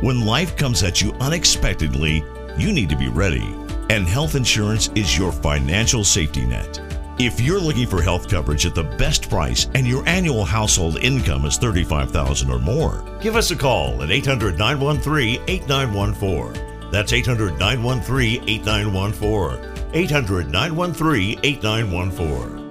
When 0.02 0.26
life 0.26 0.58
comes 0.58 0.82
at 0.82 1.00
you 1.00 1.14
unexpectedly, 1.22 2.26
you 2.58 2.74
need 2.74 2.90
to 2.90 2.98
be 2.98 3.10
ready, 3.10 3.56
and 3.92 4.08
health 4.08 4.34
insurance 4.34 4.90
is 4.96 5.16
your 5.16 5.32
financial 5.32 6.04
safety 6.04 6.46
net. 6.46 6.82
If 7.20 7.40
you're 7.40 7.60
looking 7.60 7.86
for 7.86 8.02
health 8.02 8.28
coverage 8.28 8.66
at 8.66 8.74
the 8.74 8.84
best 8.84 9.30
price 9.30 9.68
and 9.76 9.86
your 9.86 10.06
annual 10.08 10.44
household 10.44 10.98
income 10.98 11.46
is 11.46 11.58
35,000 11.58 12.50
or 12.50 12.58
more, 12.58 13.06
give 13.22 13.36
us 13.36 13.52
a 13.52 13.56
call 13.56 14.02
at 14.02 14.10
800 14.10 14.58
913 14.58 15.44
8914. 15.48 16.90
That's 16.92 17.14
800 17.14 17.60
913 17.60 18.50
8914. 18.50 19.71
800 19.94 20.50
913 20.50 21.40
8914. 21.44 22.62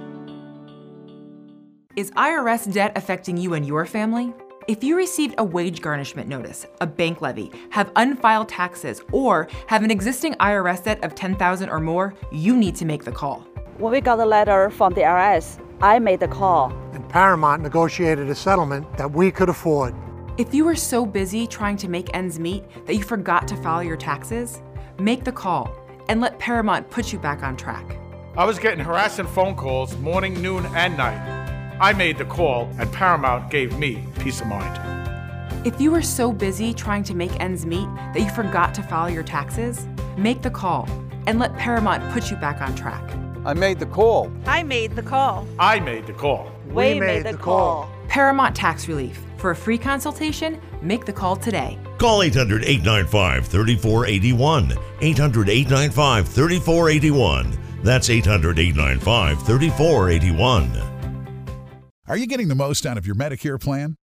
Is 1.95 2.09
IRS 2.11 2.71
debt 2.71 2.93
affecting 2.95 3.35
you 3.37 3.53
and 3.53 3.65
your 3.65 3.85
family? 3.85 4.33
If 4.67 4.83
you 4.83 4.95
received 4.95 5.35
a 5.37 5.43
wage 5.43 5.81
garnishment 5.81 6.29
notice, 6.29 6.65
a 6.79 6.87
bank 6.87 7.19
levy, 7.21 7.51
have 7.69 7.91
unfiled 7.95 8.47
taxes, 8.47 9.01
or 9.11 9.49
have 9.67 9.83
an 9.83 9.91
existing 9.91 10.33
IRS 10.35 10.83
debt 10.83 11.03
of 11.03 11.15
10000 11.15 11.69
or 11.69 11.79
more, 11.79 12.13
you 12.31 12.55
need 12.55 12.75
to 12.75 12.85
make 12.85 13.03
the 13.03 13.11
call. 13.11 13.39
When 13.77 13.91
we 13.91 14.01
got 14.01 14.15
the 14.15 14.25
letter 14.25 14.69
from 14.69 14.93
the 14.93 15.01
IRS, 15.01 15.59
I 15.81 15.99
made 15.99 16.21
the 16.21 16.27
call. 16.27 16.71
And 16.93 17.07
Paramount 17.09 17.61
negotiated 17.61 18.29
a 18.29 18.35
settlement 18.35 18.97
that 18.97 19.11
we 19.11 19.31
could 19.31 19.49
afford. 19.49 19.93
If 20.37 20.53
you 20.53 20.63
were 20.63 20.75
so 20.75 21.05
busy 21.05 21.45
trying 21.45 21.75
to 21.77 21.89
make 21.89 22.15
ends 22.15 22.39
meet 22.39 22.63
that 22.85 22.95
you 22.95 23.03
forgot 23.03 23.47
to 23.49 23.57
file 23.57 23.83
your 23.83 23.97
taxes, 23.97 24.61
make 24.99 25.23
the 25.23 25.31
call 25.31 25.75
and 26.11 26.19
let 26.19 26.37
Paramount 26.39 26.89
put 26.89 27.13
you 27.13 27.17
back 27.17 27.41
on 27.41 27.55
track. 27.55 27.95
I 28.35 28.43
was 28.43 28.59
getting 28.59 28.83
harassing 28.83 29.27
phone 29.27 29.55
calls 29.55 29.95
morning, 29.99 30.41
noon, 30.41 30.65
and 30.75 30.97
night. 30.97 31.77
I 31.79 31.93
made 31.93 32.17
the 32.17 32.25
call, 32.25 32.69
and 32.79 32.91
Paramount 32.91 33.49
gave 33.49 33.79
me 33.79 34.05
peace 34.19 34.41
of 34.41 34.47
mind. 34.47 34.77
If 35.65 35.79
you 35.79 35.89
were 35.89 36.01
so 36.01 36.33
busy 36.33 36.73
trying 36.73 37.05
to 37.05 37.15
make 37.15 37.39
ends 37.39 37.65
meet 37.65 37.87
that 38.13 38.19
you 38.19 38.29
forgot 38.31 38.73
to 38.73 38.83
file 38.83 39.09
your 39.09 39.23
taxes, 39.23 39.87
make 40.17 40.41
the 40.41 40.49
call 40.49 40.85
and 41.27 41.39
let 41.39 41.55
Paramount 41.55 42.03
put 42.11 42.29
you 42.29 42.35
back 42.35 42.59
on 42.61 42.75
track. 42.75 43.09
I 43.45 43.53
made 43.53 43.79
the 43.79 43.85
call. 43.85 44.29
I 44.45 44.63
made 44.63 44.97
the 44.97 45.03
call. 45.03 45.47
I 45.59 45.79
made 45.79 46.07
the 46.07 46.13
call. 46.13 46.51
We, 46.65 46.73
we 46.73 46.99
made, 46.99 47.23
made, 47.23 47.23
the 47.23 47.37
call. 47.37 47.85
call. 47.85 48.00
Paramount 48.11 48.53
Tax 48.53 48.89
Relief. 48.89 49.23
For 49.37 49.51
a 49.51 49.55
free 49.55 49.77
consultation, 49.77 50.59
make 50.81 51.05
the 51.05 51.13
call 51.13 51.37
today. 51.37 51.79
Call 51.97 52.23
800 52.23 52.65
895 52.65 53.47
3481. 53.47 54.77
800 54.99 55.49
895 55.49 56.27
3481. 56.27 57.57
That's 57.83 58.09
800 58.09 58.59
895 58.59 59.43
3481. 59.43 60.81
Are 62.09 62.17
you 62.17 62.27
getting 62.27 62.49
the 62.49 62.55
most 62.55 62.85
out 62.85 62.97
of 62.97 63.07
your 63.07 63.15
Medicare 63.15 63.57
plan? 63.57 63.95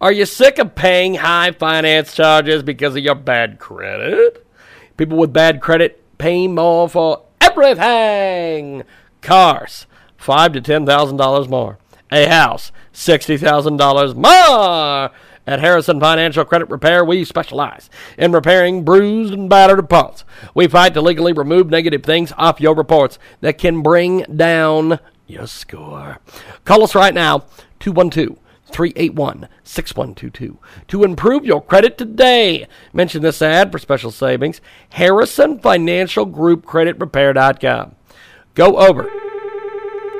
Are 0.00 0.12
you 0.12 0.26
sick 0.26 0.60
of 0.60 0.76
paying 0.76 1.16
high 1.16 1.50
finance 1.50 2.14
charges 2.14 2.62
because 2.62 2.94
of 2.94 3.02
your 3.02 3.16
bad 3.16 3.58
credit? 3.58 4.46
People 4.96 5.18
with 5.18 5.32
bad 5.32 5.60
credit 5.60 6.00
pay 6.18 6.46
more 6.46 6.88
for 6.88 7.24
everything. 7.40 8.84
Cars, 9.22 9.88
five 10.16 10.52
to 10.52 10.60
ten 10.60 10.86
thousand 10.86 11.16
dollars 11.16 11.48
more. 11.48 11.78
A 12.12 12.26
house, 12.26 12.70
sixty 12.92 13.36
thousand 13.36 13.78
dollars 13.78 14.14
more. 14.14 15.10
At 15.48 15.60
Harrison 15.60 15.98
Financial 15.98 16.44
Credit 16.44 16.70
Repair, 16.70 17.04
we 17.04 17.24
specialize 17.24 17.90
in 18.16 18.30
repairing 18.30 18.84
bruised 18.84 19.32
and 19.32 19.50
battered 19.50 19.78
reports. 19.78 20.24
We 20.54 20.68
fight 20.68 20.94
to 20.94 21.00
legally 21.00 21.32
remove 21.32 21.70
negative 21.70 22.04
things 22.04 22.32
off 22.36 22.60
your 22.60 22.76
reports 22.76 23.18
that 23.40 23.58
can 23.58 23.82
bring 23.82 24.20
down 24.36 25.00
your 25.26 25.48
score. 25.48 26.18
Call 26.64 26.84
us 26.84 26.94
right 26.94 27.14
now, 27.14 27.46
212 27.80 28.38
381 28.70 29.48
6122. 29.64 30.58
To 30.88 31.04
improve 31.04 31.44
your 31.44 31.62
credit 31.62 31.98
today, 31.98 32.66
mention 32.92 33.22
this 33.22 33.42
ad 33.42 33.72
for 33.72 33.78
special 33.78 34.10
savings. 34.10 34.60
Harrison 34.90 35.58
Financial 35.58 36.24
Group 36.24 36.64
Credit 36.64 36.98
Repair.com. 36.98 37.94
Go 38.54 38.76
over. 38.76 39.10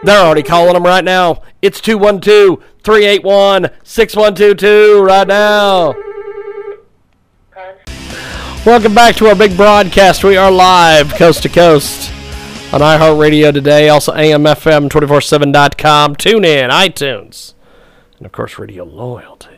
They're 0.04 0.24
already 0.24 0.42
calling 0.42 0.74
them 0.74 0.84
right 0.84 1.04
now. 1.04 1.42
It's 1.60 1.80
212 1.80 2.62
381 2.82 3.70
6122 3.82 5.02
right 5.02 5.26
now. 5.26 5.94
Welcome 8.64 8.94
back 8.94 9.16
to 9.16 9.28
our 9.28 9.34
big 9.34 9.56
broadcast. 9.56 10.24
We 10.24 10.36
are 10.36 10.50
live 10.50 11.14
coast 11.14 11.42
to 11.44 11.48
coast 11.48 12.12
on 12.70 12.82
iHeartRadio 12.82 13.52
today, 13.52 13.88
also 13.88 14.12
AMFM247.com, 14.12 16.16
tune 16.16 16.44
in, 16.44 16.68
iTunes, 16.68 17.54
and 18.18 18.26
of 18.26 18.32
course, 18.32 18.58
Radio 18.58 18.84
Loyalty. 18.84 19.50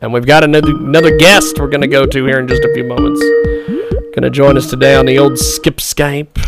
And 0.00 0.12
we've 0.12 0.26
got 0.26 0.42
another, 0.42 0.70
another 0.70 1.16
guest 1.16 1.58
we're 1.58 1.68
going 1.68 1.82
to 1.82 1.88
go 1.88 2.04
to 2.04 2.24
here 2.24 2.40
in 2.40 2.48
just 2.48 2.64
a 2.64 2.74
few 2.74 2.84
moments. 2.84 3.20
Going 3.20 4.22
to 4.22 4.30
join 4.30 4.58
us 4.58 4.68
today 4.68 4.96
on 4.96 5.06
the 5.06 5.18
old 5.18 5.38
Skip 5.38 5.76
Skype. 5.76 6.38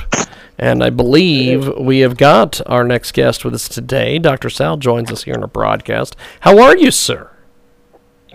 And 0.58 0.82
I 0.82 0.90
believe 0.90 1.68
we 1.78 2.00
have 2.00 2.16
got 2.16 2.60
our 2.66 2.84
next 2.84 3.12
guest 3.12 3.44
with 3.44 3.54
us 3.54 3.68
today. 3.68 4.18
Dr. 4.18 4.50
Sal 4.50 4.76
joins 4.76 5.10
us 5.10 5.24
here 5.24 5.34
in 5.34 5.42
our 5.42 5.48
broadcast. 5.48 6.16
How 6.40 6.60
are 6.60 6.76
you, 6.76 6.90
sir? 6.90 7.30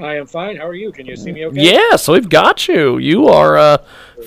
I 0.02 0.16
am 0.16 0.28
fine. 0.28 0.58
How 0.58 0.68
are 0.68 0.74
you? 0.74 0.92
Can 0.92 1.06
you 1.06 1.16
see 1.16 1.32
me 1.32 1.46
okay? 1.48 1.62
Yes, 1.62 2.08
we've 2.08 2.30
got 2.30 2.68
you. 2.68 2.98
You 2.98 3.28
are 3.28 3.58
uh, 3.58 3.78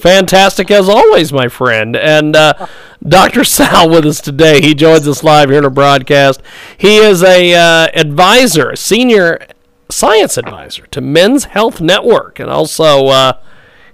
fantastic 0.01 0.71
as 0.71 0.89
always, 0.89 1.33
my 1.33 1.49
friend. 1.49 1.97
And 1.97 2.37
uh, 2.37 2.67
Dr. 3.03 3.45
Sal 3.45 3.89
with 3.89 4.05
us 4.05 4.21
today. 4.21 4.61
He 4.61 4.75
joins 4.75 5.09
us 5.09 5.25
live 5.25 5.49
here 5.49 5.59
in 5.59 5.65
our 5.65 5.71
broadcast. 5.71 6.43
He 6.77 6.99
is 6.99 7.23
a 7.23 7.55
uh, 7.55 7.89
advisor, 7.95 8.71
a 8.71 8.77
senior 8.77 9.47
science 9.89 10.37
advisor 10.37 10.87
to 10.87 11.01
Men's 11.01 11.45
Health 11.45 11.81
Network, 11.81 12.39
and 12.39 12.51
also 12.51 13.07
uh, 13.07 13.33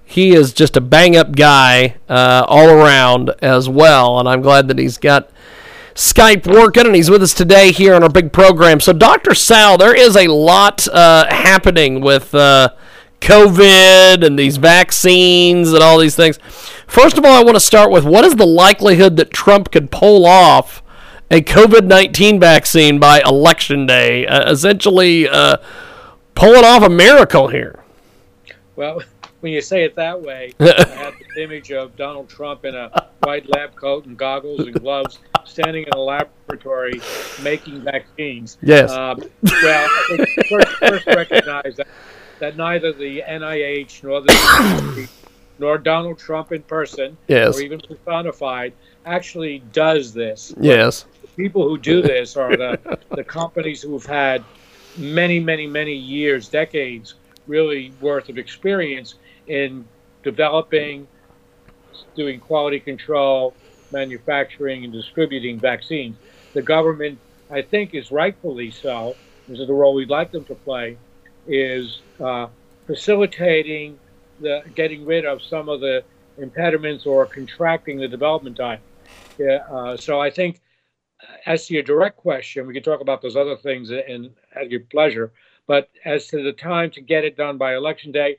he 0.04 0.32
is 0.32 0.52
just 0.52 0.76
a 0.76 0.80
bang 0.80 1.16
up 1.16 1.36
guy 1.36 1.96
uh, 2.08 2.44
all 2.48 2.68
around 2.68 3.30
as 3.40 3.68
well. 3.68 4.18
And 4.18 4.28
I'm 4.28 4.42
glad 4.42 4.68
that 4.68 4.78
he's 4.78 4.98
got 4.98 5.30
Skype 5.98 6.46
working, 6.46 6.86
and 6.86 6.94
he's 6.94 7.10
with 7.10 7.24
us 7.24 7.34
today 7.34 7.72
here 7.72 7.92
on 7.92 8.04
our 8.04 8.08
big 8.08 8.32
program. 8.32 8.78
So, 8.78 8.92
Dr. 8.92 9.34
Sal, 9.34 9.76
there 9.76 9.96
is 9.96 10.14
a 10.14 10.28
lot 10.28 10.86
uh, 10.86 11.26
happening 11.28 12.00
with 12.00 12.32
uh, 12.36 12.68
COVID 13.20 14.24
and 14.24 14.38
these 14.38 14.58
vaccines 14.58 15.72
and 15.72 15.82
all 15.82 15.98
these 15.98 16.14
things. 16.14 16.38
First 16.86 17.18
of 17.18 17.24
all, 17.24 17.32
I 17.32 17.42
want 17.42 17.56
to 17.56 17.60
start 17.60 17.90
with 17.90 18.04
what 18.04 18.24
is 18.24 18.36
the 18.36 18.46
likelihood 18.46 19.16
that 19.16 19.32
Trump 19.32 19.72
could 19.72 19.90
pull 19.90 20.24
off 20.24 20.84
a 21.32 21.40
COVID 21.40 21.88
19 21.88 22.38
vaccine 22.38 23.00
by 23.00 23.20
election 23.26 23.84
day, 23.84 24.24
uh, 24.24 24.48
essentially 24.52 25.28
uh, 25.28 25.56
pulling 26.36 26.64
off 26.64 26.84
a 26.84 26.88
miracle 26.88 27.48
here? 27.48 27.82
Well, 28.76 29.02
when 29.40 29.52
you 29.52 29.60
say 29.60 29.84
it 29.84 29.94
that 29.96 30.20
way, 30.20 30.52
I 30.60 30.64
have 30.94 31.14
the 31.34 31.42
image 31.42 31.70
of 31.72 31.96
Donald 31.96 32.28
Trump 32.28 32.64
in 32.64 32.74
a 32.74 33.08
white 33.22 33.48
lab 33.48 33.74
coat 33.76 34.06
and 34.06 34.16
goggles 34.16 34.60
and 34.60 34.74
gloves, 34.74 35.18
standing 35.44 35.84
in 35.84 35.92
a 35.92 35.98
laboratory 35.98 37.00
making 37.42 37.82
vaccines. 37.82 38.58
Yes. 38.62 38.90
Um, 38.90 39.22
well, 39.42 39.88
I 39.90 40.16
think 40.16 40.46
first, 40.48 40.68
first 40.78 41.06
recognize 41.06 41.76
that, 41.76 41.88
that 42.40 42.56
neither 42.56 42.92
the 42.92 43.22
NIH 43.22 44.02
nor 44.02 44.20
the 44.22 45.08
nor 45.60 45.76
Donald 45.76 46.18
Trump 46.18 46.52
in 46.52 46.62
person, 46.62 47.16
Yes. 47.26 47.56
or 47.56 47.62
even 47.62 47.80
personified, 47.80 48.72
actually 49.06 49.58
does 49.72 50.12
this. 50.12 50.54
Yes. 50.60 51.04
The 51.22 51.28
people 51.28 51.68
who 51.68 51.76
do 51.78 52.00
this 52.00 52.36
are 52.36 52.56
the, 52.56 52.98
the 53.10 53.24
companies 53.24 53.82
who've 53.82 54.06
had 54.06 54.44
many, 54.96 55.40
many, 55.40 55.66
many 55.66 55.94
years, 55.94 56.48
decades, 56.48 57.14
really 57.48 57.92
worth 58.00 58.28
of 58.28 58.38
experience 58.38 59.16
in 59.48 59.84
developing, 60.22 61.08
doing 62.16 62.40
quality 62.40 62.80
control, 62.80 63.56
manufacturing, 63.90 64.84
and 64.84 64.92
distributing 64.92 65.60
vaccines. 65.60 66.16
The 66.54 66.62
government, 66.62 67.18
I 67.50 67.62
think, 67.62 67.94
is 67.94 68.10
rightfully 68.10 68.70
so. 68.70 69.18
This 69.46 69.60
is 69.60 69.66
the 69.66 69.72
role 69.72 69.94
we'd 69.94 70.10
like 70.10 70.30
them 70.30 70.44
to 70.46 70.54
play, 70.54 70.98
is 71.46 72.02
uh, 72.22 72.48
facilitating 72.86 73.98
the 74.40 74.62
getting 74.74 75.04
rid 75.04 75.24
of 75.24 75.42
some 75.42 75.68
of 75.68 75.80
the 75.80 76.04
impediments 76.36 77.06
or 77.06 77.26
contracting 77.26 77.98
the 77.98 78.08
development 78.08 78.56
time. 78.56 78.80
Yeah, 79.38 79.58
uh, 79.70 79.96
so 79.96 80.20
I 80.20 80.30
think, 80.30 80.60
uh, 81.22 81.36
as 81.46 81.66
to 81.66 81.74
your 81.74 81.82
direct 81.82 82.16
question, 82.16 82.66
we 82.66 82.74
can 82.74 82.82
talk 82.82 83.00
about 83.00 83.22
those 83.22 83.36
other 83.36 83.56
things 83.56 83.90
in, 83.90 84.34
at 84.54 84.70
your 84.70 84.80
pleasure. 84.80 85.32
But 85.66 85.90
as 86.04 86.28
to 86.28 86.42
the 86.42 86.52
time 86.52 86.90
to 86.92 87.00
get 87.00 87.24
it 87.24 87.36
done 87.36 87.58
by 87.58 87.74
election 87.74 88.12
day, 88.12 88.38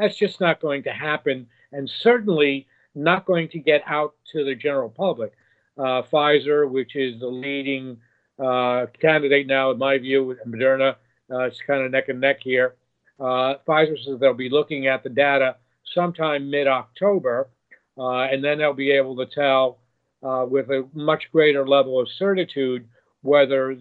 that's 0.00 0.16
just 0.16 0.40
not 0.40 0.60
going 0.60 0.82
to 0.84 0.92
happen, 0.92 1.46
and 1.72 1.88
certainly 1.88 2.66
not 2.94 3.26
going 3.26 3.48
to 3.50 3.58
get 3.58 3.82
out 3.86 4.14
to 4.32 4.44
the 4.44 4.54
general 4.54 4.88
public. 4.88 5.32
Uh, 5.76 6.02
Pfizer, 6.10 6.68
which 6.68 6.96
is 6.96 7.20
the 7.20 7.26
leading 7.26 7.98
uh, 8.42 8.86
candidate 8.98 9.46
now, 9.46 9.70
in 9.70 9.78
my 9.78 9.98
view, 9.98 10.24
with 10.24 10.38
Moderna, 10.46 10.96
uh, 11.30 11.40
it's 11.40 11.60
kind 11.66 11.84
of 11.84 11.90
neck 11.90 12.08
and 12.08 12.20
neck 12.20 12.38
here. 12.42 12.76
Uh, 13.20 13.56
Pfizer 13.68 14.02
says 14.02 14.18
they'll 14.18 14.32
be 14.32 14.48
looking 14.48 14.86
at 14.86 15.02
the 15.02 15.10
data 15.10 15.56
sometime 15.84 16.50
mid-October, 16.50 17.50
uh, 17.98 18.22
and 18.22 18.42
then 18.42 18.56
they'll 18.56 18.72
be 18.72 18.92
able 18.92 19.16
to 19.16 19.26
tell 19.26 19.78
uh, 20.22 20.46
with 20.48 20.70
a 20.70 20.88
much 20.94 21.30
greater 21.30 21.68
level 21.68 22.00
of 22.00 22.08
certitude 22.08 22.88
whether 23.20 23.76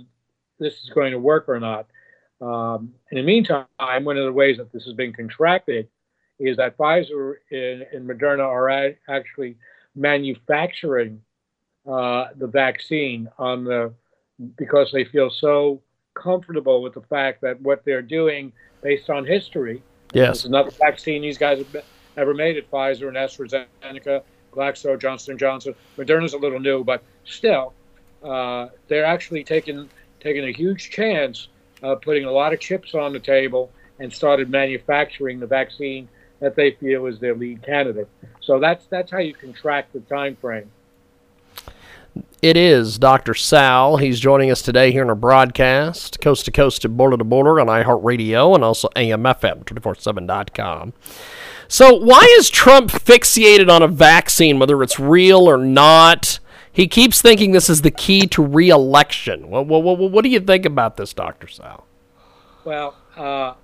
this 0.60 0.74
is 0.84 0.90
going 0.94 1.12
to 1.12 1.20
work 1.20 1.46
or 1.48 1.60
not. 1.62 1.88
Um, 2.42 2.94
in 3.12 3.18
the 3.18 3.24
meantime, 3.24 3.66
one 3.78 4.18
of 4.18 4.26
the 4.26 4.34
ways 4.34 4.58
that 4.58 4.72
this 4.74 4.84
has 4.84 4.94
been 4.94 5.14
contracted 5.14 5.88
is 6.40 6.58
that 6.58 6.78
Pfizer 6.78 7.36
and, 7.52 7.82
and 7.94 8.10
Moderna 8.10 8.46
are 8.46 8.94
actually 9.10 9.58
manufacturing 9.96 11.22
uh, 11.90 12.28
the 12.38 12.48
vaccine 12.48 13.30
on 13.38 13.64
the 13.64 13.94
because 14.58 14.90
they 14.94 15.04
feel 15.04 15.30
so 15.30 15.82
comfortable 16.14 16.82
with 16.82 16.94
the 16.94 17.02
fact 17.02 17.42
that 17.42 17.60
what 17.62 17.84
they're 17.84 18.02
doing 18.02 18.54
based 18.82 19.10
on 19.10 19.26
history. 19.26 19.82
Yes. 20.14 20.46
Another 20.46 20.72
vaccine 20.72 21.22
these 21.22 21.38
guys 21.38 21.58
have 21.60 21.84
ever 22.18 22.34
made 22.34 22.58
at 22.58 22.70
Pfizer 22.72 23.08
and 23.10 23.18
AstraZeneca, 23.18 24.24
Glaxo, 24.52 25.00
Johnson 25.00 25.38
Johnson. 25.38 25.76
Moderna's 25.98 26.34
a 26.34 26.38
little 26.38 26.60
new, 26.60 26.84
but 26.84 27.04
still, 27.26 27.74
uh, 28.24 28.68
they're 28.88 29.06
actually 29.06 29.44
taking 29.44 29.90
taking 30.20 30.46
a 30.46 30.52
huge 30.52 30.90
chance, 30.90 31.50
uh, 31.84 31.96
putting 31.96 32.26
a 32.26 32.32
lot 32.32 32.54
of 32.54 32.60
chips 32.60 32.94
on 32.94 33.14
the 33.14 33.20
table, 33.20 33.72
and 34.00 34.12
started 34.12 34.50
manufacturing 34.50 35.40
the 35.40 35.48
vaccine 35.48 36.08
that 36.40 36.56
they 36.56 36.72
feel 36.72 37.06
is 37.06 37.20
their 37.20 37.36
lead 37.36 37.64
candidate. 37.64 38.10
So 38.42 38.60
that's 38.60 38.86
that's 38.88 39.12
how 39.12 39.20
you 39.20 39.34
contract 39.34 39.94
the 39.94 40.00
time 40.02 40.36
frame. 40.36 40.72
It 42.42 42.56
is 42.56 42.98
Dr. 42.98 43.34
Sal. 43.34 43.98
He's 43.98 44.20
joining 44.20 44.50
us 44.50 44.62
today 44.62 44.92
here 44.92 45.02
in 45.02 45.10
our 45.10 45.16
broadcast, 45.16 46.22
coast 46.22 46.46
to 46.46 46.52
coast 46.52 46.86
and 46.86 46.96
border 46.96 47.18
to 47.18 47.24
border 47.24 47.60
on 47.60 47.68
iHeartRadio 47.68 48.56
and 48.56 48.64
also 48.64 48.88
AMFM247.com. 48.96 50.94
So, 51.68 51.94
why 51.94 52.26
is 52.40 52.50
Trump 52.50 52.92
fixated 52.92 53.70
on 53.70 53.84
a 53.84 53.88
vaccine, 53.88 54.58
whether 54.58 54.82
it's 54.82 55.00
real 55.00 55.50
or 55.50 55.58
not? 55.58 56.40
He 56.72 56.88
keeps 56.88 57.22
thinking 57.22 57.52
this 57.52 57.70
is 57.70 57.82
the 57.82 57.92
key 57.92 58.26
to 58.28 58.42
re 58.42 58.70
election. 58.70 59.50
What, 59.50 59.68
what, 59.68 59.84
what, 59.84 60.00
what 60.00 60.24
do 60.24 60.30
you 60.30 60.40
think 60.40 60.66
about 60.66 60.96
this, 60.98 61.14
Dr. 61.14 61.48
Sal? 61.48 61.86
Well, 62.64 62.96
uh, 63.18 63.56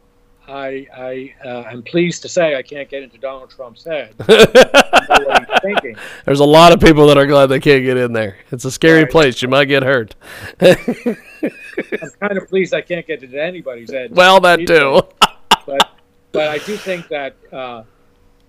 I 0.48 0.88
I 0.96 1.34
uh, 1.44 1.64
I'm 1.64 1.82
pleased 1.82 2.22
to 2.22 2.30
say 2.30 2.56
I 2.56 2.62
can't 2.62 2.90
get 2.90 3.04
into 3.04 3.18
Donald 3.18 3.50
Trump's 3.50 3.84
head. 3.84 4.14
I 4.20 5.18
know 5.20 5.28
what 5.28 5.50
he's 5.50 5.60
thinking. 5.62 5.98
There's 6.26 6.40
a 6.40 6.46
lot 6.46 6.72
of 6.72 6.80
people 6.80 7.08
that 7.08 7.18
are 7.18 7.26
glad 7.26 7.48
they 7.48 7.60
can't 7.60 7.84
get 7.84 7.98
in 7.98 8.14
there. 8.14 8.38
It's 8.52 8.66
a 8.66 8.72
scary 8.72 9.06
place. 9.08 9.42
You 9.42 9.48
might 9.48 9.66
get 9.66 9.84
hurt. 9.84 10.16
I'm 10.62 12.12
kind 12.20 12.38
of 12.38 12.48
pleased 12.48 12.74
I 12.74 12.82
can't 12.82 13.06
get 13.08 13.24
into 13.24 13.42
anybody's 13.42 13.92
head. 13.92 14.16
Well, 14.16 14.40
that 14.42 14.66
too. 14.68 15.02
but 15.66 15.90
but 16.32 16.48
I 16.48 16.60
do 16.60 16.78
think 16.78 17.08
that 17.08 17.36
uh, 17.52 17.84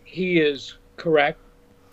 he 0.05 0.39
is 0.39 0.75
correct, 0.97 1.39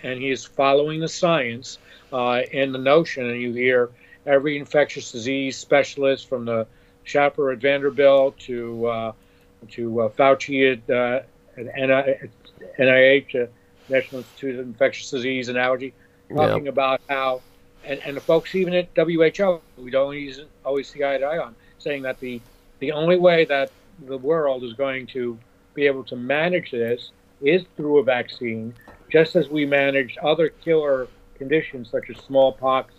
and 0.01 0.19
he 0.19 0.31
is 0.31 0.43
following 0.43 0.99
the 0.99 1.07
science 1.07 1.77
uh, 2.11 2.41
in 2.51 2.73
the 2.73 2.79
notion. 2.79 3.29
And 3.29 3.41
you 3.41 3.53
hear 3.53 3.89
every 4.25 4.57
infectious 4.57 5.11
disease 5.11 5.57
specialist 5.57 6.27
from 6.27 6.43
the 6.45 6.67
Schaffner 7.05 7.51
at 7.51 7.59
Vanderbilt 7.59 8.37
to 8.39 8.85
uh, 8.85 9.11
to 9.71 10.01
uh, 10.01 10.09
Fauci 10.09 10.73
at, 10.73 10.89
uh, 10.89 11.21
at 11.57 11.75
NIH, 12.79 13.43
uh, 13.43 13.47
National 13.89 14.21
Institute 14.21 14.59
of 14.59 14.65
Infectious 14.65 15.09
Disease 15.09 15.49
and 15.49 15.57
Allergy, 15.57 15.93
talking 16.33 16.67
about 16.67 17.01
how, 17.09 17.41
and, 17.83 17.99
and 18.05 18.15
the 18.17 18.21
folks 18.21 18.55
even 18.55 18.73
at 18.73 18.89
WHO, 18.95 19.61
we 19.77 19.91
don't 19.91 20.03
always, 20.03 20.41
always 20.65 20.89
see 20.89 21.03
eye 21.03 21.17
to 21.17 21.25
eye 21.25 21.37
on, 21.37 21.55
saying 21.77 22.01
that 22.03 22.19
the, 22.19 22.41
the 22.79 22.91
only 22.91 23.17
way 23.17 23.45
that 23.45 23.71
the 24.07 24.17
world 24.17 24.63
is 24.63 24.73
going 24.73 25.07
to 25.07 25.37
be 25.73 25.85
able 25.85 26.03
to 26.05 26.15
manage 26.15 26.71
this 26.71 27.11
is 27.41 27.63
through 27.75 27.99
a 27.99 28.03
vaccine, 28.03 28.73
just 29.11 29.35
as 29.35 29.49
we 29.49 29.65
managed 29.65 30.17
other 30.19 30.49
killer 30.49 31.07
conditions 31.35 31.89
such 31.89 32.09
as 32.09 32.17
smallpox 32.25 32.93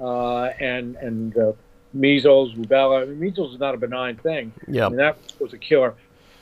uh, 0.00 0.46
and 0.60 0.96
and 0.96 1.36
uh, 1.38 1.52
measles, 1.92 2.54
rubella. 2.54 3.02
I 3.02 3.04
mean, 3.06 3.20
measles 3.20 3.54
is 3.54 3.60
not 3.60 3.74
a 3.74 3.78
benign 3.78 4.16
thing. 4.16 4.52
Yeah. 4.66 4.86
I 4.86 4.88
mean, 4.88 4.98
that 4.98 5.16
was 5.38 5.52
a 5.52 5.58
killer, 5.58 5.94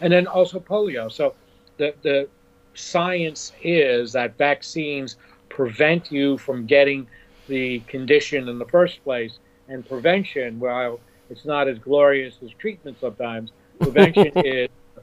and 0.02 0.12
then 0.12 0.26
also 0.26 0.60
polio. 0.60 1.10
So 1.10 1.34
the 1.78 1.94
the 2.02 2.28
science 2.74 3.52
is 3.62 4.12
that 4.12 4.36
vaccines 4.36 5.16
prevent 5.48 6.10
you 6.10 6.36
from 6.38 6.66
getting 6.66 7.06
the 7.48 7.80
condition 7.80 8.48
in 8.48 8.58
the 8.58 8.66
first 8.66 9.02
place, 9.04 9.38
and 9.68 9.86
prevention, 9.88 10.58
while 10.60 11.00
it's 11.30 11.44
not 11.44 11.68
as 11.68 11.78
glorious 11.78 12.36
as 12.44 12.50
treatment 12.58 12.98
sometimes, 13.00 13.52
prevention 13.80 14.26
is 14.36 14.68
the 14.94 15.02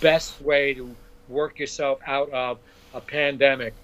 best 0.00 0.40
way 0.40 0.74
to 0.74 0.94
work 1.28 1.58
yourself 1.58 1.98
out 2.06 2.30
of 2.30 2.58
a 2.94 3.00
pandemic. 3.00 3.74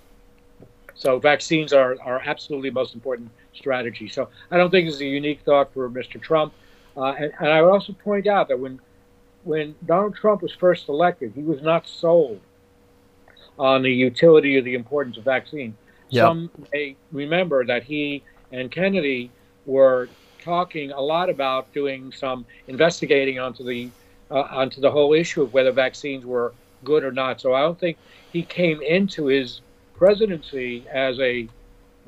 So 0.94 1.18
vaccines 1.18 1.72
are, 1.72 1.96
are 2.02 2.20
absolutely 2.24 2.70
the 2.70 2.74
most 2.74 2.94
important 2.94 3.30
strategy. 3.54 4.08
So 4.08 4.28
I 4.50 4.56
don't 4.56 4.70
think 4.70 4.88
it's 4.88 5.00
a 5.00 5.04
unique 5.04 5.40
thought 5.44 5.72
for 5.72 5.88
Mr. 5.90 6.20
Trump. 6.20 6.52
Uh, 6.96 7.12
and, 7.12 7.32
and 7.40 7.48
I 7.48 7.62
would 7.62 7.70
also 7.70 7.94
point 7.94 8.26
out 8.26 8.48
that 8.48 8.58
when 8.58 8.78
when 9.44 9.74
Donald 9.84 10.14
Trump 10.14 10.42
was 10.42 10.52
first 10.52 10.88
elected, 10.88 11.32
he 11.34 11.42
was 11.42 11.62
not 11.62 11.86
sold 11.86 12.40
on 13.58 13.82
the 13.82 13.92
utility 13.92 14.56
or 14.56 14.62
the 14.62 14.74
importance 14.74 15.16
of 15.16 15.24
vaccine. 15.24 15.76
Yep. 16.10 16.22
Some 16.22 16.50
may 16.72 16.96
remember 17.10 17.64
that 17.64 17.84
he 17.84 18.22
and 18.50 18.70
Kennedy 18.70 19.30
were 19.66 20.08
talking 20.42 20.90
a 20.90 21.00
lot 21.00 21.30
about 21.30 21.72
doing 21.72 22.12
some 22.12 22.44
investigating 22.68 23.38
onto 23.38 23.64
the 23.64 23.90
uh, 24.30 24.48
onto 24.50 24.80
the 24.80 24.90
whole 24.90 25.12
issue 25.12 25.42
of 25.42 25.52
whether 25.52 25.72
vaccines 25.72 26.24
were 26.24 26.52
good 26.84 27.04
or 27.04 27.12
not. 27.12 27.40
So 27.40 27.54
I 27.54 27.60
don't 27.60 27.78
think 27.78 27.98
he 28.32 28.42
came 28.42 28.80
into 28.82 29.26
his 29.26 29.60
presidency 29.94 30.86
as 30.90 31.18
a, 31.20 31.48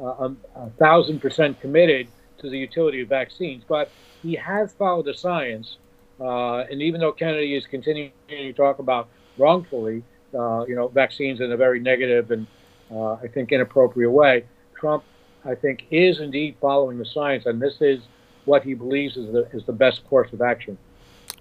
uh, 0.00 0.04
a, 0.04 0.34
a 0.56 0.70
thousand 0.78 1.20
percent 1.20 1.60
committed 1.60 2.08
to 2.38 2.50
the 2.50 2.58
utility 2.58 3.02
of 3.02 3.08
vaccines, 3.08 3.62
but 3.68 3.90
he 4.22 4.34
has 4.34 4.72
followed 4.72 5.04
the 5.04 5.14
science. 5.14 5.76
Uh, 6.20 6.58
and 6.70 6.80
even 6.80 7.00
though 7.00 7.12
Kennedy 7.12 7.54
is 7.54 7.66
continuing 7.66 8.12
to 8.28 8.52
talk 8.52 8.78
about 8.78 9.08
wrongfully, 9.36 10.02
uh, 10.34 10.64
you 10.66 10.74
know, 10.74 10.88
vaccines 10.88 11.40
in 11.40 11.52
a 11.52 11.56
very 11.56 11.80
negative 11.80 12.30
and 12.30 12.46
uh, 12.90 13.14
I 13.14 13.26
think 13.32 13.52
inappropriate 13.52 14.10
way, 14.10 14.44
Trump, 14.78 15.04
I 15.44 15.54
think, 15.54 15.84
is 15.90 16.20
indeed 16.20 16.56
following 16.60 16.98
the 16.98 17.06
science, 17.06 17.46
and 17.46 17.60
this 17.60 17.80
is 17.80 18.00
what 18.44 18.62
he 18.62 18.74
believes 18.74 19.16
is 19.16 19.32
the 19.32 19.48
is 19.52 19.64
the 19.64 19.72
best 19.72 20.04
course 20.04 20.32
of 20.32 20.42
action, 20.42 20.76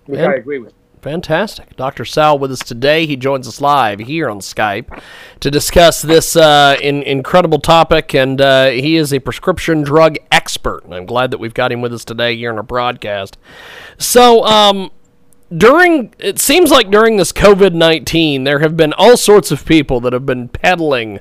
which 0.05 0.19
Yeah. 0.19 0.29
I 0.29 0.35
agree 0.35 0.59
with. 0.59 0.73
Fantastic. 1.03 1.75
Dr. 1.75 2.05
Sal 2.05 2.39
with 2.39 2.49
us 2.49 2.59
today. 2.59 3.05
He 3.05 3.17
joins 3.17 3.45
us 3.45 3.59
live 3.59 3.99
here 3.99 4.29
on 4.29 4.39
Skype 4.39 5.01
to 5.41 5.51
discuss 5.51 6.01
this 6.01 6.37
uh, 6.37 6.77
in, 6.81 7.03
incredible 7.03 7.59
topic, 7.59 8.15
and 8.15 8.39
uh, 8.39 8.69
he 8.69 8.95
is 8.95 9.11
a 9.11 9.19
prescription 9.19 9.81
drug 9.81 10.15
expert. 10.31 10.85
And 10.85 10.93
I'm 10.93 11.05
glad 11.05 11.31
that 11.31 11.39
we've 11.39 11.53
got 11.53 11.73
him 11.73 11.81
with 11.81 11.93
us 11.93 12.05
today 12.05 12.37
here 12.37 12.51
on 12.51 12.55
our 12.55 12.63
broadcast. 12.63 13.37
So, 13.97 14.45
um, 14.45 14.91
during 15.55 16.13
it 16.19 16.39
seems 16.39 16.71
like 16.71 16.89
during 16.89 17.17
this 17.17 17.33
COVID 17.33 17.73
19, 17.73 18.45
there 18.45 18.59
have 18.59 18.77
been 18.77 18.93
all 18.93 19.17
sorts 19.17 19.51
of 19.51 19.65
people 19.65 19.99
that 19.99 20.13
have 20.13 20.25
been 20.25 20.47
peddling 20.47 21.19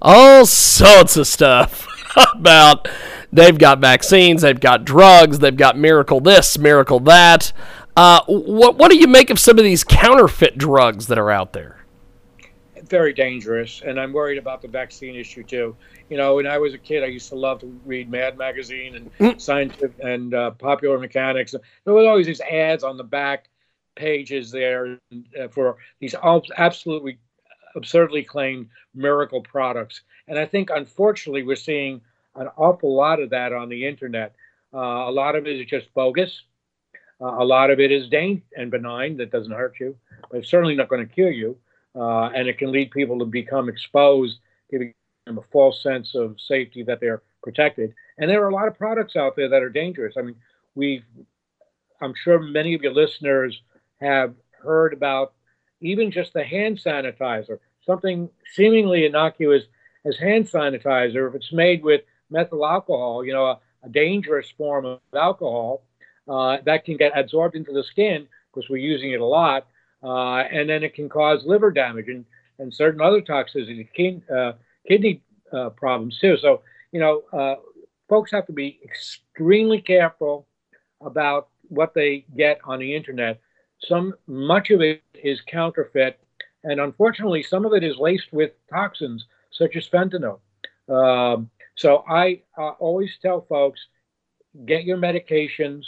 all 0.00 0.46
sorts 0.46 1.18
of 1.18 1.26
stuff 1.26 1.86
about 2.34 2.88
they've 3.30 3.58
got 3.58 3.78
vaccines, 3.78 4.40
they've 4.40 4.58
got 4.58 4.86
drugs, 4.86 5.40
they've 5.40 5.54
got 5.54 5.76
miracle 5.76 6.20
this, 6.20 6.58
miracle 6.58 7.00
that. 7.00 7.52
Uh, 7.98 8.22
what 8.28 8.76
what 8.76 8.92
do 8.92 8.96
you 8.96 9.08
make 9.08 9.28
of 9.28 9.40
some 9.40 9.58
of 9.58 9.64
these 9.64 9.82
counterfeit 9.82 10.56
drugs 10.56 11.08
that 11.08 11.18
are 11.18 11.32
out 11.32 11.52
there? 11.52 11.84
very 12.88 13.12
dangerous, 13.12 13.82
and 13.84 13.98
I'm 13.98 14.12
worried 14.12 14.38
about 14.38 14.62
the 14.62 14.68
vaccine 14.68 15.16
issue 15.16 15.42
too. 15.42 15.76
You 16.08 16.16
know, 16.16 16.36
when 16.36 16.46
I 16.46 16.58
was 16.58 16.74
a 16.74 16.78
kid, 16.78 17.02
I 17.02 17.08
used 17.08 17.28
to 17.30 17.34
love 17.34 17.58
to 17.60 17.66
read 17.84 18.08
Mad 18.08 18.38
Magazine 18.38 19.10
and 19.18 19.42
Scientific 19.42 19.98
and 20.00 20.32
uh, 20.32 20.52
Popular 20.52 20.96
Mechanics. 20.96 21.56
There 21.84 21.92
was 21.92 22.06
always 22.06 22.26
these 22.26 22.40
ads 22.40 22.84
on 22.84 22.96
the 22.96 23.04
back 23.04 23.48
pages 23.96 24.52
there 24.52 25.00
uh, 25.12 25.48
for 25.50 25.78
these 25.98 26.14
absolutely 26.14 27.18
absurdly 27.74 28.22
claimed 28.22 28.68
miracle 28.94 29.42
products. 29.42 30.02
And 30.28 30.38
I 30.38 30.46
think, 30.46 30.70
unfortunately, 30.70 31.42
we're 31.42 31.56
seeing 31.56 32.00
an 32.36 32.48
awful 32.56 32.94
lot 32.94 33.20
of 33.20 33.30
that 33.30 33.52
on 33.52 33.68
the 33.68 33.86
internet. 33.86 34.36
Uh, 34.72 34.78
a 34.78 35.10
lot 35.10 35.34
of 35.34 35.48
it 35.48 35.60
is 35.60 35.66
just 35.66 35.92
bogus. 35.94 36.44
Uh, 37.20 37.36
a 37.38 37.44
lot 37.44 37.70
of 37.70 37.80
it 37.80 37.90
is 37.90 38.08
dang 38.08 38.42
and 38.56 38.70
benign 38.70 39.16
that 39.16 39.30
doesn't 39.30 39.52
hurt 39.52 39.74
you, 39.80 39.96
but 40.30 40.38
it's 40.38 40.50
certainly 40.50 40.74
not 40.74 40.88
going 40.88 41.06
to 41.06 41.14
cure 41.14 41.30
you. 41.30 41.56
Uh, 41.94 42.28
and 42.34 42.46
it 42.48 42.58
can 42.58 42.70
lead 42.70 42.90
people 42.90 43.18
to 43.18 43.24
become 43.24 43.68
exposed, 43.68 44.38
giving 44.70 44.94
them 45.26 45.38
a 45.38 45.42
false 45.52 45.82
sense 45.82 46.14
of 46.14 46.36
safety 46.40 46.82
that 46.84 47.00
they're 47.00 47.22
protected. 47.42 47.92
And 48.18 48.30
there 48.30 48.44
are 48.44 48.50
a 48.50 48.54
lot 48.54 48.68
of 48.68 48.78
products 48.78 49.16
out 49.16 49.34
there 49.34 49.48
that 49.48 49.62
are 49.62 49.70
dangerous. 49.70 50.14
I 50.16 50.22
mean, 50.22 50.36
we've, 50.74 51.02
I'm 52.00 52.14
sure 52.14 52.38
many 52.38 52.74
of 52.74 52.82
your 52.82 52.92
listeners 52.92 53.60
have 54.00 54.34
heard 54.62 54.92
about 54.92 55.32
even 55.80 56.10
just 56.10 56.32
the 56.32 56.44
hand 56.44 56.78
sanitizer, 56.78 57.58
something 57.84 58.28
seemingly 58.54 59.06
innocuous 59.06 59.64
as 60.04 60.16
hand 60.18 60.48
sanitizer. 60.48 61.28
If 61.28 61.34
it's 61.34 61.52
made 61.52 61.82
with 61.82 62.02
methyl 62.30 62.66
alcohol, 62.66 63.24
you 63.24 63.32
know, 63.32 63.46
a, 63.46 63.58
a 63.82 63.88
dangerous 63.88 64.50
form 64.50 64.84
of 64.84 65.00
alcohol, 65.14 65.82
uh, 66.28 66.58
that 66.64 66.84
can 66.84 66.96
get 66.96 67.16
absorbed 67.18 67.56
into 67.56 67.72
the 67.72 67.82
skin 67.82 68.26
because 68.52 68.68
we're 68.68 68.76
using 68.76 69.12
it 69.12 69.20
a 69.20 69.24
lot, 69.24 69.66
uh, 70.02 70.38
and 70.50 70.68
then 70.68 70.82
it 70.82 70.94
can 70.94 71.08
cause 71.08 71.44
liver 71.44 71.70
damage 71.70 72.08
and, 72.08 72.24
and 72.58 72.72
certain 72.72 73.00
other 73.00 73.20
toxicity, 73.20 73.88
kin, 73.94 74.22
uh, 74.34 74.52
kidney 74.86 75.22
uh, 75.52 75.70
problems 75.70 76.18
too. 76.18 76.36
So, 76.36 76.62
you 76.92 77.00
know, 77.00 77.22
uh, 77.32 77.56
folks 78.08 78.30
have 78.32 78.46
to 78.46 78.52
be 78.52 78.80
extremely 78.84 79.80
careful 79.80 80.46
about 81.00 81.48
what 81.68 81.94
they 81.94 82.24
get 82.36 82.58
on 82.64 82.78
the 82.78 82.94
internet. 82.94 83.40
Some, 83.80 84.14
much 84.26 84.70
of 84.70 84.80
it 84.80 85.02
is 85.14 85.40
counterfeit, 85.42 86.18
and 86.64 86.80
unfortunately, 86.80 87.42
some 87.42 87.64
of 87.64 87.72
it 87.72 87.84
is 87.84 87.96
laced 87.96 88.32
with 88.32 88.52
toxins 88.68 89.26
such 89.50 89.76
as 89.76 89.88
fentanyl. 89.88 90.40
Um, 90.88 91.50
so 91.76 92.04
I 92.08 92.42
uh, 92.56 92.70
always 92.80 93.10
tell 93.22 93.42
folks, 93.42 93.80
get 94.64 94.84
your 94.84 94.98
medications 94.98 95.84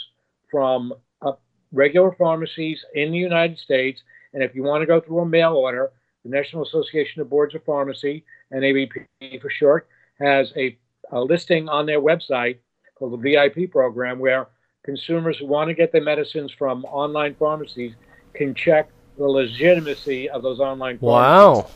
from 0.51 0.93
uh, 1.21 1.31
regular 1.71 2.11
pharmacies 2.11 2.83
in 2.93 3.11
the 3.11 3.17
United 3.17 3.57
States. 3.57 4.03
And 4.33 4.43
if 4.43 4.53
you 4.53 4.63
want 4.63 4.81
to 4.81 4.85
go 4.85 4.99
through 4.99 5.19
a 5.19 5.25
mail 5.25 5.53
order, 5.53 5.91
the 6.23 6.29
National 6.29 6.63
Association 6.63 7.21
of 7.21 7.29
Boards 7.29 7.55
of 7.55 7.63
Pharmacy, 7.63 8.23
NABP 8.53 9.41
for 9.41 9.49
short, 9.49 9.87
has 10.19 10.53
a, 10.55 10.77
a 11.11 11.19
listing 11.19 11.67
on 11.67 11.85
their 11.85 11.99
website 11.99 12.57
called 12.95 13.13
the 13.13 13.17
VIP 13.17 13.71
program 13.71 14.19
where 14.19 14.47
consumers 14.83 15.37
who 15.37 15.47
want 15.47 15.69
to 15.69 15.73
get 15.73 15.91
their 15.91 16.03
medicines 16.03 16.51
from 16.51 16.85
online 16.85 17.35
pharmacies 17.35 17.93
can 18.33 18.53
check 18.53 18.89
the 19.17 19.25
legitimacy 19.25 20.29
of 20.29 20.43
those 20.43 20.59
online 20.59 20.97
pharmacies. 20.99 21.65
Wow. 21.65 21.71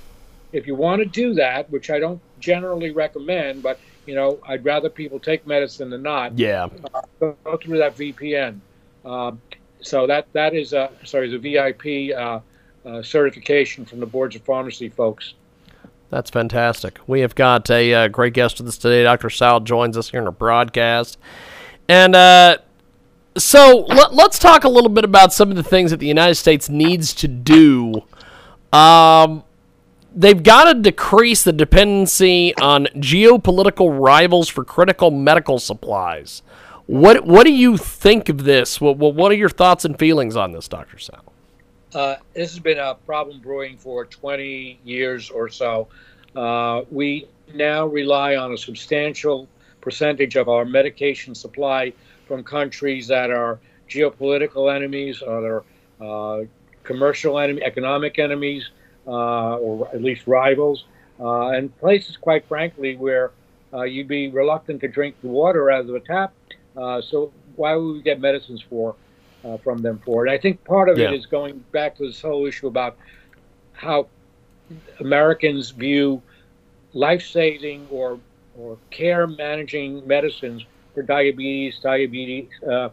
If 0.51 0.67
you 0.67 0.75
want 0.75 0.99
to 0.99 1.05
do 1.05 1.33
that, 1.33 1.69
which 1.69 1.89
I 1.89 1.99
don't 1.99 2.21
generally 2.39 2.91
recommend, 2.91 3.61
but 3.61 3.79
you 4.05 4.15
know, 4.15 4.39
I'd 4.47 4.63
rather 4.63 4.89
people 4.89 5.19
take 5.19 5.45
medicine 5.47 5.89
than 5.89 6.03
not 6.03 6.37
Yeah. 6.37 6.67
uh, 6.93 7.01
go, 7.19 7.57
through 7.57 7.79
that 7.79 7.97
VPN. 7.97 8.59
Um, 9.03 9.41
so 9.81 10.07
that 10.07 10.27
that 10.33 10.53
is 10.53 10.73
a 10.73 10.89
sorry, 11.03 11.29
the 11.29 11.37
VIP 11.37 12.17
uh, 12.17 12.39
uh, 12.87 13.03
certification 13.03 13.85
from 13.85 13.99
the 13.99 14.05
boards 14.05 14.35
of 14.35 14.41
pharmacy 14.43 14.89
folks. 14.89 15.33
That's 16.09 16.29
fantastic. 16.29 16.99
We 17.07 17.21
have 17.21 17.35
got 17.35 17.69
a 17.69 17.93
uh, 17.93 18.07
great 18.07 18.33
guest 18.33 18.59
with 18.59 18.67
us 18.67 18.77
today. 18.77 19.03
Dr. 19.03 19.29
Sal 19.29 19.59
joins 19.59 19.97
us 19.97 20.09
here 20.09 20.21
in 20.21 20.27
our 20.27 20.31
broadcast. 20.31 21.17
And 21.87 22.15
uh, 22.15 22.57
so 23.37 23.85
let, 23.89 24.11
us 24.13 24.39
talk 24.39 24.63
a 24.63 24.69
little 24.69 24.89
bit 24.89 25.03
about 25.03 25.33
some 25.33 25.49
of 25.49 25.57
the 25.57 25.63
things 25.63 25.91
that 25.91 25.97
the 25.97 26.07
United 26.07 26.35
States 26.35 26.69
needs 26.69 27.13
to 27.15 27.27
do. 27.27 28.03
Um, 28.71 29.43
they've 30.15 30.41
got 30.41 30.71
to 30.71 30.79
decrease 30.79 31.43
the 31.43 31.53
dependency 31.53 32.55
on 32.55 32.85
geopolitical 32.95 33.99
rivals 33.99 34.47
for 34.47 34.63
critical 34.63 35.11
medical 35.11 35.59
supplies. 35.59 36.41
What 36.87 37.25
what 37.25 37.45
do 37.45 37.51
you 37.51 37.77
think 37.77 38.29
of 38.29 38.43
this? 38.43 38.79
What 38.79 38.97
what, 38.97 39.31
are 39.31 39.35
your 39.35 39.49
thoughts 39.49 39.85
and 39.85 39.97
feelings 39.97 40.35
on 40.35 40.51
this, 40.51 40.67
Dr. 40.67 40.97
Sal? 40.97 41.23
Uh, 41.93 42.15
this 42.33 42.51
has 42.51 42.59
been 42.59 42.77
a 42.77 42.95
problem 43.05 43.39
brewing 43.39 43.77
for 43.77 44.05
20 44.05 44.79
years 44.83 45.29
or 45.29 45.49
so. 45.49 45.87
Uh, 46.35 46.81
we 46.91 47.27
now 47.53 47.85
rely 47.85 48.35
on 48.35 48.53
a 48.53 48.57
substantial 48.57 49.47
percentage 49.81 50.35
of 50.35 50.49
our 50.49 50.65
medication 50.65 51.33
supply 51.33 51.93
from 52.27 52.43
countries 52.43 53.07
that 53.07 53.29
are 53.29 53.59
geopolitical 53.89 54.73
enemies 54.75 55.21
or 55.21 55.63
uh, 56.01 56.41
commercial 56.83 57.39
enemy, 57.39 57.63
economic 57.63 58.19
enemies, 58.19 58.69
or 59.13 59.87
at 59.93 60.01
least 60.01 60.27
rivals, 60.27 60.85
uh, 61.19 61.49
and 61.49 61.75
places, 61.77 62.17
quite 62.17 62.47
frankly, 62.47 62.95
where 62.97 63.33
uh, 63.73 63.83
you'd 63.83 64.07
be 64.07 64.29
reluctant 64.31 64.81
to 64.81 64.87
drink 64.87 65.17
the 65.21 65.27
water 65.27 65.69
out 65.71 65.87
of 65.87 65.95
a 65.95 65.99
tap. 65.99 66.33
Uh, 66.75 67.01
so 67.01 67.33
why 67.55 67.75
would 67.75 67.93
we 67.93 68.01
get 68.01 68.19
medicines 68.19 68.63
for? 68.69 68.97
uh, 69.43 69.57
from 69.63 69.81
them 69.83 69.99
for 70.03 70.25
it. 70.25 70.31
I 70.31 70.37
think 70.39 70.63
part 70.63 70.89
of 70.89 70.97
Yeah. 70.97 71.03
it 71.03 71.11
is 71.11 71.27
going 71.27 71.63
back 71.71 71.95
to 71.97 72.07
this 72.07 72.21
whole 72.21 72.47
issue 72.47 72.67
about 72.67 72.97
how 73.73 74.09
Americans 74.99 75.71
view 75.71 76.23
life-saving 76.93 77.87
or 77.89 78.21
or 78.53 78.79
care 78.91 79.27
managing 79.27 80.05
medicines 80.07 80.65
for 80.93 81.03
diabetes, 81.03 81.79
diabetes, 81.81 82.49
uh, 82.69 82.89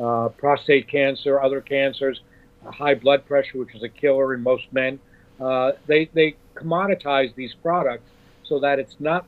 uh, 0.00 0.28
prostate 0.38 0.88
cancer, 0.88 1.40
other 1.40 1.60
cancers, 1.60 2.22
uh, 2.66 2.70
high 2.70 2.94
blood 2.94 3.24
pressure, 3.26 3.58
which 3.58 3.74
is 3.74 3.82
a 3.82 3.88
killer 3.88 4.34
in 4.34 4.42
most 4.42 4.66
men. 4.72 5.00
Uh, 5.40 5.72
they 5.86 6.08
they 6.14 6.36
commoditize 6.54 7.34
these 7.34 7.54
products 7.54 8.08
so 8.42 8.58
that 8.60 8.78
it's 8.78 8.96
not 8.98 9.26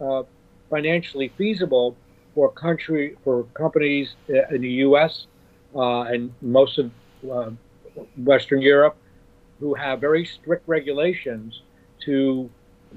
uh, 0.00 0.22
financially 0.70 1.28
feasible 1.36 1.96
for 2.34 2.50
country 2.50 3.16
for 3.22 3.44
companies 3.54 4.14
uh, 4.30 4.54
in 4.54 4.62
the 4.62 4.70
U.S. 4.88 5.26
Uh, 5.74 6.02
and 6.02 6.32
most 6.40 6.78
of 6.78 6.90
uh, 7.30 7.50
Western 8.16 8.60
Europe 8.60 8.96
who 9.60 9.74
have 9.74 10.00
very 10.00 10.24
strict 10.24 10.66
regulations 10.68 11.62
to 12.04 12.50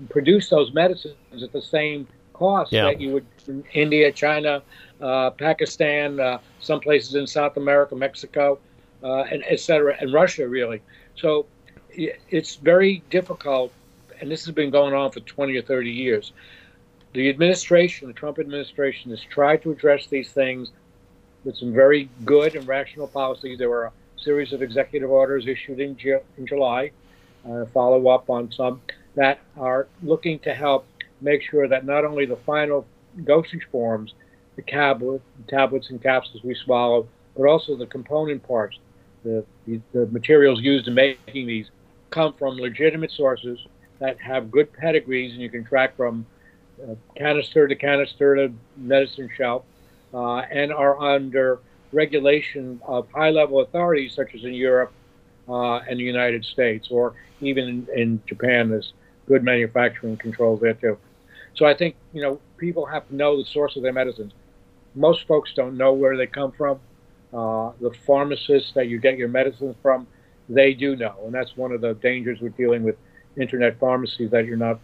produce 0.09 0.49
those 0.49 0.73
medicines 0.73 1.43
at 1.43 1.51
the 1.53 1.61
same 1.61 2.07
cost 2.33 2.71
Yeah. 2.71 2.85
that 2.85 2.99
you 3.01 3.13
would 3.13 3.25
in 3.47 3.63
India, 3.73 4.11
China, 4.11 4.61
uh, 5.01 5.31
Pakistan, 5.31 6.19
uh, 6.19 6.39
some 6.59 6.79
places 6.79 7.15
in 7.15 7.25
South 7.27 7.57
America, 7.57 7.95
Mexico, 7.95 8.59
uh, 9.03 9.23
and 9.31 9.43
et 9.47 9.59
cetera, 9.59 9.95
and 9.99 10.13
Russia, 10.13 10.47
really. 10.47 10.81
So 11.15 11.45
it's 11.97 12.55
very 12.55 13.03
difficult, 13.09 13.71
and 14.21 14.29
this 14.29 14.45
has 14.45 14.53
been 14.53 14.69
going 14.69 14.93
on 14.93 15.11
for 15.11 15.19
20 15.19 15.55
or 15.57 15.61
30 15.61 15.89
years. 15.89 16.31
The 17.13 17.29
administration, 17.29 18.07
the 18.07 18.13
Trump 18.13 18.39
administration, 18.39 19.11
has 19.11 19.21
tried 19.21 19.63
to 19.63 19.71
address 19.71 20.07
these 20.07 20.31
things 20.31 20.71
with 21.43 21.57
some 21.57 21.73
very 21.73 22.09
good 22.25 22.55
and 22.55 22.67
rational 22.67 23.07
policies. 23.07 23.57
There 23.57 23.69
were 23.69 23.85
a 23.85 23.91
series 24.17 24.53
of 24.53 24.61
executive 24.61 25.09
orders 25.09 25.47
issued 25.47 25.79
in, 25.79 25.97
Ju- 25.97 26.21
in 26.37 26.45
July, 26.45 26.91
uh, 27.49 27.65
follow 27.73 28.09
up 28.09 28.29
on 28.29 28.51
some 28.51 28.81
that 29.15 29.39
are 29.57 29.87
looking 30.03 30.37
to 30.39 30.53
help 30.53 30.85
make 31.21 31.41
sure 31.41 31.67
that 31.67 31.85
not 31.85 32.05
only 32.05 32.25
the 32.25 32.35
final 32.35 32.85
dosage 33.23 33.67
forms, 33.71 34.13
the 34.55 34.61
tablet, 34.61 35.21
tablets 35.47 35.89
and 35.89 36.01
capsules 36.01 36.43
we 36.43 36.53
swallow, 36.53 37.07
but 37.35 37.47
also 37.47 37.75
the 37.75 37.85
component 37.85 38.45
parts, 38.47 38.77
the, 39.23 39.43
the, 39.65 39.81
the 39.93 40.05
materials 40.07 40.61
used 40.61 40.87
in 40.87 40.93
making 40.93 41.47
these, 41.47 41.69
come 42.09 42.33
from 42.33 42.55
legitimate 42.57 43.11
sources 43.11 43.59
that 43.99 44.19
have 44.19 44.51
good 44.51 44.71
pedigrees 44.73 45.33
and 45.33 45.41
you 45.41 45.49
can 45.49 45.63
track 45.63 45.95
from 45.95 46.25
uh, 46.83 46.93
canister 47.15 47.67
to 47.67 47.75
canister 47.75 48.35
to 48.35 48.53
medicine 48.75 49.29
shelf 49.35 49.63
uh, 50.13 50.37
and 50.37 50.71
are 50.71 50.99
under 50.99 51.59
regulation 51.91 52.79
of 52.85 53.09
high 53.11 53.29
level 53.29 53.61
authorities 53.61 54.13
such 54.13 54.35
as 54.35 54.43
in 54.43 54.53
Europe 54.53 54.91
uh, 55.49 55.77
and 55.77 55.99
the 55.99 56.03
United 56.03 56.43
States 56.45 56.89
or 56.91 57.13
even 57.41 57.67
in, 57.67 57.87
in 57.95 58.21
Japan 58.27 58.69
there's 58.69 58.93
good 59.27 59.43
manufacturing 59.43 60.17
controls 60.17 60.61
there 60.61 60.73
too. 60.73 60.97
So 61.55 61.65
I 61.65 61.73
think 61.73 61.95
you 62.13 62.21
know 62.21 62.39
people 62.57 62.85
have 62.85 63.07
to 63.07 63.15
know 63.15 63.37
the 63.37 63.45
source 63.45 63.75
of 63.75 63.83
their 63.83 63.93
medicines. 63.93 64.33
Most 64.95 65.27
folks 65.27 65.53
don't 65.55 65.77
know 65.77 65.93
where 65.93 66.17
they 66.17 66.27
come 66.27 66.51
from. 66.51 66.79
Uh, 67.33 67.71
the 67.81 67.91
pharmacists 68.05 68.73
that 68.73 68.87
you 68.87 68.99
get 68.99 69.17
your 69.17 69.27
medicines 69.27 69.75
from, 69.81 70.07
they 70.49 70.73
do 70.73 70.95
know, 70.95 71.15
and 71.25 71.33
that's 71.33 71.55
one 71.57 71.71
of 71.71 71.81
the 71.81 71.93
dangers 71.95 72.39
with 72.39 72.55
dealing 72.57 72.83
with 72.83 72.95
internet 73.35 73.79
pharmacies 73.79 74.31
that 74.31 74.45
you're 74.45 74.57
not, 74.57 74.79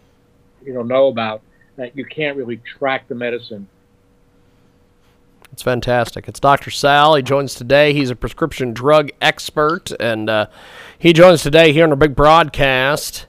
you 0.64 0.72
don't 0.72 0.88
know 0.88 1.08
about. 1.08 1.42
That 1.76 1.96
you 1.96 2.04
can't 2.04 2.36
really 2.36 2.58
track 2.58 3.08
the 3.08 3.16
medicine. 3.16 3.66
It's 5.52 5.62
fantastic. 5.62 6.28
It's 6.28 6.40
Dr. 6.40 6.70
Sal. 6.70 7.14
He 7.14 7.22
joins 7.22 7.54
today. 7.54 7.92
He's 7.92 8.10
a 8.10 8.16
prescription 8.16 8.72
drug 8.72 9.10
expert, 9.20 9.92
and 9.98 10.30
uh, 10.30 10.46
he 10.98 11.12
joins 11.12 11.42
today 11.42 11.72
here 11.72 11.84
on 11.84 11.90
our 11.90 11.96
big 11.96 12.14
broadcast. 12.14 13.26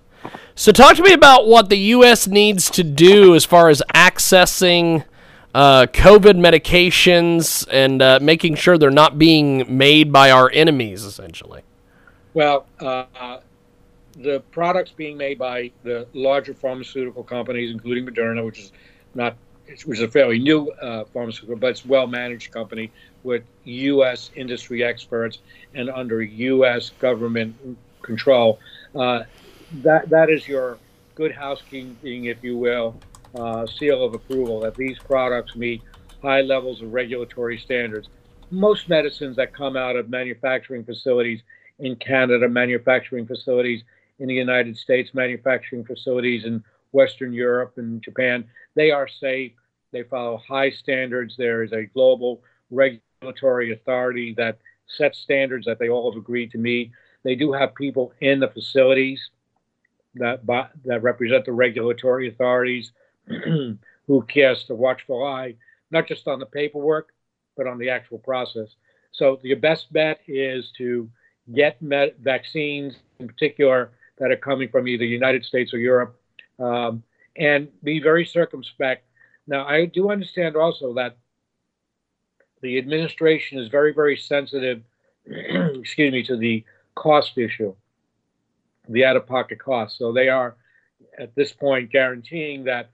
So, 0.56 0.72
talk 0.72 0.96
to 0.96 1.04
me 1.04 1.14
about 1.14 1.48
what 1.48 1.70
the 1.70 1.78
U.S. 1.78 2.28
needs 2.28 2.70
to 2.72 2.84
do 2.84 3.36
as 3.36 3.46
far 3.46 3.70
as 3.70 3.84
accessing 3.94 5.06
uh, 5.54 5.86
COVID 5.88 6.40
medications 6.40 7.68
and 7.72 8.02
uh, 8.02 8.20
making 8.22 8.56
sure 8.56 8.78
they're 8.78 8.90
not 8.90 9.18
being 9.20 9.78
made 9.78 10.12
by 10.12 10.32
our 10.32 10.50
enemies, 10.52 11.04
essentially. 11.04 11.62
Well, 12.36 12.66
uh, 12.82 13.38
the 14.18 14.42
products 14.52 14.92
being 14.92 15.16
made 15.16 15.40
by 15.40 15.72
the 15.84 16.06
larger 16.14 16.54
pharmaceutical 16.54 17.24
companies, 17.24 17.72
including 17.72 18.06
Moderna, 18.06 18.46
which 18.46 18.60
is 18.60 18.72
not, 19.14 19.38
which 19.86 20.00
is 20.00 20.02
a 20.02 20.10
fairly 20.10 20.38
new 20.38 20.70
uh, 20.72 21.06
pharmaceutical, 21.14 21.56
but 21.56 21.70
it's 21.72 21.86
a 21.86 21.88
well-managed 21.88 22.52
company 22.52 22.92
with 23.24 23.44
U.S. 23.64 24.32
industry 24.36 24.84
experts 24.84 25.40
and 25.76 25.90
under 25.90 26.22
U.S. 26.22 26.92
government 27.00 27.56
control. 28.02 28.60
Uh, 28.94 29.24
that 29.82 30.10
that 30.10 30.30
is 30.30 30.46
your 30.46 30.78
good 31.16 31.32
housekeeping, 31.32 32.26
if 32.26 32.44
you 32.44 32.58
will, 32.58 33.00
uh, 33.36 33.66
seal 33.66 34.04
of 34.04 34.14
approval 34.14 34.60
that 34.60 34.76
these 34.76 35.00
products 35.00 35.56
meet 35.56 35.82
high 36.22 36.42
levels 36.42 36.82
of 36.82 36.92
regulatory 36.92 37.58
standards. 37.58 38.10
Most 38.52 38.90
medicines 38.90 39.38
that 39.38 39.54
come 39.54 39.78
out 39.78 39.96
of 39.96 40.10
manufacturing 40.10 40.84
facilities 40.84 41.42
in 41.80 41.96
Canada, 41.98 42.48
manufacturing 42.48 43.26
facilities 43.26 43.84
in 44.20 44.28
the 44.28 44.34
United 44.34 44.78
States, 44.78 45.14
manufacturing 45.14 45.84
facilities 45.84 46.46
in 46.46 46.64
Western 46.92 47.34
Europe 47.34 47.74
and 47.78 48.02
Japan, 48.02 48.46
they 48.76 48.92
are 48.92 49.08
safe. 49.08 49.52
They 49.92 50.04
follow 50.04 50.38
high 50.38 50.72
standards. 50.72 51.36
There 51.38 51.64
is 51.64 51.74
a 51.74 51.84
global 51.84 52.42
regulatory 52.72 53.74
authority 53.74 54.34
that 54.38 54.58
sets 54.88 55.20
standards 55.20 55.66
that 55.66 55.80
they 55.80 55.90
all 55.90 56.12
have 56.12 56.20
agreed 56.20 56.52
to 56.52 56.58
meet. 56.58 56.92
They 57.24 57.36
do 57.36 57.52
have 57.52 57.76
people 57.76 58.14
in 58.22 58.40
the 58.40 58.50
facilities 58.50 59.30
that 60.16 60.46
that 60.86 61.04
represent 61.04 61.46
the 61.46 61.52
regulatory 61.52 62.30
authorities 62.30 62.92
who 64.08 64.22
cast 64.28 64.70
a 64.70 64.76
watchful 64.76 65.26
eye, 65.26 65.56
not 65.92 66.08
just 66.08 66.28
on 66.28 66.40
the 66.40 66.46
paperwork, 66.46 67.10
but 67.58 67.68
on 67.68 67.78
the 67.78 67.90
actual 67.90 68.20
process. 68.20 68.70
So 69.12 69.40
your 69.44 69.58
best 69.58 69.92
bet 69.92 70.20
is 70.28 70.72
to 70.78 71.10
get 71.54 71.82
med- 71.82 72.16
vaccines, 72.22 72.96
in 73.20 73.28
particular, 73.28 73.92
that 74.18 74.32
are 74.32 74.38
coming 74.38 74.70
from 74.70 74.88
either 74.88 75.02
the 75.02 75.08
United 75.08 75.44
States 75.44 75.74
or 75.74 75.78
Europe, 75.78 76.20
um, 76.60 77.04
and 77.36 77.68
be 77.84 78.00
very 78.00 78.26
circumspect. 78.26 79.06
Now, 79.48 79.66
I 79.66 79.86
do 79.86 80.10
understand 80.10 80.56
also 80.56 80.94
that 80.94 81.18
the 82.62 82.78
administration 82.78 83.60
is 83.60 83.68
very, 83.68 83.94
very 83.94 84.18
sensitive, 84.18 84.82
excuse 85.26 86.12
me, 86.12 86.24
to 86.24 86.38
the 86.38 86.64
cost 86.96 87.38
issue, 87.38 87.76
the 88.90 89.06
out-of-pocket 89.06 89.60
cost. 89.60 89.98
So 89.98 90.12
they 90.12 90.30
are, 90.30 90.56
at 91.20 91.36
this 91.36 91.52
point, 91.52 91.92
guaranteeing 91.92 92.64
that 92.64 92.90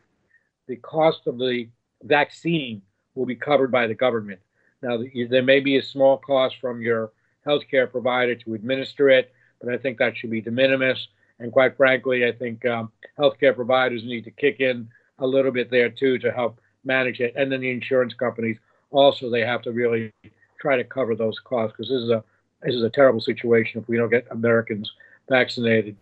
the 0.67 0.75
cost 0.77 1.27
of 1.27 1.37
the 1.37 1.69
vaccine 2.03 2.81
will 3.15 3.25
be 3.25 3.35
covered 3.35 3.71
by 3.71 3.87
the 3.87 3.93
government. 3.93 4.39
Now, 4.81 4.97
there 5.29 5.43
may 5.43 5.59
be 5.59 5.77
a 5.77 5.83
small 5.83 6.17
cost 6.17 6.55
from 6.59 6.81
your 6.81 7.11
healthcare 7.45 7.89
provider 7.89 8.35
to 8.35 8.53
administer 8.53 9.09
it, 9.09 9.31
but 9.61 9.73
I 9.73 9.77
think 9.77 9.97
that 9.97 10.17
should 10.17 10.31
be 10.31 10.41
de 10.41 10.51
minimis. 10.51 11.07
And 11.39 11.51
quite 11.51 11.75
frankly, 11.75 12.25
I 12.25 12.31
think 12.31 12.65
um, 12.65 12.91
healthcare 13.17 13.55
providers 13.55 14.03
need 14.03 14.23
to 14.25 14.31
kick 14.31 14.59
in 14.59 14.87
a 15.19 15.25
little 15.25 15.51
bit 15.51 15.71
there 15.71 15.89
too 15.89 16.17
to 16.19 16.31
help 16.31 16.59
manage 16.83 17.19
it. 17.19 17.33
And 17.35 17.51
then 17.51 17.61
the 17.61 17.71
insurance 17.71 18.13
companies 18.13 18.57
also 18.91 19.29
they 19.29 19.41
have 19.41 19.61
to 19.63 19.71
really 19.71 20.11
try 20.59 20.77
to 20.77 20.83
cover 20.83 21.15
those 21.15 21.39
costs 21.39 21.75
because 21.75 21.89
this 21.89 22.01
is 22.01 22.09
a 22.09 22.23
this 22.61 22.75
is 22.75 22.83
a 22.83 22.89
terrible 22.89 23.21
situation 23.21 23.81
if 23.81 23.87
we 23.87 23.97
don't 23.97 24.09
get 24.09 24.27
Americans 24.29 24.91
vaccinated. 25.27 25.95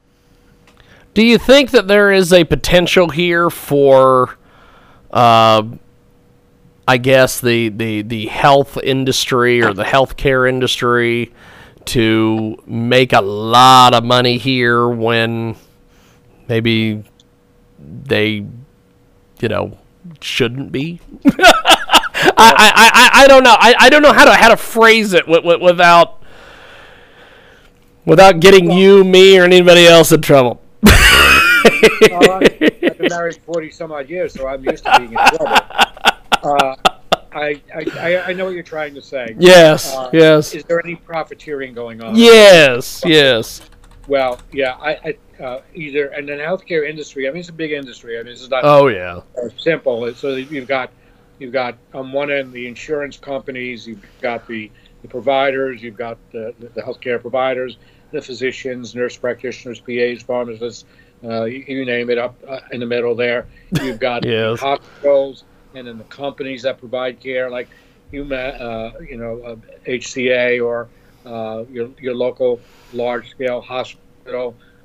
Do 1.13 1.25
you 1.25 1.37
think 1.37 1.71
that 1.71 1.87
there 1.87 2.11
is 2.11 2.33
a 2.33 2.43
potential 2.43 3.09
here 3.09 3.49
for, 3.49 4.37
uh, 5.11 5.63
I 6.89 6.97
guess 6.97 7.39
the, 7.39 7.69
the 7.69 8.01
the 8.01 8.25
health 8.25 8.75
industry 8.81 9.61
or 9.61 9.73
the 9.75 9.83
healthcare 9.83 10.49
industry 10.49 11.31
to 11.85 12.57
make 12.65 13.13
a 13.13 13.21
lot 13.21 13.93
of 13.93 14.03
money 14.03 14.39
here 14.39 14.87
when 14.89 15.55
maybe 16.47 17.03
they, 17.77 18.43
you 19.39 19.47
know, 19.47 19.77
shouldn't 20.19 20.71
be? 20.71 20.99
I, 21.27 22.31
I, 22.37 22.71
I, 22.75 23.09
I 23.23 23.27
don't 23.27 23.43
know. 23.43 23.55
I, 23.55 23.75
I 23.81 23.89
don't 23.91 24.01
know 24.01 24.11
how 24.11 24.25
to 24.25 24.33
how 24.33 24.49
to 24.49 24.57
phrase 24.57 25.13
it 25.13 25.27
wi- 25.27 25.43
wi- 25.43 25.63
without 25.63 26.23
without 28.03 28.39
getting 28.39 28.71
you, 28.71 29.03
me, 29.03 29.37
or 29.37 29.43
anybody 29.43 29.85
else 29.85 30.11
in 30.11 30.23
trouble. 30.23 30.59
well, 30.81 32.31
I've 32.31 32.59
been 32.59 32.95
married 33.09 33.37
forty 33.45 33.69
some 33.69 33.91
odd 33.91 34.09
years, 34.09 34.33
so 34.33 34.47
I'm 34.47 34.63
used 34.63 34.85
to 34.85 34.97
being 34.97 35.11
in 35.11 35.17
trouble. 35.17 35.55
Uh, 36.43 36.75
I, 37.31 37.61
I 37.75 38.23
I 38.27 38.33
know 38.33 38.45
what 38.45 38.53
you're 38.53 38.63
trying 38.63 38.95
to 38.95 39.01
say. 39.01 39.35
Yes, 39.37 39.95
Uh, 39.95 40.09
yes. 40.11 40.53
Is 40.53 40.63
there 40.63 40.83
any 40.83 40.95
profiteering 40.95 41.73
going 41.73 42.01
on? 42.01 42.15
Yes, 42.15 43.03
yes. 43.05 43.61
Well, 44.07 44.39
yeah, 44.51 44.75
I, 44.79 45.15
I 45.39 45.43
uh, 45.43 45.61
either 45.75 46.07
and 46.07 46.27
then 46.27 46.39
healthcare 46.39 46.89
industry. 46.89 47.27
I 47.27 47.31
mean, 47.31 47.41
it's 47.41 47.49
a 47.49 47.53
big 47.53 47.71
industry. 47.71 48.17
I 48.17 48.23
mean, 48.23 48.33
this 48.33 48.41
is 48.41 48.49
not. 48.49 48.63
Oh, 48.65 48.87
yeah. 48.87 49.21
uh, 49.37 49.49
simple. 49.57 50.11
So 50.15 50.35
you've 50.35 50.67
got 50.67 50.91
you've 51.37 51.53
got 51.53 51.77
on 51.93 52.11
one 52.11 52.31
end 52.31 52.51
the 52.51 52.67
insurance 52.67 53.17
companies, 53.17 53.87
you've 53.87 54.05
got 54.21 54.47
the 54.47 54.71
the 55.01 55.07
providers, 55.07 55.81
you've 55.81 55.97
got 55.97 56.17
the, 56.31 56.53
the 56.59 56.81
healthcare 56.81 57.21
providers, 57.21 57.77
the 58.11 58.21
physicians, 58.21 58.95
nurse 58.95 59.15
practitioners, 59.15 59.79
PAs, 59.79 60.21
pharmacists, 60.21 60.83
uh, 61.23 61.45
you, 61.45 61.63
you, 61.67 61.85
name 61.85 62.09
it, 62.09 62.17
up 62.17 62.35
uh, 62.47 62.59
in 62.71 62.79
the 62.79 62.85
middle 62.85 63.15
there. 63.15 63.47
You've 63.81 63.99
got 63.99 64.25
yes. 64.25 64.59
hospitals, 64.59 65.45
and 65.73 65.87
then 65.87 65.97
the 65.97 66.03
companies 66.05 66.63
that 66.63 66.77
provide 66.79 67.19
care, 67.19 67.49
like 67.49 67.69
you, 68.11 68.23
uh, 68.33 68.91
you 69.09 69.17
know, 69.17 69.61
HCA 69.85 70.59
or 70.59 70.91
uh, 71.25 71.63
your 71.69 71.89
your 71.99 72.15
local 72.15 72.65
large 72.91 73.29
scale 73.29 73.61
hospital 73.61 74.31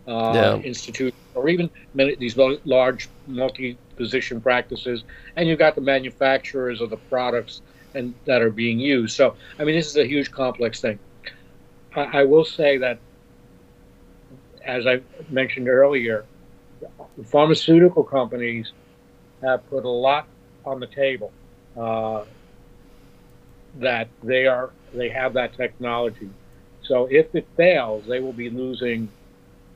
uh, 0.06 0.26
Yeah. 0.28 0.56
institute, 0.62 1.14
or 1.34 1.48
even 1.48 1.70
many, 1.94 2.16
these 2.16 2.36
large 2.64 3.10
multi 3.26 3.78
physician 3.96 4.40
practices, 4.40 5.04
and 5.36 5.48
you've 5.48 5.58
got 5.58 5.74
the 5.74 5.80
manufacturers 5.80 6.80
of 6.80 6.90
the 6.90 6.96
products 6.96 7.62
and 7.94 8.14
that 8.26 8.42
are 8.42 8.50
being 8.50 8.78
used. 8.78 9.16
So, 9.16 9.36
I 9.58 9.64
mean, 9.64 9.74
this 9.76 9.86
is 9.88 9.96
a 9.96 10.06
huge 10.06 10.30
complex 10.30 10.80
thing. 10.80 11.00
I, 11.94 12.20
I 12.20 12.24
will 12.24 12.44
say 12.44 12.78
that, 12.78 13.02
as 14.64 14.86
I 14.86 15.02
mentioned 15.28 15.68
earlier, 15.68 16.28
the 17.16 17.24
pharmaceutical 17.24 18.04
companies 18.04 18.72
have 19.42 19.66
put 19.66 19.84
a 19.84 19.90
lot 19.90 20.28
on 20.66 20.80
the 20.80 20.86
table. 20.86 21.32
Uh, 21.76 22.24
that 23.74 24.08
they 24.22 24.46
are 24.46 24.72
they 24.92 25.08
have 25.08 25.34
that 25.34 25.54
technology. 25.54 26.30
So 26.82 27.08
if 27.10 27.34
it 27.34 27.48
fails, 27.56 28.06
they 28.06 28.20
will 28.20 28.32
be 28.32 28.50
losing 28.50 29.12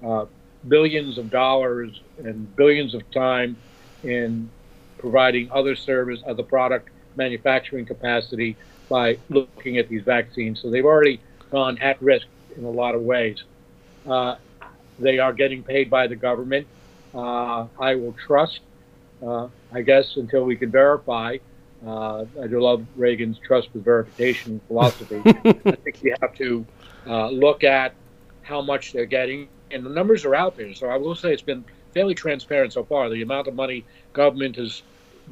uh, 0.07 0.26
billions 0.66 1.18
of 1.18 1.30
dollars 1.30 2.01
and 2.18 2.55
billions 2.55 2.95
of 2.95 3.11
time 3.11 3.57
in 4.03 4.51
providing 4.99 5.51
other 5.51 5.74
service, 5.74 6.20
other 6.26 6.43
product 6.43 6.91
manufacturing 7.16 7.86
capacity 7.86 8.57
by 8.89 9.18
looking 9.28 9.78
at 9.78 9.89
these 9.89 10.03
vaccines. 10.05 10.61
So 10.61 10.70
they've 10.70 10.84
already 10.84 11.20
gone 11.51 11.78
at 11.78 12.01
risk 12.01 12.26
in 12.57 12.64
a 12.64 12.70
lot 12.70 12.95
of 12.95 13.03
ways. 13.03 13.43
Uh, 14.09 14.36
they 14.99 15.18
are 15.18 15.32
getting 15.32 15.62
paid 15.64 15.91
by 15.91 16.07
the 16.07 16.16
government. 16.16 16.68
Uh, 17.14 17.66
I 17.78 17.95
will 17.97 18.14
trust, 18.26 18.61
uh, 19.24 19.48
I 19.72 19.82
guess, 19.82 20.16
until 20.16 20.44
we 20.44 20.56
can 20.56 20.70
verify. 20.70 21.38
Uh, 21.86 22.24
I 22.42 22.46
do 22.48 22.60
love 22.60 22.84
Reagan's 22.96 23.38
trust 23.38 23.68
with 23.72 23.84
verification 23.84 24.60
philosophy. 24.66 25.22
I 25.26 25.52
think 25.52 26.02
you 26.02 26.14
have 26.20 26.34
to 26.36 26.66
uh, 27.06 27.28
look 27.28 27.62
at 27.64 27.94
how 28.42 28.62
much 28.62 28.92
they're 28.92 29.06
getting, 29.06 29.48
and 29.70 29.84
the 29.84 29.90
numbers 29.90 30.24
are 30.24 30.34
out 30.34 30.56
there. 30.56 30.74
So 30.74 30.88
I 30.88 30.96
will 30.96 31.14
say 31.14 31.32
it's 31.32 31.42
been 31.42 31.64
fairly 31.94 32.14
transparent 32.14 32.72
so 32.72 32.84
far. 32.84 33.08
The 33.08 33.22
amount 33.22 33.48
of 33.48 33.54
money 33.54 33.84
government 34.12 34.58
is 34.58 34.82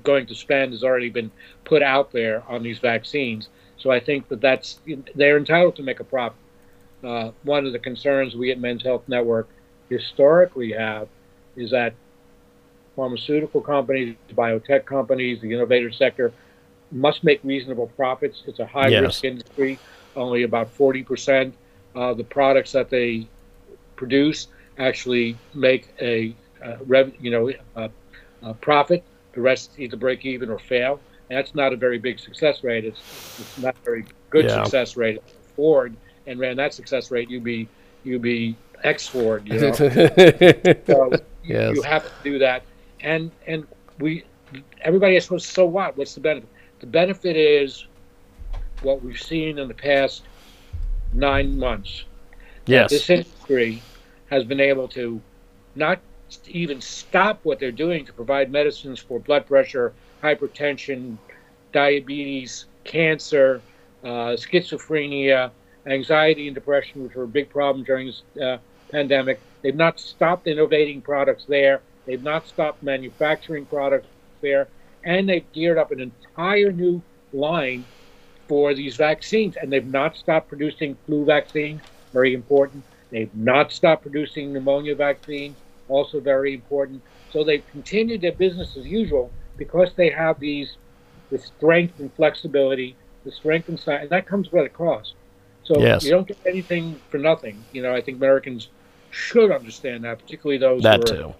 going 0.02 0.26
to 0.26 0.34
spend 0.34 0.72
has 0.72 0.84
already 0.84 1.08
been 1.08 1.30
put 1.64 1.82
out 1.82 2.12
there 2.12 2.42
on 2.48 2.62
these 2.62 2.78
vaccines. 2.78 3.48
So 3.78 3.90
I 3.90 4.00
think 4.00 4.28
that 4.28 4.40
that's 4.40 4.80
they're 5.14 5.36
entitled 5.36 5.76
to 5.76 5.82
make 5.82 6.00
a 6.00 6.04
profit. 6.04 6.38
Uh, 7.04 7.30
one 7.42 7.66
of 7.66 7.72
the 7.72 7.78
concerns 7.78 8.34
we 8.34 8.50
at 8.50 8.58
Men's 8.58 8.82
Health 8.82 9.02
Network 9.06 9.48
historically 9.88 10.72
have 10.72 11.08
is 11.56 11.70
that 11.70 11.94
pharmaceutical 12.96 13.60
companies, 13.60 14.16
biotech 14.32 14.84
companies, 14.86 15.40
the 15.42 15.52
innovator 15.52 15.92
sector 15.92 16.32
must 16.90 17.22
make 17.22 17.40
reasonable 17.44 17.88
profits. 17.88 18.42
It's 18.46 18.58
a 18.58 18.66
high 18.66 18.88
Yes. 18.88 19.02
risk 19.02 19.24
industry. 19.24 19.78
Only 20.16 20.44
about 20.44 20.74
40% 20.76 21.52
of 21.94 22.16
the 22.16 22.24
products 22.24 22.72
that 22.72 22.88
they 22.90 23.26
produce 23.96 24.48
actually 24.78 25.36
make 25.54 25.92
a, 26.00 26.34
uh 26.64 26.76
rev, 26.86 27.12
you 27.20 27.30
know, 27.30 27.50
a, 27.76 27.90
a 28.42 28.54
profit. 28.54 29.02
The 29.34 29.40
rest 29.42 29.72
either 29.78 29.96
break 29.96 30.24
even 30.24 30.48
or 30.48 30.58
fail. 30.58 30.98
And 31.28 31.36
that's 31.38 31.54
not 31.54 31.72
a 31.72 31.76
very 31.76 31.98
big 31.98 32.18
success 32.18 32.64
rate. 32.64 32.84
It's, 32.84 32.98
it's 33.40 33.58
not 33.58 33.74
a 33.76 33.84
very 33.84 34.06
good 34.30 34.46
Yeah. 34.46 34.62
success 34.62 34.96
rate. 34.96 35.20
Ford 35.54 35.94
and 36.26 36.38
ran 36.38 36.56
that 36.56 36.72
success 36.72 37.10
rate, 37.10 37.28
you'd 37.30 37.44
be 37.44 37.68
you'd 38.04 38.22
be 38.22 38.56
X 38.84 39.06
Ford. 39.08 39.46
You 39.48 39.60
know? 39.60 39.72
so 39.72 41.10
Yes. 41.44 41.76
you 41.76 41.82
have 41.82 42.04
to 42.04 42.10
do 42.24 42.38
that. 42.38 42.62
And 43.00 43.30
and 43.46 43.66
we 43.98 44.24
everybody 44.80 45.16
asks, 45.16 45.30
well, 45.30 45.40
so 45.40 45.66
what? 45.66 45.96
What's 45.96 46.14
the 46.14 46.20
benefit? 46.20 46.48
The 46.80 46.86
benefit 46.86 47.36
is 47.36 47.86
what 48.82 49.02
we've 49.02 49.20
seen 49.20 49.58
in 49.58 49.68
the 49.68 49.74
past 49.74 50.22
nine 51.12 51.58
months. 51.58 52.04
Yes. 52.66 52.90
This 52.90 53.08
industry 53.10 53.82
has 54.30 54.44
been 54.44 54.60
able 54.60 54.88
to 54.88 55.20
not 55.74 56.00
even 56.48 56.80
stop 56.80 57.40
what 57.44 57.58
they're 57.58 57.70
doing 57.70 58.04
to 58.04 58.12
provide 58.12 58.50
medicines 58.50 58.98
for 58.98 59.20
blood 59.20 59.46
pressure, 59.46 59.92
hypertension, 60.22 61.16
diabetes, 61.72 62.66
cancer, 62.84 63.60
uh, 64.02 64.34
schizophrenia, 64.36 65.50
anxiety, 65.86 66.48
and 66.48 66.54
depression, 66.54 67.04
which 67.04 67.14
were 67.14 67.24
a 67.24 67.28
big 67.28 67.48
problem 67.48 67.84
during 67.84 68.08
this 68.08 68.22
uh, 68.42 68.58
pandemic. 68.90 69.40
They've 69.62 69.74
not 69.74 70.00
stopped 70.00 70.46
innovating 70.46 71.00
products 71.00 71.44
there. 71.44 71.80
They've 72.06 72.22
not 72.22 72.46
stopped 72.46 72.82
manufacturing 72.82 73.66
products 73.66 74.06
there. 74.40 74.68
And 75.04 75.28
they've 75.28 75.50
geared 75.52 75.78
up 75.78 75.92
an 75.92 76.00
entire 76.00 76.72
new 76.72 77.02
line 77.32 77.84
for 78.48 78.74
these 78.74 78.96
vaccines. 78.96 79.56
And 79.56 79.72
they've 79.72 79.86
not 79.86 80.16
stopped 80.16 80.48
producing 80.48 80.96
flu 81.06 81.24
vaccines, 81.24 81.82
very 82.12 82.34
important. 82.34 82.84
They've 83.10 83.34
not 83.34 83.72
stopped 83.72 84.02
producing 84.02 84.52
pneumonia 84.52 84.94
vaccine, 84.94 85.54
also 85.88 86.20
very 86.20 86.54
important. 86.54 87.02
So 87.32 87.44
they've 87.44 87.66
continued 87.70 88.20
their 88.20 88.32
business 88.32 88.76
as 88.76 88.86
usual 88.86 89.30
because 89.56 89.90
they 89.94 90.10
have 90.10 90.40
these 90.40 90.76
the 91.30 91.38
strength 91.38 91.98
and 91.98 92.12
flexibility, 92.14 92.94
the 93.24 93.32
strength 93.32 93.68
and 93.68 93.78
science, 93.78 94.02
and 94.02 94.10
that 94.10 94.26
comes 94.26 94.52
with 94.52 94.66
a 94.66 94.68
cost. 94.68 95.14
So 95.64 95.80
Yes. 95.80 96.04
you 96.04 96.10
don't 96.10 96.26
get 96.26 96.38
anything 96.46 97.00
for 97.10 97.18
nothing. 97.18 97.64
You 97.72 97.82
know, 97.82 97.92
I 97.92 98.00
think 98.00 98.18
Americans 98.18 98.68
should 99.10 99.50
understand 99.50 100.04
that, 100.04 100.20
particularly 100.20 100.58
those 100.58 100.82
That 100.82 101.08
who 101.08 101.16
too. 101.16 101.34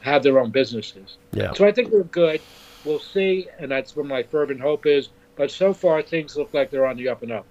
Have 0.00 0.22
their 0.22 0.38
own 0.38 0.50
businesses. 0.50 1.18
Yeah. 1.32 1.52
So 1.52 1.66
I 1.66 1.72
think 1.72 1.90
we're 1.90 2.04
good. 2.04 2.40
We'll 2.84 3.00
see, 3.00 3.48
and 3.58 3.70
that's 3.70 3.96
what 3.96 4.06
my 4.06 4.22
fervent 4.22 4.60
hope 4.60 4.86
is. 4.86 5.08
But 5.36 5.50
so 5.50 5.72
far, 5.72 6.02
things 6.02 6.36
look 6.36 6.52
like 6.52 6.70
they're 6.70 6.86
on 6.86 6.96
the 6.96 7.08
up 7.08 7.22
and 7.22 7.32
up. 7.32 7.46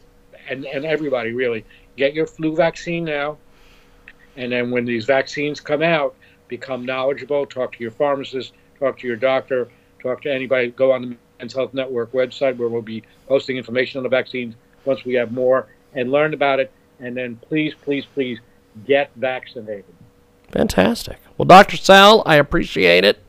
and, 0.49 0.65
and 0.65 0.85
everybody 0.85 1.31
really 1.31 1.63
get 1.95 2.13
your 2.13 2.27
flu 2.27 2.55
vaccine 2.55 3.05
now. 3.05 3.37
And 4.35 4.51
then 4.51 4.71
when 4.71 4.85
these 4.85 5.05
vaccines 5.05 5.59
come 5.59 5.83
out, 5.83 6.15
become 6.47 6.85
knowledgeable. 6.85 7.45
Talk 7.45 7.73
to 7.73 7.79
your 7.79 7.91
pharmacist, 7.91 8.53
talk 8.79 8.99
to 8.99 9.07
your 9.07 9.15
doctor, 9.15 9.69
talk 10.01 10.21
to 10.23 10.33
anybody. 10.33 10.69
Go 10.71 10.91
on 10.91 11.01
the 11.01 11.17
Men's 11.39 11.53
Health 11.53 11.73
Network 11.73 12.11
website 12.11 12.57
where 12.57 12.67
we'll 12.67 12.81
be 12.81 13.03
posting 13.27 13.57
information 13.57 13.99
on 13.99 14.03
the 14.03 14.09
vaccines 14.09 14.55
once 14.85 15.05
we 15.05 15.13
have 15.13 15.31
more 15.31 15.67
and 15.93 16.11
learn 16.11 16.33
about 16.33 16.59
it. 16.59 16.71
And 16.99 17.15
then 17.15 17.37
please, 17.37 17.73
please, 17.81 18.05
please 18.13 18.39
get 18.85 19.11
vaccinated. 19.15 19.85
Fantastic. 20.51 21.19
Well, 21.37 21.45
Dr. 21.45 21.77
Sal, 21.77 22.23
I 22.25 22.35
appreciate 22.35 23.03
it. 23.03 23.19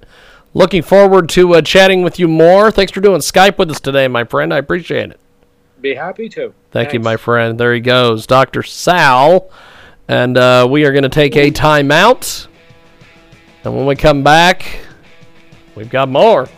Looking 0.52 0.82
forward 0.82 1.28
to 1.30 1.54
uh, 1.54 1.62
chatting 1.62 2.02
with 2.02 2.18
you 2.18 2.28
more. 2.28 2.70
Thanks 2.70 2.92
for 2.92 3.00
doing 3.00 3.20
Skype 3.20 3.58
with 3.58 3.70
us 3.70 3.80
today, 3.80 4.06
my 4.08 4.24
friend. 4.24 4.54
I 4.54 4.58
appreciate 4.58 5.10
it. 5.10 5.18
Be 5.80 5.94
happy 5.94 6.28
to. 6.30 6.54
Thank 6.70 6.92
you, 6.92 7.00
my 7.00 7.16
friend. 7.16 7.58
There 7.58 7.74
he 7.74 7.80
goes, 7.80 8.26
Dr. 8.26 8.62
Sal. 8.62 9.50
And 10.06 10.36
uh, 10.36 10.66
we 10.70 10.84
are 10.84 10.92
going 10.92 11.02
to 11.02 11.08
take 11.08 11.34
a 11.36 11.50
timeout. 11.50 12.46
And 13.64 13.74
when 13.74 13.86
we 13.86 13.96
come 13.96 14.22
back, 14.22 14.78
we've 15.74 15.90
got 15.90 16.08
more. 16.08 16.48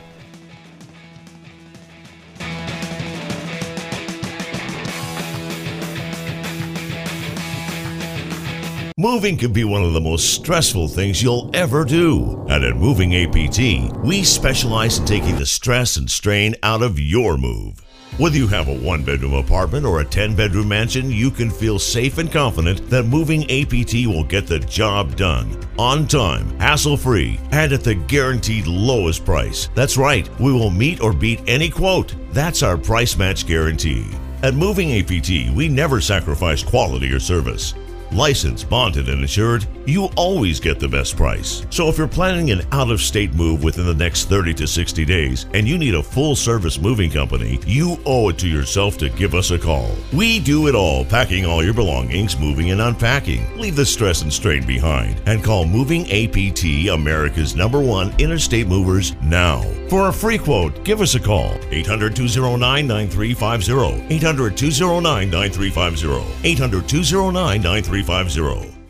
Moving 9.07 9.36
can 9.36 9.52
be 9.52 9.62
one 9.62 9.84
of 9.84 9.92
the 9.92 10.00
most 10.00 10.34
stressful 10.34 10.88
things 10.88 11.22
you'll 11.22 11.48
ever 11.54 11.84
do. 11.84 12.44
And 12.48 12.64
at 12.64 12.74
Moving 12.74 13.14
APT, 13.14 13.96
we 14.04 14.24
specialize 14.24 14.98
in 14.98 15.04
taking 15.04 15.36
the 15.36 15.46
stress 15.46 15.96
and 15.96 16.11
strain 16.11 16.57
out 16.64 16.82
of 16.82 16.98
your 16.98 17.38
move. 17.38 17.84
Whether 18.18 18.36
you 18.36 18.48
have 18.48 18.66
a 18.66 18.76
one 18.76 19.04
bedroom 19.04 19.34
apartment 19.34 19.86
or 19.86 20.00
a 20.00 20.04
10 20.04 20.34
bedroom 20.34 20.66
mansion, 20.66 21.09
you 21.12 21.30
can 21.30 21.52
feel 21.52 21.78
safe 21.78 22.18
and 22.18 22.32
confident 22.32 22.90
that 22.90 23.04
moving 23.04 23.44
APT 23.44 24.09
will 24.09 24.24
get 24.24 24.48
the 24.48 24.59
job 24.59 25.14
done 25.14 25.57
on 25.78 26.09
time, 26.09 26.59
hassle 26.59 26.96
free, 26.96 27.38
and 27.52 27.72
at 27.72 27.84
the 27.84 27.94
guaranteed 27.94 28.66
lowest 28.66 29.24
price. 29.24 29.68
That's 29.76 29.96
right, 29.96 30.28
we 30.40 30.50
will 30.50 30.70
meet 30.70 31.00
or 31.00 31.12
beat 31.12 31.42
any 31.46 31.70
quote. 31.70 32.12
That's 32.32 32.64
our 32.64 32.76
price 32.76 33.16
match 33.16 33.46
guarantee. 33.46 34.04
At 34.42 34.54
Moving 34.54 34.98
APT, 34.98 35.54
we 35.54 35.68
never 35.68 36.00
sacrifice 36.00 36.64
quality 36.64 37.12
or 37.12 37.20
service. 37.20 37.72
Licensed, 38.12 38.70
bonded, 38.70 39.09
and 39.09 39.22
insured, 39.22 39.66
you 39.84 40.07
always 40.16 40.61
get 40.61 40.80
the 40.80 40.88
best 40.88 41.16
price. 41.16 41.66
So 41.70 41.88
if 41.88 41.98
you're 41.98 42.09
planning 42.09 42.50
an 42.50 42.62
out 42.72 42.90
of 42.90 43.00
state 43.00 43.34
move 43.34 43.62
within 43.62 43.86
the 43.86 43.94
next 43.94 44.28
30 44.28 44.54
to 44.54 44.66
60 44.66 45.04
days 45.04 45.46
and 45.54 45.66
you 45.66 45.78
need 45.78 45.94
a 45.94 46.02
full 46.02 46.34
service 46.34 46.78
moving 46.80 47.11
company, 47.11 47.61
you 47.66 47.98
owe 48.07 48.28
it 48.28 48.38
to 48.38 48.48
yourself 48.48 48.96
to 48.98 49.09
give 49.11 49.34
us 49.34 49.50
a 49.50 49.59
call. 49.59 49.90
We 50.12 50.40
do 50.40 50.68
it 50.68 50.74
all, 50.74 51.04
packing 51.04 51.46
all 51.46 51.64
your 51.64 51.74
belongings, 51.74 52.38
moving 52.38 52.70
and 52.70 52.80
unpacking. 52.80 53.59
Leave 53.59 53.76
the 53.76 53.86
stress 53.86 54.22
and 54.22 54.32
strain 54.32 54.66
behind 54.66 55.20
and 55.26 55.42
call 55.42 55.66
Moving 55.66 56.04
APT, 56.11 56.88
America's 56.90 57.57
number 57.57 57.80
one 57.80 58.14
interstate 58.18 58.66
movers, 58.66 59.14
now. 59.22 59.62
For 59.88 60.09
a 60.09 60.12
free 60.12 60.38
quote, 60.38 60.84
give 60.84 61.00
us 61.00 61.14
a 61.14 61.20
call 61.20 61.54
800 61.70 62.16
209 62.16 62.86
9350. 62.86 64.14
800 64.14 64.57
209 64.57 65.30
9350. 65.30 66.48
800 66.48 66.88
209 66.88 67.62
9350. 67.62 67.95
350. 68.03 68.76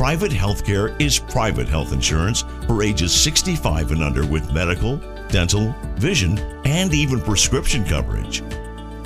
Private 0.00 0.32
healthcare 0.32 0.98
is 0.98 1.18
private 1.18 1.68
health 1.68 1.92
insurance 1.92 2.42
for 2.66 2.82
ages 2.82 3.12
65 3.12 3.92
and 3.92 4.02
under 4.02 4.24
with 4.24 4.50
medical, 4.50 4.96
dental, 5.28 5.74
vision, 5.96 6.38
and 6.64 6.94
even 6.94 7.20
prescription 7.20 7.84
coverage. 7.84 8.40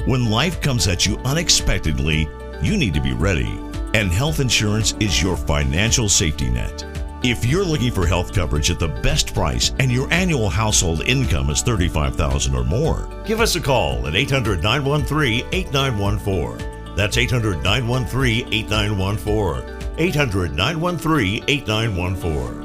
When 0.07 0.31
life 0.31 0.61
comes 0.61 0.87
at 0.87 1.05
you 1.05 1.17
unexpectedly, 1.25 2.29
you 2.63 2.77
need 2.77 2.95
to 2.95 3.01
be 3.01 3.13
ready, 3.13 3.61
and 3.95 4.13
health 4.13 4.39
insurance 4.39 4.93
is 5.01 5.21
your 5.21 5.37
financial 5.37 6.09
safety 6.09 6.49
net. 6.49 6.87
If 7.25 7.45
you're 7.45 7.65
looking 7.65 7.91
for 7.91 8.07
health 8.07 8.33
coverage 8.33 8.71
at 8.71 8.79
the 8.79 8.87
best 8.87 9.35
price 9.35 9.73
and 9.81 9.91
your 9.91 10.09
annual 10.13 10.49
household 10.49 11.03
income 11.09 11.51
is 11.51 11.61
35000 11.61 12.55
or 12.55 12.63
more, 12.63 13.09
give 13.27 13.41
us 13.41 13.57
a 13.57 13.61
call 13.61 14.07
at 14.07 14.15
800 14.15 14.63
913 14.63 15.45
8914. 15.51 16.95
That's 16.95 17.19
800 17.19 17.65
913 17.65 18.47
8914. 18.55 19.84
800 19.99 20.57
913 20.57 21.45
8914. 21.47 22.65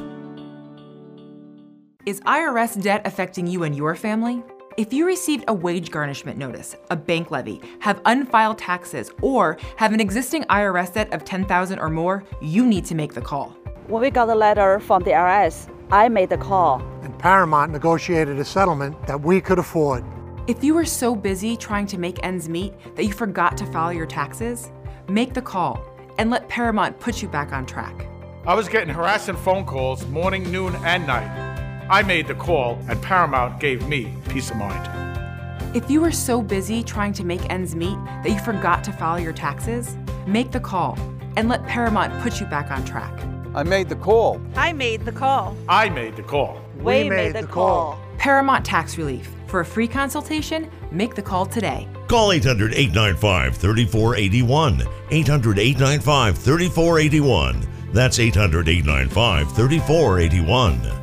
Is 2.06 2.22
IRS 2.22 2.82
debt 2.82 3.02
affecting 3.06 3.46
you 3.46 3.64
and 3.64 3.76
your 3.76 3.94
family? 3.94 4.42
If 4.78 4.94
you 4.94 5.06
received 5.06 5.44
a 5.48 5.54
wage 5.54 5.92
garnishment 5.92 6.40
notice, 6.40 6.76
a 6.90 6.96
bank 6.96 7.30
levy, 7.30 7.62
have 7.82 8.02
unfiled 8.06 8.58
taxes, 8.58 9.12
or 9.22 9.58
have 9.76 9.94
an 9.94 10.00
existing 10.00 10.44
IRS 10.46 10.94
debt 10.94 11.14
of 11.14 11.24
10000 11.26 11.78
or 11.78 11.90
more, 11.90 12.24
you 12.42 12.66
need 12.66 12.86
to 12.86 12.96
make 12.96 13.14
the 13.14 13.22
call. 13.22 13.50
When 13.88 14.02
we 14.02 14.10
got 14.10 14.26
the 14.26 14.36
letter 14.36 14.80
from 14.80 15.04
the 15.04 15.12
IRS, 15.12 15.70
I 15.92 16.10
made 16.10 16.30
the 16.30 16.38
call. 16.38 16.82
And 17.04 17.20
Paramount 17.20 17.72
negotiated 17.72 18.40
a 18.40 18.46
settlement 18.46 19.06
that 19.06 19.20
we 19.20 19.42
could 19.42 19.60
afford. 19.60 20.04
If 20.48 20.64
you 20.64 20.74
were 20.74 20.86
so 20.86 21.16
busy 21.16 21.58
trying 21.58 21.86
to 21.88 22.00
make 22.00 22.24
ends 22.24 22.50
meet 22.50 22.74
that 22.96 23.04
you 23.04 23.14
forgot 23.14 23.56
to 23.58 23.66
file 23.68 23.94
your 23.94 24.08
taxes, 24.08 24.72
make 25.08 25.34
the 25.34 25.42
call 25.42 25.84
and 26.20 26.30
let 26.30 26.50
Paramount 26.50 27.00
put 27.00 27.22
you 27.22 27.30
back 27.30 27.54
on 27.54 27.66
track. 27.66 28.06
I 28.46 28.54
was 28.54 28.68
getting 28.68 28.94
harassing 28.94 29.38
phone 29.38 29.66
calls 29.66 30.06
morning, 30.08 30.52
noon, 30.52 30.76
and 30.84 31.08
night. 31.08 31.88
I 31.90 32.04
made 32.04 32.28
the 32.28 32.36
call, 32.36 32.78
and 32.90 33.02
Paramount 33.02 33.60
gave 33.62 33.88
me 33.88 34.14
peace 34.28 34.52
of 34.52 34.58
mind. 34.58 35.76
If 35.76 35.90
you 35.90 36.02
were 36.02 36.12
so 36.12 36.42
busy 36.42 36.84
trying 36.84 37.14
to 37.14 37.24
make 37.24 37.50
ends 37.50 37.74
meet 37.74 37.98
that 38.24 38.30
you 38.30 38.40
forgot 38.40 38.84
to 38.84 38.92
file 38.92 39.20
your 39.20 39.32
taxes, 39.32 39.96
make 40.28 40.52
the 40.52 40.60
call 40.60 40.98
and 41.38 41.48
let 41.48 41.66
Paramount 41.68 42.22
put 42.22 42.42
you 42.42 42.46
back 42.48 42.70
on 42.70 42.84
track. 42.84 43.18
I 43.56 43.64
made 43.64 43.88
the 43.88 43.96
call. 43.96 44.42
I 44.56 44.74
made 44.74 45.06
the 45.06 45.14
call. 45.14 45.56
I 45.70 45.90
made 45.90 46.18
the 46.18 46.24
call. 46.24 46.62
We, 46.76 46.84
we 46.84 46.92
made, 47.04 47.10
made, 47.10 47.36
the, 47.36 47.42
the 47.42 47.48
call. 47.48 47.94
call. 47.94 48.06
Paramount 48.18 48.66
Tax 48.66 48.98
Relief. 48.98 49.32
For 49.48 49.62
a 49.62 49.66
free 49.66 49.88
consultation, 49.88 50.70
make 50.92 51.16
the 51.16 51.22
call 51.22 51.46
today. 51.46 51.88
Call 52.10 52.32
800 52.32 52.74
895 52.74 53.56
3481. 53.58 54.84
800 55.12 55.60
895 55.60 56.38
3481. 56.40 57.68
That's 57.94 58.20
800 58.20 58.68
895 58.68 59.56
3481. 59.56 61.00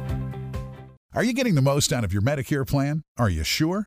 Are 1.14 1.24
you 1.24 1.32
getting 1.32 1.54
the 1.54 1.62
most 1.62 1.92
out 1.92 2.04
of 2.04 2.12
your 2.12 2.22
Medicare 2.22 2.66
plan? 2.66 3.02
Are 3.16 3.30
you 3.30 3.44
sure? 3.44 3.86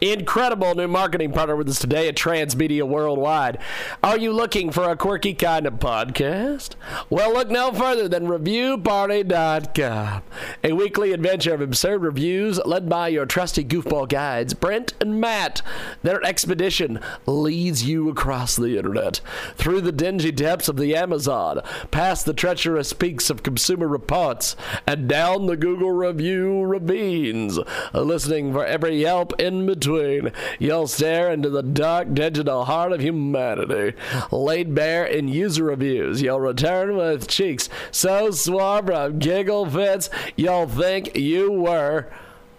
Incredible 0.00 0.74
new 0.74 0.88
marketing 0.88 1.32
partner 1.32 1.56
with 1.56 1.68
us 1.68 1.78
today 1.78 2.08
at 2.08 2.16
Transmedia 2.16 2.82
Worldwide. 2.82 3.58
Are 4.02 4.18
you 4.18 4.32
looking 4.32 4.70
for 4.70 4.88
a 4.88 4.96
quirky 4.96 5.34
kind 5.34 5.66
of 5.66 5.74
podcast? 5.74 6.76
Well, 7.10 7.32
look 7.32 7.50
no 7.50 7.72
further 7.72 8.08
than 8.08 8.26
ReviewParty.com, 8.26 10.22
a 10.64 10.72
weekly 10.72 11.12
adventure 11.12 11.54
of 11.54 11.60
absurd 11.60 12.02
reviews 12.02 12.60
led 12.64 12.88
by 12.88 13.08
your 13.08 13.26
trusty 13.26 13.64
goofball 13.64 14.08
guides, 14.08 14.54
Brent 14.54 14.94
and 15.00 15.20
Matt. 15.20 15.62
Their 16.02 16.22
expedition 16.24 17.00
leads 17.26 17.84
you 17.84 18.08
across 18.08 18.56
the 18.56 18.76
internet, 18.76 19.20
through 19.56 19.80
the 19.80 19.92
dingy 19.92 20.32
depths 20.32 20.68
of 20.68 20.76
the 20.76 20.94
Amazon, 20.94 21.60
past 21.90 22.24
the 22.24 22.34
treacherous 22.34 22.92
peaks 22.92 23.30
of 23.30 23.42
Consumer 23.42 23.88
Reports, 23.88 24.54
and 24.86 25.08
down 25.08 25.46
the 25.46 25.56
Google 25.56 25.92
review 25.92 26.62
ravines, 26.62 27.58
listening 27.92 28.52
for 28.52 28.64
every 28.64 29.00
Yelp 29.00 29.38
in 29.40 29.66
between. 29.66 29.87
You'll 30.58 30.86
stare 30.86 31.32
into 31.32 31.50
the 31.50 31.62
dark 31.62 32.14
digital 32.14 32.64
heart 32.64 32.92
of 32.92 33.00
humanity, 33.00 33.96
laid 34.30 34.74
bare 34.74 35.04
in 35.04 35.28
user 35.28 35.64
reviews. 35.64 36.22
You'll 36.22 36.40
return 36.40 36.96
with 36.96 37.28
cheeks 37.28 37.68
so 37.90 38.30
sore 38.30 38.82
from 38.82 39.18
giggle 39.18 39.66
fits, 39.66 40.10
you'll 40.36 40.68
think 40.68 41.16
you 41.16 41.52
were. 41.52 42.10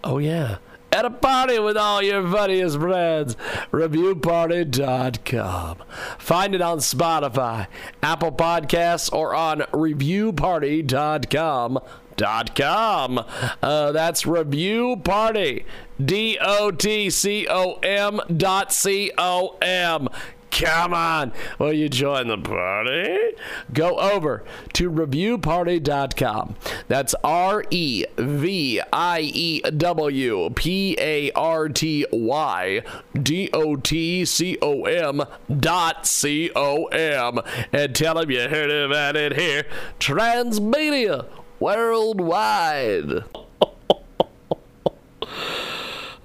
Oh, 0.02 0.18
yeah 0.18 0.58
at 0.92 1.04
a 1.04 1.10
party 1.10 1.58
with 1.58 1.76
all 1.76 2.00
your 2.02 2.26
funniest 2.28 2.78
friends. 2.78 3.36
ReviewParty.com. 3.70 5.78
Find 6.18 6.54
it 6.54 6.60
on 6.60 6.78
Spotify, 6.78 7.66
Apple 8.02 8.32
Podcasts, 8.32 9.10
or 9.12 9.34
on 9.34 9.60
ReviewParty.com. 9.60 11.78
Dot 12.20 12.54
com. 12.54 13.24
Uh, 13.62 13.92
that's 13.92 14.26
Review 14.26 14.98
Party. 15.02 15.64
D 16.04 16.36
O 16.38 16.70
T 16.70 17.08
C 17.08 17.46
O 17.48 17.78
M 17.82 18.20
dot 18.36 18.74
C 18.74 19.10
O 19.16 19.56
M. 19.62 20.06
Come 20.50 20.92
on. 20.92 21.32
Will 21.58 21.72
you 21.72 21.88
join 21.88 22.28
the 22.28 22.36
party? 22.36 23.36
Go 23.72 23.98
over 23.98 24.44
to 24.74 24.90
reviewparty.com. 24.90 26.56
That's 26.88 27.14
R 27.24 27.64
E 27.70 28.04
V 28.18 28.82
I 28.92 29.20
E 29.20 29.60
W 29.62 30.50
P 30.50 30.96
A 31.00 31.30
R 31.32 31.70
T 31.70 32.04
Y 32.12 32.82
D 33.14 33.48
O 33.54 33.76
T 33.76 34.26
C 34.26 34.58
O 34.60 34.82
M 34.84 35.22
dot 35.58 36.06
C 36.06 36.50
O 36.54 36.84
M. 36.86 37.38
And 37.72 37.94
tell 37.94 38.16
them 38.16 38.30
you 38.30 38.46
heard 38.46 38.70
about 38.70 39.16
it 39.16 39.38
here. 39.38 39.64
Transmedia 39.98 41.26
Worldwide. 41.60 43.24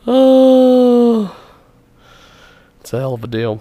oh, 0.07 1.38
it's 2.79 2.93
a 2.93 2.99
hell 2.99 3.15
of 3.15 3.23
a 3.25 3.27
deal. 3.27 3.59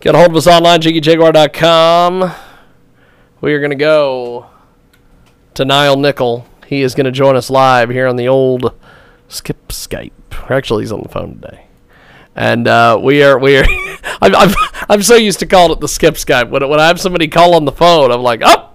Get 0.00 0.16
a 0.16 0.18
hold 0.18 0.30
of 0.30 0.36
us 0.36 0.48
online, 0.48 0.80
JiggyJaguar.com. 0.80 2.34
We 3.40 3.54
are 3.54 3.60
going 3.60 3.70
to 3.70 3.76
go 3.76 4.46
to 5.54 5.64
Nile 5.64 5.96
Nickel. 5.96 6.44
He 6.66 6.82
is 6.82 6.96
going 6.96 7.06
to 7.06 7.12
join 7.12 7.36
us 7.36 7.50
live 7.50 7.88
here 7.88 8.08
on 8.08 8.16
the 8.16 8.26
old 8.26 8.74
Skip 9.28 9.68
Skype. 9.68 10.10
Actually, 10.50 10.82
he's 10.82 10.90
on 10.90 11.04
the 11.04 11.08
phone 11.08 11.40
today. 11.40 11.66
And 12.34 12.66
uh, 12.66 12.98
we 13.00 13.22
are, 13.22 13.38
we 13.38 13.58
are, 13.58 13.64
I'm, 14.20 14.34
I'm, 14.34 14.54
I'm 14.88 15.02
so 15.04 15.14
used 15.14 15.38
to 15.38 15.46
calling 15.46 15.70
it 15.70 15.78
the 15.78 15.86
Skip 15.86 16.14
Skype. 16.14 16.50
When, 16.50 16.68
when 16.68 16.80
I 16.80 16.88
have 16.88 17.00
somebody 17.00 17.28
call 17.28 17.54
on 17.54 17.64
the 17.64 17.70
phone, 17.70 18.10
I'm 18.10 18.22
like, 18.22 18.40
oh, 18.44 18.67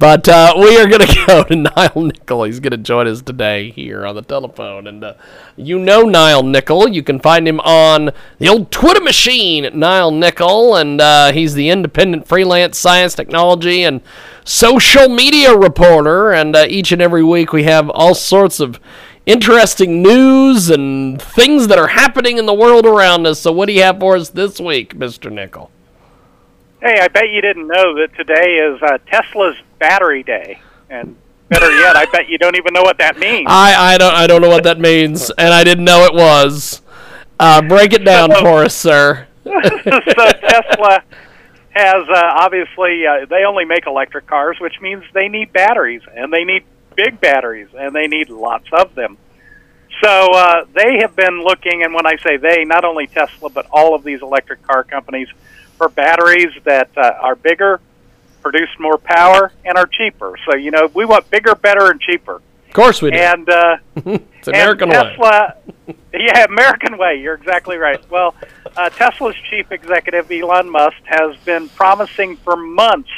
but 0.00 0.26
uh, 0.30 0.54
we 0.56 0.78
are 0.78 0.88
going 0.88 1.00
to 1.06 1.24
go 1.26 1.44
to 1.44 1.54
Nile 1.54 2.02
Nickel. 2.02 2.44
He's 2.44 2.58
going 2.58 2.70
to 2.70 2.78
join 2.78 3.06
us 3.06 3.20
today 3.20 3.70
here 3.70 4.06
on 4.06 4.14
the 4.14 4.22
telephone. 4.22 4.86
And 4.86 5.04
uh, 5.04 5.14
you 5.56 5.78
know 5.78 6.02
Nile 6.02 6.42
Nickel. 6.42 6.88
You 6.88 7.02
can 7.02 7.20
find 7.20 7.46
him 7.46 7.60
on 7.60 8.10
the 8.38 8.48
old 8.48 8.70
Twitter 8.70 9.02
machine, 9.02 9.68
Nile 9.78 10.10
Nickel. 10.10 10.74
And 10.74 11.02
uh, 11.02 11.32
he's 11.32 11.52
the 11.52 11.68
independent 11.68 12.26
freelance 12.26 12.78
science, 12.78 13.14
technology, 13.14 13.84
and 13.84 14.00
social 14.42 15.10
media 15.10 15.54
reporter. 15.54 16.32
And 16.32 16.56
uh, 16.56 16.64
each 16.66 16.92
and 16.92 17.02
every 17.02 17.22
week 17.22 17.52
we 17.52 17.64
have 17.64 17.90
all 17.90 18.14
sorts 18.14 18.58
of 18.58 18.80
interesting 19.26 20.02
news 20.02 20.70
and 20.70 21.20
things 21.20 21.68
that 21.68 21.78
are 21.78 21.88
happening 21.88 22.38
in 22.38 22.46
the 22.46 22.54
world 22.54 22.86
around 22.86 23.26
us. 23.26 23.38
So, 23.40 23.52
what 23.52 23.66
do 23.66 23.74
you 23.74 23.82
have 23.82 24.00
for 24.00 24.16
us 24.16 24.30
this 24.30 24.58
week, 24.58 24.94
Mr. 24.94 25.30
Nickel? 25.30 25.70
Hey, 26.80 26.98
I 26.98 27.08
bet 27.08 27.30
you 27.30 27.42
didn't 27.42 27.66
know 27.66 27.94
that 27.96 28.08
today 28.16 28.56
is 28.56 28.82
uh, 28.82 28.96
Tesla's 29.06 29.56
battery 29.78 30.22
day, 30.22 30.60
and 30.88 31.14
better 31.50 31.70
yet, 31.78 31.94
I 31.94 32.06
bet 32.06 32.30
you 32.30 32.38
don't 32.38 32.56
even 32.56 32.72
know 32.72 32.82
what 32.82 32.96
that 32.98 33.18
means. 33.18 33.46
I, 33.50 33.94
I 33.94 33.98
don't 33.98 34.14
I 34.14 34.26
don't 34.26 34.40
know 34.40 34.48
what 34.48 34.64
that 34.64 34.80
means, 34.80 35.30
and 35.30 35.52
I 35.52 35.62
didn't 35.62 35.84
know 35.84 36.06
it 36.06 36.14
was. 36.14 36.80
Uh, 37.38 37.60
break 37.60 37.92
it 37.92 38.02
down 38.02 38.30
so, 38.30 38.40
for 38.40 38.64
us, 38.64 38.74
sir. 38.74 39.26
so 39.44 39.50
Tesla 39.52 41.02
has 41.70 42.08
uh, 42.08 42.34
obviously 42.38 43.06
uh, 43.06 43.26
they 43.26 43.44
only 43.44 43.66
make 43.66 43.86
electric 43.86 44.26
cars, 44.26 44.56
which 44.58 44.80
means 44.80 45.04
they 45.12 45.28
need 45.28 45.52
batteries, 45.52 46.02
and 46.14 46.32
they 46.32 46.44
need 46.44 46.64
big 46.96 47.20
batteries, 47.20 47.68
and 47.78 47.94
they 47.94 48.06
need 48.06 48.30
lots 48.30 48.68
of 48.72 48.94
them. 48.94 49.18
So 50.02 50.28
uh, 50.32 50.64
they 50.72 51.00
have 51.02 51.14
been 51.14 51.42
looking, 51.42 51.82
and 51.82 51.92
when 51.92 52.06
I 52.06 52.16
say 52.16 52.38
they, 52.38 52.64
not 52.64 52.86
only 52.86 53.06
Tesla, 53.06 53.50
but 53.50 53.66
all 53.70 53.94
of 53.94 54.02
these 54.02 54.22
electric 54.22 54.62
car 54.62 54.82
companies 54.82 55.28
for 55.80 55.88
batteries 55.88 56.52
that 56.64 56.90
uh, 56.94 57.00
are 57.22 57.34
bigger, 57.34 57.80
produce 58.42 58.68
more 58.78 58.98
power, 58.98 59.50
and 59.64 59.78
are 59.78 59.86
cheaper. 59.86 60.34
So 60.44 60.54
you 60.54 60.70
know 60.70 60.90
we 60.92 61.06
want 61.06 61.30
bigger, 61.30 61.54
better, 61.54 61.90
and 61.90 61.98
cheaper. 61.98 62.42
Of 62.68 62.74
course 62.74 63.00
we 63.00 63.12
do. 63.12 63.16
And 63.16 63.48
uh, 63.48 63.76
it's 63.96 64.48
American 64.48 64.92
and 64.92 65.08
Tesla, 65.08 65.54
way. 65.86 65.96
yeah, 66.12 66.44
American 66.44 66.98
way. 66.98 67.18
You're 67.22 67.34
exactly 67.34 67.78
right. 67.78 67.98
Well, 68.10 68.34
uh, 68.76 68.90
Tesla's 68.90 69.36
chief 69.48 69.72
executive 69.72 70.30
Elon 70.30 70.68
Musk 70.68 70.98
has 71.06 71.34
been 71.46 71.70
promising 71.70 72.36
for 72.36 72.56
months 72.56 73.10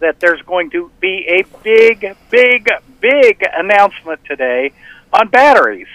that 0.00 0.20
there's 0.20 0.42
going 0.42 0.68
to 0.72 0.90
be 1.00 1.26
a 1.28 1.44
big, 1.62 2.14
big, 2.28 2.68
big 3.00 3.42
announcement 3.54 4.22
today 4.26 4.72
on 5.14 5.28
batteries. 5.28 5.88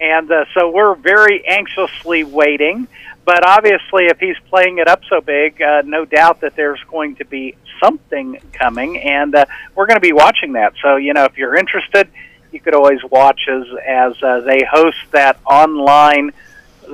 And 0.00 0.28
uh, 0.28 0.44
so 0.54 0.70
we're 0.70 0.96
very 0.96 1.46
anxiously 1.46 2.24
waiting. 2.24 2.88
But 3.26 3.44
obviously, 3.44 4.06
if 4.06 4.20
he's 4.20 4.36
playing 4.48 4.78
it 4.78 4.86
up 4.86 5.02
so 5.10 5.20
big, 5.20 5.60
uh, 5.60 5.82
no 5.84 6.04
doubt 6.04 6.42
that 6.42 6.54
there's 6.54 6.78
going 6.88 7.16
to 7.16 7.24
be 7.24 7.56
something 7.82 8.40
coming, 8.52 8.98
and 8.98 9.34
uh, 9.34 9.46
we're 9.74 9.86
going 9.86 9.96
to 9.96 10.00
be 10.00 10.12
watching 10.12 10.52
that. 10.52 10.74
So, 10.80 10.94
you 10.94 11.12
know, 11.12 11.24
if 11.24 11.36
you're 11.36 11.56
interested, 11.56 12.08
you 12.52 12.60
could 12.60 12.74
always 12.74 13.00
watch 13.10 13.40
as 13.48 13.64
as 13.84 14.22
uh, 14.22 14.40
they 14.42 14.62
host 14.64 14.98
that 15.10 15.40
online 15.44 16.30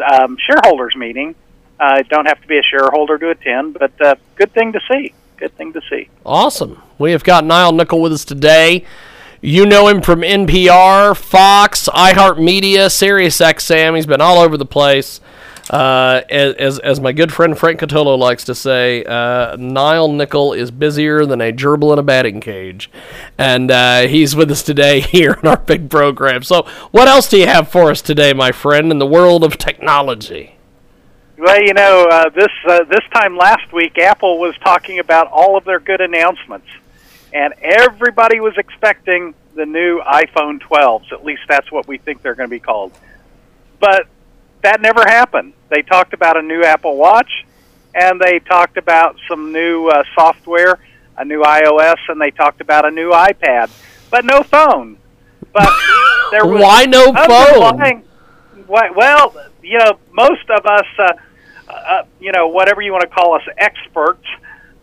um, 0.02 0.38
shareholders 0.38 0.96
meeting. 0.96 1.34
Uh, 1.78 2.02
don't 2.08 2.24
have 2.24 2.40
to 2.40 2.48
be 2.48 2.56
a 2.56 2.62
shareholder 2.62 3.18
to 3.18 3.28
attend, 3.28 3.74
but 3.74 4.00
uh, 4.00 4.14
good 4.36 4.54
thing 4.54 4.72
to 4.72 4.80
see. 4.90 5.12
Good 5.36 5.54
thing 5.58 5.74
to 5.74 5.82
see. 5.90 6.08
Awesome. 6.24 6.80
We 6.98 7.12
have 7.12 7.24
got 7.24 7.44
Nile 7.44 7.72
Nickel 7.72 8.00
with 8.00 8.12
us 8.12 8.24
today. 8.24 8.86
You 9.42 9.66
know 9.66 9.88
him 9.88 10.00
from 10.00 10.20
NPR, 10.20 11.14
Fox, 11.14 11.90
iHeartMedia, 11.92 12.86
SiriusXM. 12.86 13.96
He's 13.96 14.06
been 14.06 14.22
all 14.22 14.38
over 14.38 14.56
the 14.56 14.64
place. 14.64 15.20
Uh, 15.70 16.22
as, 16.28 16.78
as 16.80 17.00
my 17.00 17.12
good 17.12 17.32
friend 17.32 17.56
Frank 17.56 17.80
Catolo 17.80 18.18
likes 18.18 18.44
to 18.44 18.54
say, 18.54 19.04
uh, 19.04 19.56
Nile 19.56 20.08
Nickel 20.08 20.52
is 20.52 20.70
busier 20.70 21.24
than 21.24 21.40
a 21.40 21.52
gerbil 21.52 21.92
in 21.92 21.98
a 21.98 22.02
batting 22.02 22.40
cage, 22.40 22.90
and 23.38 23.70
uh, 23.70 24.02
he's 24.08 24.34
with 24.34 24.50
us 24.50 24.62
today 24.62 25.00
here 25.00 25.38
in 25.42 25.48
our 25.48 25.56
big 25.56 25.88
program. 25.88 26.42
So, 26.42 26.66
what 26.90 27.08
else 27.08 27.28
do 27.28 27.38
you 27.38 27.46
have 27.46 27.68
for 27.68 27.90
us 27.90 28.02
today, 28.02 28.32
my 28.32 28.50
friend, 28.50 28.90
in 28.90 28.98
the 28.98 29.06
world 29.06 29.44
of 29.44 29.56
technology? 29.56 30.56
Well, 31.38 31.60
you 31.62 31.74
know, 31.74 32.06
uh, 32.10 32.28
this 32.30 32.52
uh, 32.68 32.84
this 32.84 33.02
time 33.12 33.36
last 33.36 33.72
week, 33.72 33.98
Apple 33.98 34.38
was 34.38 34.56
talking 34.58 34.98
about 34.98 35.28
all 35.28 35.56
of 35.56 35.64
their 35.64 35.80
good 35.80 36.00
announcements, 36.00 36.68
and 37.32 37.54
everybody 37.60 38.40
was 38.40 38.56
expecting 38.58 39.34
the 39.54 39.66
new 39.66 40.00
iPhone 40.00 40.60
12s. 40.60 41.12
At 41.12 41.24
least 41.24 41.42
that's 41.48 41.70
what 41.70 41.86
we 41.86 41.98
think 41.98 42.22
they're 42.22 42.34
going 42.34 42.48
to 42.48 42.54
be 42.54 42.60
called. 42.60 42.92
But 43.80 44.06
that 44.62 44.80
never 44.80 45.02
happened. 45.06 45.52
They 45.68 45.82
talked 45.82 46.14
about 46.14 46.36
a 46.36 46.42
new 46.42 46.62
Apple 46.64 46.96
Watch, 46.96 47.30
and 47.94 48.20
they 48.20 48.38
talked 48.40 48.76
about 48.76 49.16
some 49.28 49.52
new 49.52 49.88
uh, 49.88 50.04
software, 50.14 50.78
a 51.16 51.24
new 51.24 51.42
iOS, 51.42 51.98
and 52.08 52.20
they 52.20 52.30
talked 52.30 52.60
about 52.60 52.86
a 52.86 52.90
new 52.90 53.10
iPad, 53.10 53.70
but 54.10 54.24
no 54.24 54.42
phone. 54.42 54.96
But 55.52 55.68
there 56.30 56.46
was 56.46 56.62
why 56.62 56.86
no 56.86 57.12
phone? 57.12 58.02
Why, 58.66 58.90
well, 58.90 59.34
you 59.62 59.78
know, 59.78 59.98
most 60.12 60.48
of 60.48 60.64
us, 60.64 60.86
uh, 60.98 61.12
uh, 61.68 62.02
you 62.20 62.32
know, 62.32 62.48
whatever 62.48 62.80
you 62.80 62.92
want 62.92 63.02
to 63.02 63.08
call 63.08 63.34
us, 63.34 63.42
experts, 63.58 64.24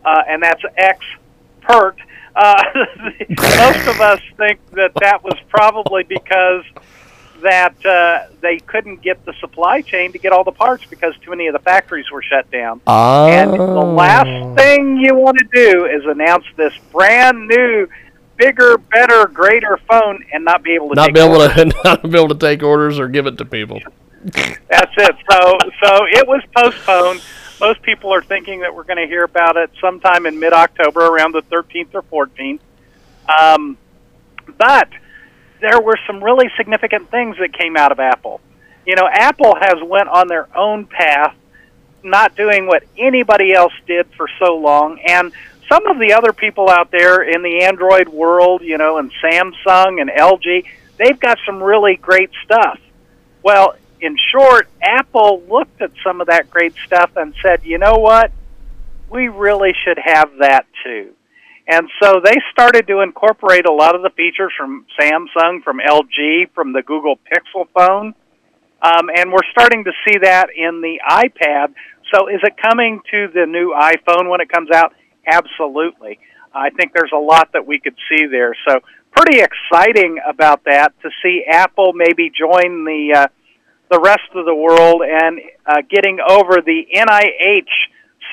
uh, 0.04 0.22
and 0.28 0.42
that's 0.42 0.62
expert. 0.76 1.96
Uh, 2.36 2.62
most 3.28 3.88
of 3.88 4.00
us 4.00 4.20
think 4.36 4.64
that 4.70 4.92
that 5.00 5.24
was 5.24 5.36
probably 5.48 6.04
because 6.04 6.64
that 7.40 7.74
uh, 7.84 8.26
they 8.40 8.58
couldn't 8.58 9.02
get 9.02 9.24
the 9.24 9.32
supply 9.40 9.82
chain 9.82 10.12
to 10.12 10.18
get 10.18 10.32
all 10.32 10.44
the 10.44 10.52
parts 10.52 10.84
because 10.88 11.14
too 11.22 11.30
many 11.30 11.46
of 11.46 11.52
the 11.52 11.58
factories 11.58 12.10
were 12.10 12.22
shut 12.22 12.50
down. 12.50 12.80
Oh. 12.86 13.28
And 13.28 13.52
the 13.52 13.56
last 13.58 14.58
thing 14.58 14.96
you 14.96 15.14
want 15.14 15.38
to 15.38 15.48
do 15.52 15.86
is 15.86 16.04
announce 16.06 16.44
this 16.56 16.72
brand 16.92 17.48
new 17.48 17.88
bigger, 18.36 18.78
better, 18.78 19.26
greater 19.26 19.78
phone 19.88 20.24
and 20.32 20.44
not 20.44 20.62
be 20.62 20.74
able 20.74 20.88
to 20.88 20.94
not 20.94 21.06
take 21.06 21.14
be 21.14 21.20
able 21.20 21.42
orders. 21.42 21.54
to 21.56 21.72
not 21.84 22.02
be 22.02 22.18
able 22.18 22.28
to 22.28 22.34
take 22.34 22.62
orders 22.62 22.98
or 22.98 23.08
give 23.08 23.26
it 23.26 23.36
to 23.38 23.44
people. 23.44 23.80
That's 24.24 24.94
it. 24.96 25.16
So 25.30 25.58
so 25.82 26.06
it 26.08 26.26
was 26.26 26.42
postponed. 26.56 27.22
Most 27.60 27.82
people 27.82 28.12
are 28.12 28.22
thinking 28.22 28.60
that 28.60 28.74
we're 28.74 28.84
going 28.84 28.96
to 28.96 29.06
hear 29.06 29.24
about 29.24 29.58
it 29.58 29.70
sometime 29.82 30.24
in 30.24 30.40
mid-October, 30.40 31.00
around 31.00 31.32
the 31.32 31.42
13th 31.42 31.88
or 31.92 32.26
14th. 32.26 32.60
Um, 33.38 33.76
but 34.56 34.88
there 35.60 35.80
were 35.80 35.98
some 36.06 36.22
really 36.22 36.50
significant 36.56 37.10
things 37.10 37.36
that 37.38 37.52
came 37.52 37.76
out 37.76 37.92
of 37.92 38.00
Apple. 38.00 38.40
You 38.86 38.96
know, 38.96 39.08
Apple 39.10 39.54
has 39.60 39.82
went 39.82 40.08
on 40.08 40.28
their 40.28 40.48
own 40.56 40.86
path, 40.86 41.36
not 42.02 42.34
doing 42.34 42.66
what 42.66 42.82
anybody 42.96 43.52
else 43.52 43.72
did 43.86 44.06
for 44.16 44.26
so 44.38 44.56
long, 44.56 44.98
and 45.06 45.32
some 45.70 45.86
of 45.86 45.98
the 45.98 46.14
other 46.14 46.32
people 46.32 46.68
out 46.68 46.90
there 46.90 47.22
in 47.22 47.42
the 47.42 47.62
Android 47.62 48.08
world, 48.08 48.62
you 48.62 48.76
know, 48.78 48.98
and 48.98 49.12
Samsung 49.22 50.00
and 50.00 50.10
LG, 50.10 50.64
they've 50.96 51.20
got 51.20 51.38
some 51.46 51.62
really 51.62 51.96
great 51.96 52.30
stuff. 52.44 52.80
Well, 53.42 53.74
in 54.00 54.16
short, 54.32 54.68
Apple 54.82 55.42
looked 55.48 55.80
at 55.80 55.92
some 56.02 56.20
of 56.20 56.26
that 56.26 56.50
great 56.50 56.74
stuff 56.84 57.12
and 57.16 57.34
said, 57.42 57.64
you 57.64 57.78
know 57.78 57.96
what? 57.96 58.32
We 59.10 59.28
really 59.28 59.72
should 59.84 59.98
have 60.02 60.30
that 60.40 60.66
too. 60.84 61.14
And 61.70 61.88
so 62.02 62.20
they 62.24 62.34
started 62.50 62.88
to 62.88 63.00
incorporate 63.00 63.64
a 63.64 63.72
lot 63.72 63.94
of 63.94 64.02
the 64.02 64.10
features 64.10 64.52
from 64.58 64.86
Samsung, 64.98 65.62
from 65.62 65.78
LG, 65.78 66.52
from 66.52 66.72
the 66.72 66.82
Google 66.82 67.16
Pixel 67.16 67.66
phone. 67.72 68.12
Um, 68.82 69.08
and 69.14 69.30
we're 69.30 69.46
starting 69.52 69.84
to 69.84 69.92
see 70.04 70.18
that 70.18 70.48
in 70.56 70.80
the 70.80 70.98
iPad. 71.08 71.74
So 72.12 72.26
is 72.26 72.40
it 72.42 72.54
coming 72.60 73.00
to 73.12 73.28
the 73.32 73.46
new 73.46 73.72
iPhone 73.78 74.28
when 74.28 74.40
it 74.40 74.48
comes 74.48 74.70
out? 74.74 74.94
Absolutely. 75.24 76.18
I 76.52 76.70
think 76.70 76.92
there's 76.92 77.12
a 77.14 77.20
lot 77.20 77.50
that 77.52 77.64
we 77.64 77.78
could 77.78 77.94
see 78.08 78.26
there. 78.26 78.56
So 78.66 78.80
pretty 79.12 79.40
exciting 79.40 80.18
about 80.28 80.64
that 80.64 80.92
to 81.02 81.10
see 81.22 81.44
Apple 81.48 81.92
maybe 81.92 82.30
join 82.36 82.84
the 82.84 83.14
uh, 83.16 83.26
the 83.90 84.00
rest 84.00 84.30
of 84.34 84.44
the 84.44 84.54
world 84.54 85.02
and 85.02 85.40
uh, 85.66 85.82
getting 85.88 86.18
over 86.20 86.60
the 86.64 86.86
NIH 86.94 87.64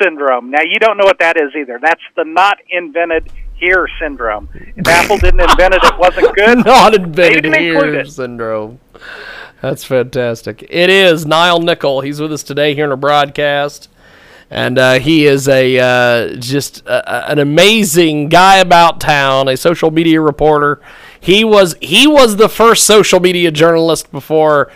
syndrome. 0.02 0.52
Now 0.52 0.62
you 0.62 0.80
don't 0.80 0.98
know 0.98 1.06
what 1.06 1.20
that 1.20 1.38
is 1.38 1.56
either. 1.56 1.80
That's 1.82 2.02
the 2.16 2.24
not 2.24 2.58
invented 2.70 3.32
here 3.56 3.88
syndrome. 4.00 4.50
If 4.54 4.88
Apple 4.88 5.18
didn't 5.18 5.42
invent 5.42 5.74
it, 5.74 5.84
it 5.84 5.98
wasn't 5.98 6.36
good. 6.36 6.66
Not 6.66 6.94
invented 6.94 7.46
here 7.56 8.06
syndrome. 8.06 8.80
That's 9.62 9.84
fantastic. 9.84 10.64
It 10.70 10.90
is 10.90 11.26
Nile 11.26 11.60
Nickel. 11.60 12.02
He's 12.02 12.22
with 12.22 12.32
us 12.32 12.44
today 12.44 12.76
here 12.76 12.86
in 12.86 12.92
a 12.92 12.98
broadcast, 12.98 13.90
and 14.52 14.78
uh, 14.78 15.00
he 15.00 15.26
is 15.26 15.48
a 15.48 15.80
uh, 15.80 16.36
just 16.36 16.86
a, 16.86 17.32
an 17.32 17.40
amazing 17.40 18.30
guy 18.30 18.58
about 18.58 19.02
town, 19.02 19.48
a 19.48 19.58
social 19.58 19.90
media 19.90 20.22
reporter. 20.22 20.80
He 21.20 21.44
was 21.44 21.76
he 21.82 22.06
was 22.06 22.36
the 22.36 22.50
first 22.50 22.86
social 22.86 23.20
media 23.20 23.50
journalist 23.50 24.12
before 24.12 24.72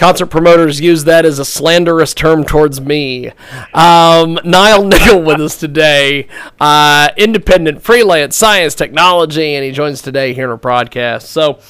concert 0.00 0.26
promoters 0.26 0.80
use 0.80 1.04
that 1.04 1.26
as 1.26 1.38
a 1.38 1.44
slanderous 1.44 2.14
term 2.14 2.42
towards 2.42 2.80
me. 2.80 3.28
Um, 3.74 4.40
Nile 4.44 4.82
Nickel 4.86 5.22
with 5.22 5.40
us 5.42 5.58
today, 5.58 6.26
uh, 6.58 7.10
independent, 7.18 7.82
freelance, 7.82 8.34
science, 8.34 8.74
technology, 8.74 9.54
and 9.54 9.62
he 9.62 9.72
joins 9.72 10.00
today 10.00 10.32
here 10.32 10.44
in 10.44 10.50
our 10.50 10.56
broadcast. 10.56 11.28
So, 11.28 11.60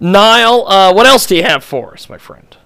Nile, 0.00 0.66
uh, 0.66 0.92
what 0.92 1.06
else 1.06 1.26
do 1.26 1.36
you 1.36 1.44
have 1.44 1.62
for 1.62 1.92
us, 1.92 2.08
my 2.08 2.18
friend? 2.18 2.56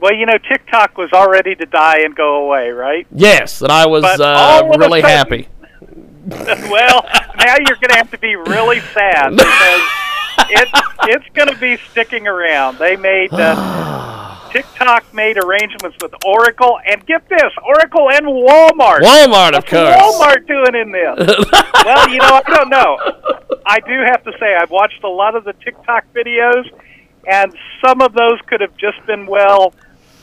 Well, 0.00 0.12
you 0.12 0.26
know, 0.26 0.38
TikTok 0.38 0.98
was 0.98 1.10
all 1.12 1.30
ready 1.30 1.54
to 1.54 1.64
die 1.64 2.00
and 2.00 2.16
go 2.16 2.44
away, 2.44 2.70
right? 2.70 3.06
Yes, 3.12 3.62
and 3.62 3.70
I 3.70 3.86
was 3.86 4.02
uh, 4.04 4.24
all 4.24 4.70
of 4.70 4.74
a 4.74 4.78
really 4.78 5.02
sudden- 5.02 5.16
happy. 5.16 5.48
well, 6.68 7.04
now 7.38 7.56
you're 7.58 7.76
going 7.76 7.90
to 7.90 7.96
have 7.96 8.10
to 8.10 8.18
be 8.18 8.34
really 8.36 8.80
sad 8.80 9.30
because 9.30 9.82
it, 10.50 10.68
it's 11.04 11.28
going 11.34 11.48
to 11.48 11.58
be 11.58 11.76
sticking 11.90 12.26
around. 12.26 12.78
They 12.78 12.96
made 12.96 13.32
uh, 13.32 14.18
TikTok 14.52 15.14
made 15.14 15.38
arrangements 15.42 15.96
with 16.02 16.12
Oracle, 16.24 16.78
and 16.86 17.04
get 17.06 17.26
this, 17.28 17.52
Oracle 17.64 18.10
and 18.10 18.26
Walmart. 18.26 19.00
Walmart, 19.00 19.56
of 19.56 19.64
course. 19.64 19.96
Walmart 19.96 20.46
doing 20.46 20.74
in 20.74 20.92
this? 20.92 21.36
well, 21.84 22.08
you 22.10 22.18
know, 22.18 22.34
I 22.34 22.42
don't 22.46 22.68
know. 22.68 22.98
I 23.64 23.80
do 23.80 23.98
have 24.06 24.22
to 24.24 24.32
say, 24.38 24.54
I've 24.54 24.70
watched 24.70 25.02
a 25.02 25.08
lot 25.08 25.34
of 25.34 25.44
the 25.44 25.54
TikTok 25.54 26.04
videos, 26.14 26.70
and 27.26 27.56
some 27.84 28.02
of 28.02 28.12
those 28.12 28.40
could 28.46 28.60
have 28.60 28.76
just 28.76 29.04
been 29.06 29.26
well 29.26 29.72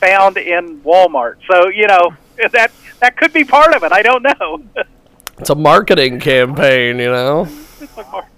found 0.00 0.36
in 0.36 0.80
Walmart. 0.82 1.36
So, 1.50 1.68
you 1.68 1.86
know, 1.88 2.14
that 2.52 2.70
that 3.00 3.16
could 3.16 3.32
be 3.32 3.44
part 3.44 3.74
of 3.74 3.82
it. 3.82 3.92
I 3.92 4.02
don't 4.02 4.22
know. 4.22 4.62
It's 5.38 5.48
a 5.48 5.54
marketing 5.54 6.20
campaign, 6.20 6.98
you 6.98 7.10
know. 7.10 7.48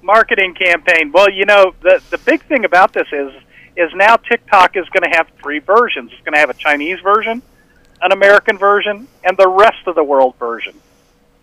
marketing 0.03 0.55
campaign. 0.55 1.11
Well, 1.11 1.29
you 1.29 1.45
know, 1.45 1.75
the 1.83 2.01
the 2.11 2.19
big 2.19 2.45
thing 2.45 2.65
about 2.65 2.93
this 2.93 3.09
is 3.11 3.33
is 3.77 3.91
now 3.95 4.17
TikTok 4.17 4.77
is 4.77 4.89
going 4.91 5.11
to 5.11 5.17
have 5.17 5.29
three 5.43 5.59
versions. 5.59 6.13
It's 6.13 6.23
going 6.23 6.35
to 6.35 6.41
have 6.41 6.51
a 6.51 6.55
Chinese 6.55 7.01
version, 7.01 7.43
an 8.01 8.13
American 8.13 8.59
version, 8.59 9.09
and 9.25 9.37
the 9.37 9.49
rest 9.49 9.87
of 9.87 9.95
the 9.95 10.05
world 10.05 10.35
version. 10.39 10.75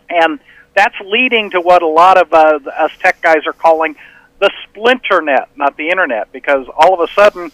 And 0.10 0.40
that's 0.76 0.96
leading 1.04 1.52
to 1.52 1.62
what 1.62 1.82
a 1.82 1.88
lot 1.88 2.18
of 2.18 2.34
uh, 2.34 2.60
us 2.78 2.92
tech 3.00 3.22
guys 3.22 3.46
are 3.46 3.54
calling 3.54 3.96
the 4.40 4.52
splinter 4.64 5.22
net, 5.22 5.50
not 5.56 5.76
the 5.78 5.90
internet, 5.90 6.32
because 6.32 6.68
all 6.76 6.94
of 6.94 7.10
a 7.10 7.12
sudden 7.14 7.52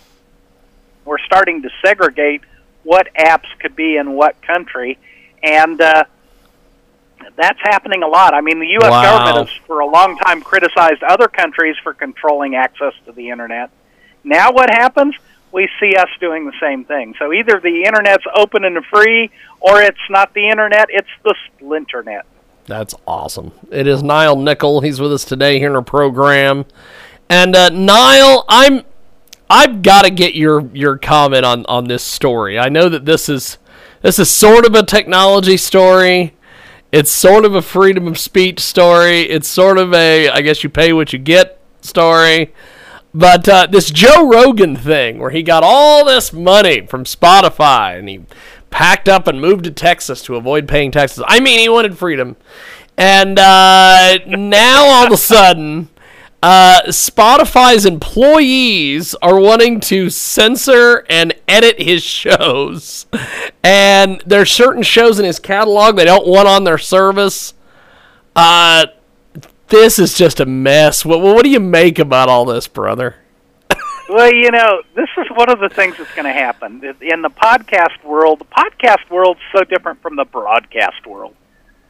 we're 1.04 1.20
starting 1.20 1.62
to 1.64 1.70
segregate 1.84 2.42
what 2.84 3.08
apps 3.16 3.48
could 3.60 3.76
be 3.76 3.98
in 3.98 4.12
what 4.12 4.40
country, 4.42 5.00
and 5.42 5.82
uh, 5.82 6.04
that's 7.36 7.60
happening 7.62 8.04
a 8.04 8.08
lot. 8.08 8.34
I 8.34 8.42
mean, 8.42 8.60
the 8.60 8.68
U.S. 8.68 8.92
Wow. 8.92 9.02
government 9.02 9.50
has 9.50 9.58
for 9.66 9.80
a 9.80 9.88
long 9.88 10.18
time 10.18 10.42
criticized 10.42 11.02
other 11.04 11.28
countries 11.28 11.76
for 11.82 11.94
controlling 11.94 12.56
access 12.56 12.94
to 13.06 13.12
the 13.12 13.30
internet. 13.30 13.72
Now, 14.26 14.52
what 14.52 14.70
happens? 14.70 15.16
We 15.52 15.70
see 15.80 15.96
us 15.96 16.10
doing 16.20 16.46
the 16.46 16.54
same 16.60 16.84
thing. 16.84 17.14
So 17.18 17.32
either 17.32 17.62
the 17.62 17.84
internet's 17.86 18.26
open 18.36 18.66
and 18.66 18.84
free, 18.86 19.30
or 19.62 19.82
it's 19.82 19.98
not 20.10 20.34
the 20.34 20.50
internet; 20.50 20.88
it's 20.90 21.08
the 21.24 21.36
splinternet. 21.48 22.24
That's 22.66 22.96
awesome. 23.08 23.52
It 23.72 23.86
is 23.88 24.02
Nile 24.02 24.36
Nickel. 24.36 24.82
He's 24.82 25.00
with 25.00 25.14
us 25.14 25.24
today 25.24 25.60
here 25.60 25.70
in 25.70 25.76
our 25.76 25.84
program. 25.84 26.66
And 27.30 27.56
uh, 27.56 27.70
Nile, 27.70 28.44
I'm 28.50 28.82
I've 29.50 29.84
got 29.84 30.02
to 30.02 30.10
get 30.10 30.34
your 30.34 30.68
your 30.74 30.98
comment 30.98 31.46
on 31.46 31.66
on 31.68 31.88
this 31.88 32.04
story. 32.04 32.58
I 32.58 32.70
know 32.70 32.90
that 32.90 33.06
this 33.06 33.30
is 33.30 33.60
this 34.02 34.18
is 34.18 34.30
sort 34.30 34.66
of 34.66 34.74
a 34.74 34.84
technology 34.84 35.58
story. 35.58 36.36
It's 36.92 37.12
sort 37.12 37.46
of 37.46 37.54
a 37.54 37.62
freedom 37.62 38.08
of 38.08 38.18
speech 38.18 38.60
story. 38.60 39.22
It's 39.22 39.48
sort 39.48 39.78
of 39.78 39.94
a 39.94 40.30
I 40.30 40.42
guess 40.42 40.64
you 40.64 40.70
pay 40.70 40.92
what 40.94 41.14
you 41.14 41.20
get 41.20 41.60
story. 41.82 42.54
But 43.16 43.47
uh, 43.47 43.68
this 43.72 43.91
Joe 43.91 44.28
Rogan 44.28 44.76
thing, 44.76 45.20
where 45.20 45.30
he 45.30 45.41
got 45.41 45.63
all 45.63 46.03
this 46.03 46.34
money 46.34 46.86
from 46.86 47.05
Spotify 47.05 47.97
and 47.97 48.09
he 48.09 48.26
packed 48.70 49.07
up 49.07 49.26
and 49.26 49.39
moved 49.39 49.63
to 49.63 49.72
Texas 49.72 50.22
to 50.24 50.36
avoid 50.36 50.68
paying 50.68 50.91
taxes. 50.91 51.24
I 51.26 51.39
mean, 51.39 51.59
he 51.59 51.70
wanted 51.70 51.97
freedom. 51.97 52.36
And 52.97 53.39
uh, 53.39 54.18
now 54.28 54.84
all 54.88 55.05
of 55.05 55.13
a 55.13 55.18
sudden, 55.18 55.88
uh, 56.43 56.82
Spotify's 56.88 57.86
employees 57.86 59.16
are 59.22 59.39
wanting 59.39 59.80
to 59.80 60.09
censor 60.09 61.05
and 61.09 61.34
edit 61.47 61.82
his 61.82 62.03
shows. 62.03 63.05
And 63.63 64.22
there's 64.26 64.51
certain 64.51 64.84
shows 64.84 65.20
in 65.20 65.26
his 65.26 65.39
catalog 65.39 65.95
they 65.95 66.03
don't 66.03 66.28
want 66.28 66.49
on 66.49 66.66
their 66.66 66.78
service. 66.78 67.53
Uh, 68.36 68.88
this 69.70 69.99
is 69.99 70.13
just 70.13 70.39
a 70.39 70.45
mess. 70.45 71.05
What, 71.05 71.22
what 71.22 71.43
do 71.43 71.49
you 71.49 71.59
make 71.59 71.99
about 71.99 72.30
all 72.30 72.45
this, 72.45 72.68
brother? 72.68 73.16
Well, 74.07 74.32
you 74.32 74.51
know, 74.51 74.84
this 74.95 75.09
is 75.18 75.26
one 75.36 75.49
of 75.49 75.59
the 75.59 75.70
things 75.70 75.97
that's 75.97 76.13
going 76.13 76.26
to 76.26 76.34
happen 76.34 76.84
in 77.01 77.22
the 77.24 77.30
podcast 77.30 78.03
world. 78.03 78.39
The 78.39 78.45
podcast 78.45 79.09
world's 79.09 79.39
so 79.51 79.63
different 79.63 80.01
from 80.01 80.16
the 80.16 80.26
broadcast 80.26 81.07
world. 81.07 81.36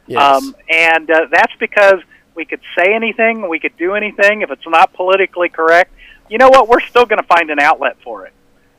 Yes. 0.06 0.22
Um, 0.22 0.56
and 0.70 1.10
uh, 1.10 1.26
that's 1.30 1.54
because 1.58 2.00
we 2.34 2.44
could 2.44 2.60
say 2.76 2.94
anything, 2.94 3.48
we 3.48 3.58
could 3.58 3.76
do 3.76 3.94
anything. 3.94 4.42
If 4.42 4.50
it's 4.50 4.66
not 4.66 4.94
politically 4.94 5.48
correct, 5.48 5.92
you 6.30 6.38
know 6.38 6.48
what? 6.48 6.68
We're 6.68 6.80
still 6.80 7.04
going 7.04 7.20
to 7.20 7.26
find 7.26 7.50
an 7.50 7.58
outlet 7.58 7.96
for 8.02 8.26
it. 8.26 8.32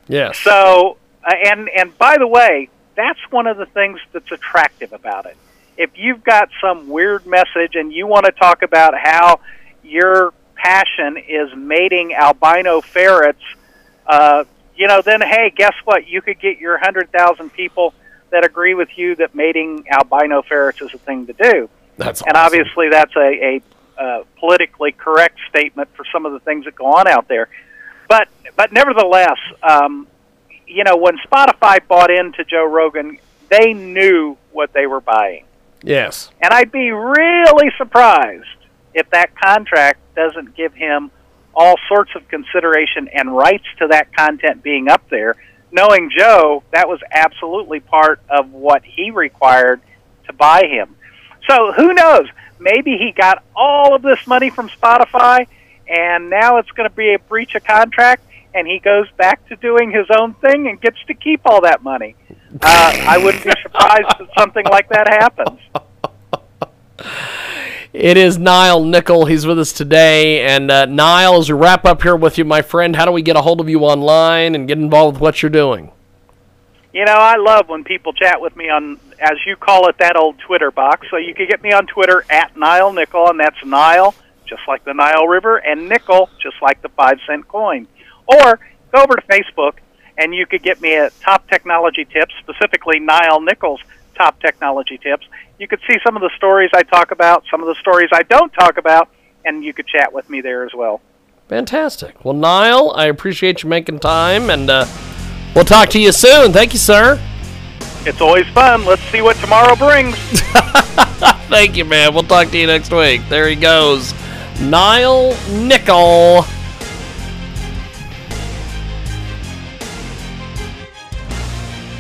yes. 0.08 0.40
So, 0.40 0.98
uh, 1.24 1.34
and 1.46 1.70
and 1.70 1.98
by 1.98 2.18
the 2.18 2.28
way, 2.28 2.70
that's 2.96 3.20
one 3.30 3.46
of 3.46 3.58
the 3.58 3.66
things 3.68 4.00
that's 4.14 4.32
attractive 4.32 4.94
about 4.94 5.26
it. 5.28 5.38
If 5.78 5.92
you've 5.96 6.24
got 6.24 6.50
some 6.60 6.90
weird 6.90 7.26
message 7.26 7.76
and 7.76 7.94
you 7.94 8.08
want 8.08 8.26
to 8.26 8.32
talk 8.32 8.64
about 8.64 8.94
how 8.98 9.40
your 9.84 10.34
passion 10.56 11.18
is 11.18 11.56
mating 11.56 12.14
albino 12.14 12.82
ferrets, 12.82 13.44
uh, 14.08 14.44
you 14.76 14.88
know, 14.88 15.02
then 15.02 15.22
hey, 15.22 15.52
guess 15.56 15.74
what? 15.86 16.08
You 16.08 16.22
could 16.22 16.40
get 16.40 16.60
your 16.60 16.78
hundred 16.78 17.12
thousand 17.12 17.52
people 17.52 17.94
that 18.30 18.44
agree 18.44 18.74
with 18.74 18.90
you 18.96 19.16
that 19.16 19.36
mating 19.36 19.86
albino 19.90 20.42
ferrets 20.42 20.82
is 20.82 20.94
a 20.94 20.98
thing 20.98 21.28
to 21.28 21.34
do. 21.34 21.70
That's 21.98 22.22
and 22.22 22.36
awesome. 22.36 22.46
obviously 22.46 22.90
that's 22.90 23.16
a, 23.16 23.20
a 23.20 23.62
uh, 23.98 24.24
politically 24.40 24.92
correct 24.92 25.40
statement 25.50 25.90
for 25.96 26.06
some 26.12 26.26
of 26.26 26.34
the 26.34 26.40
things 26.40 26.66
that 26.66 26.76
go 26.76 26.86
on 26.86 27.08
out 27.08 27.28
there. 27.28 27.50
But 28.08 28.30
but 28.56 28.72
nevertheless, 28.72 29.38
um, 29.64 30.08
you 30.68 30.84
know, 30.84 30.98
when 30.98 31.18
Spotify 31.18 31.86
bought 31.88 32.12
into 32.12 32.44
Joe 32.44 32.66
Rogan, 32.66 33.18
they 33.50 33.74
knew 33.74 34.38
what 34.52 34.74
they 34.74 34.86
were 34.86 35.02
buying, 35.02 35.46
Yes. 35.84 36.32
and 36.42 36.54
I'd 36.54 36.72
be 36.72 36.92
really 36.92 37.72
surprised 37.78 38.46
if 38.94 39.10
that 39.12 39.36
contract 39.36 40.00
doesn't 40.16 40.56
give 40.56 40.74
him 40.74 41.12
all 41.54 41.76
sorts 41.88 42.12
of 42.16 42.28
consideration 42.28 43.08
and 43.08 43.36
rights 43.36 43.66
to 43.80 43.88
that 43.88 44.16
content 44.16 44.62
being 44.64 44.88
up 44.90 45.08
there. 45.10 45.36
Knowing 45.72 46.12
Joe, 46.16 46.64
that 46.72 46.88
was 46.88 47.00
absolutely 47.12 47.80
part 47.80 48.22
of 48.30 48.52
what 48.52 48.84
he 48.86 49.12
required 49.12 49.82
to 50.28 50.34
buy 50.34 50.64
him. 50.68 50.96
So 51.50 51.72
who 51.74 51.94
knows? 51.94 52.28
Maybe 52.60 52.98
he 52.98 53.12
got 53.12 53.44
all 53.56 53.96
of 53.96 54.02
this 54.02 54.26
money 54.28 54.50
from 54.50 54.70
Spotify, 54.70 55.48
and 55.88 56.30
now 56.30 56.58
it's 56.58 56.72
going 56.72 56.90
to 56.90 56.96
be 56.96 57.14
a 57.14 57.20
breach 57.20 57.56
of 57.56 57.64
contract, 57.64 58.24
and 58.54 58.68
he 58.68 58.80
goes 58.80 59.10
back 59.18 59.48
to 59.50 59.56
doing 59.56 59.92
his 59.92 60.08
own 60.16 60.34
thing 60.36 60.68
and 60.68 60.80
gets 60.80 60.98
to 61.08 61.14
keep 61.14 61.42
all 61.46 61.62
that 61.62 61.84
money. 61.84 62.16
Uh, 62.62 62.94
I 63.08 63.18
wouldn't 63.18 63.44
be 63.44 63.52
surprised 63.62 64.06
if 64.20 64.30
something 64.38 64.66
like 64.66 64.88
that 64.90 65.08
happens. 65.10 65.60
It 67.94 68.16
is 68.16 68.38
Nile 68.38 68.84
Nickel. 68.84 69.26
He's 69.26 69.46
with 69.46 69.60
us 69.60 69.74
today. 69.74 70.46
And 70.46 70.70
uh, 70.70 70.86
Nile, 70.86 71.38
as 71.38 71.52
we 71.52 71.58
wrap 71.58 71.84
up 71.86 72.04
here 72.04 72.16
with 72.16 72.38
you, 72.38 72.46
my 72.46 72.62
friend, 72.62 72.96
how 72.96 73.06
do 73.06 73.12
we 73.12 73.22
get 73.22 73.36
a 73.36 73.42
hold 73.42 73.60
of 73.60 73.70
you 73.70 73.82
online 73.82 74.56
and 74.56 74.68
get 74.68 74.78
involved 74.78 75.16
with 75.16 75.22
what 75.22 75.42
you're 75.42 75.50
doing? 75.50 75.92
You 76.94 77.06
know, 77.06 77.14
I 77.14 77.36
love 77.38 77.70
when 77.70 77.84
people 77.84 78.14
chat 78.14 78.40
with 78.40 78.56
me 78.56 78.70
on, 78.70 79.00
as 79.20 79.38
you 79.46 79.56
call 79.56 79.88
it, 79.90 79.98
that 80.00 80.16
old 80.16 80.40
Twitter 80.40 80.72
box. 80.72 81.08
So 81.10 81.18
you 81.18 81.34
can 81.34 81.48
get 81.48 81.62
me 81.62 81.72
on 81.72 81.86
Twitter 81.88 82.24
at 82.30 82.56
Nile 82.58 82.94
Nickel, 82.94 83.30
and 83.30 83.40
that's 83.40 83.64
Nile, 83.66 84.16
just 84.48 84.62
like 84.68 84.84
the 84.86 84.94
Nile 84.94 85.28
River, 85.28 85.58
and 85.58 85.90
Nickel, 85.90 86.30
just 86.42 86.56
like 86.62 86.82
the 86.82 86.90
five 86.90 87.18
cent 87.28 87.48
coin. 87.48 87.88
Or 88.26 88.60
go 88.92 89.02
over 89.02 89.16
to 89.16 89.22
Facebook, 89.24 89.74
and 90.18 90.34
you 90.34 90.46
could 90.46 90.64
get 90.64 90.82
me 90.82 90.96
at 90.96 91.18
Top 91.22 91.48
Technology 91.50 92.06
Tips, 92.06 92.34
specifically 92.40 93.00
Nile 93.00 93.42
Nichols 93.42 93.82
Top 94.16 94.40
Technology 94.40 94.98
Tips. 94.98 95.28
You 95.60 95.68
could 95.68 95.80
see 95.88 95.98
some 96.06 96.16
of 96.16 96.22
the 96.22 96.32
stories 96.36 96.70
I 96.74 96.84
talk 96.84 97.12
about, 97.12 97.44
some 97.50 97.62
of 97.62 97.68
the 97.68 97.76
stories 97.76 98.10
I 98.12 98.24
don't 98.24 98.52
talk 98.54 98.78
about, 98.78 99.10
and 99.46 99.64
you 99.64 99.74
could 99.74 99.88
chat 99.88 100.12
with 100.12 100.30
me 100.30 100.42
there 100.42 100.66
as 100.66 100.74
well. 100.74 101.02
Fantastic. 101.48 102.26
Well, 102.26 102.34
Nile, 102.34 102.92
I 102.96 103.06
appreciate 103.06 103.64
you 103.64 103.70
making 103.70 104.00
time, 104.00 104.50
and 104.50 104.70
uh, 104.70 104.86
we'll 105.56 105.66
talk 105.66 105.90
to 105.90 106.00
you 106.00 106.12
soon. 106.12 106.52
Thank 106.52 106.74
you, 106.74 106.80
sir. 106.80 107.22
It's 108.06 108.22
always 108.22 108.48
fun. 108.50 108.86
Let's 108.86 109.02
see 109.04 109.22
what 109.22 109.38
tomorrow 109.38 109.76
brings. 109.76 110.16
Thank 111.50 111.78
you, 111.78 111.86
man. 111.86 112.14
We'll 112.14 112.24
talk 112.24 112.50
to 112.50 112.58
you 112.58 112.68
next 112.68 112.92
week. 112.92 113.22
There 113.30 113.48
he 113.48 113.56
goes. 113.56 114.14
Nile 114.62 115.36
Nickel. 115.52 116.46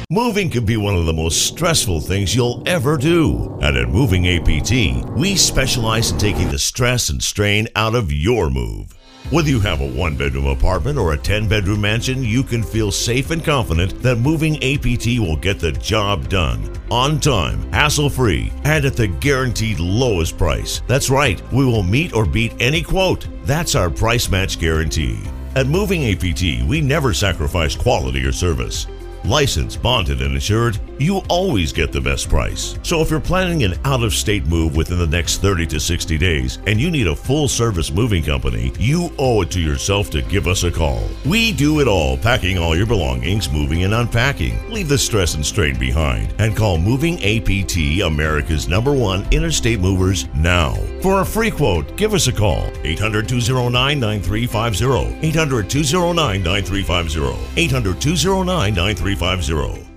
Moving 0.10 0.50
can 0.50 0.64
be 0.64 0.78
one 0.78 0.96
of 0.96 1.06
the 1.06 1.12
most 1.12 1.48
stressful 1.48 2.00
things 2.00 2.34
you'll 2.34 2.64
ever 2.66 2.96
do. 2.96 3.60
And 3.62 3.76
at 3.76 3.90
Moving 3.90 4.26
APT, 4.30 5.06
we 5.18 5.36
specialize 5.36 6.12
in 6.12 6.18
taking 6.18 6.50
the 6.50 6.58
stress 6.58 7.10
and 7.10 7.22
strain 7.22 7.68
out 7.76 7.94
of 7.94 8.10
your 8.10 8.50
move. 8.50 8.94
Whether 9.32 9.50
you 9.50 9.60
have 9.60 9.82
a 9.82 9.92
one 9.92 10.16
bedroom 10.16 10.46
apartment 10.46 10.98
or 10.98 11.12
a 11.12 11.18
10 11.18 11.50
bedroom 11.50 11.82
mansion, 11.82 12.24
you 12.24 12.42
can 12.42 12.64
feel 12.64 12.90
safe 12.90 13.32
and 13.32 13.44
confident 13.44 14.02
that 14.02 14.20
Moving 14.20 14.56
APT 14.64 15.20
will 15.20 15.36
get 15.36 15.60
the 15.60 15.74
job 15.74 16.30
done 16.30 16.72
on 16.90 17.20
time, 17.20 17.70
hassle 17.74 18.10
free, 18.10 18.50
and 18.64 18.86
at 18.86 18.96
the 18.96 19.10
guaranteed 19.10 19.82
lowest 19.82 20.38
price. 20.38 20.82
That's 20.88 21.10
right, 21.10 21.42
we 21.52 21.66
will 21.66 21.84
meet 21.84 22.14
or 22.14 22.26
beat 22.26 22.54
any 22.62 22.82
quote. 22.82 23.28
That's 23.44 23.76
our 23.76 23.90
price 23.90 24.30
match 24.30 24.58
guarantee. 24.58 25.20
At 25.58 25.68
Moving 25.68 26.06
APT, 26.14 26.66
we 26.66 26.80
never 26.80 27.14
sacrifice 27.14 27.76
quality 27.76 28.24
or 28.24 28.32
service. 28.32 28.88
Licensed, 29.28 29.82
bonded, 29.82 30.22
and 30.22 30.36
insured, 30.36 30.80
you 31.00 31.18
always 31.28 31.74
get 31.74 31.92
the 31.92 32.00
best 32.00 32.30
price. 32.30 32.80
So 32.82 33.02
if 33.02 33.12
you're 33.12 33.20
planning 33.20 33.64
an 33.64 33.74
out 33.84 34.02
of 34.02 34.14
state 34.14 34.46
move 34.46 34.78
within 34.78 34.98
the 34.98 35.06
next 35.06 35.42
30 35.42 35.68
to 35.68 35.82
60 35.82 36.18
days 36.18 36.60
and 36.66 36.80
you 36.80 36.90
need 36.90 37.08
a 37.08 37.16
full 37.16 37.50
service 37.50 37.92
moving 37.92 38.24
company, 38.24 38.72
you 38.80 39.12
owe 39.20 39.42
it 39.42 39.52
to 39.52 39.60
yourself 39.60 40.10
to 40.12 40.22
give 40.22 40.48
us 40.48 40.64
a 40.64 40.72
call. 40.72 41.04
We 41.26 41.52
do 41.52 41.82
it 41.82 41.90
all, 41.90 42.18
packing 42.18 42.58
all 42.58 42.74
your 42.74 42.86
belongings, 42.86 43.52
moving 43.52 43.84
and 43.84 43.94
unpacking. 43.94 44.72
Leave 44.72 44.88
the 44.88 44.98
stress 44.98 45.36
and 45.36 45.46
strain 45.46 45.78
behind 45.78 46.34
and 46.40 46.56
call 46.56 46.78
Moving 46.78 47.16
APT, 47.16 48.02
America's 48.06 48.70
number 48.70 48.94
one 48.94 49.28
interstate 49.32 49.82
movers, 49.82 50.26
now. 50.36 50.74
For 51.02 51.20
a 51.20 51.26
free 51.26 51.52
quote, 51.52 51.98
give 51.98 52.14
us 52.14 52.28
a 52.28 52.32
call 52.32 52.72
800 52.86 53.28
209 53.28 54.00
9350. 54.00 55.28
800 55.28 55.70
209 55.70 56.44
9350. 56.44 57.62
800 57.62 58.02
209 58.02 58.74
9350. 58.74 59.17
350. 59.18 59.87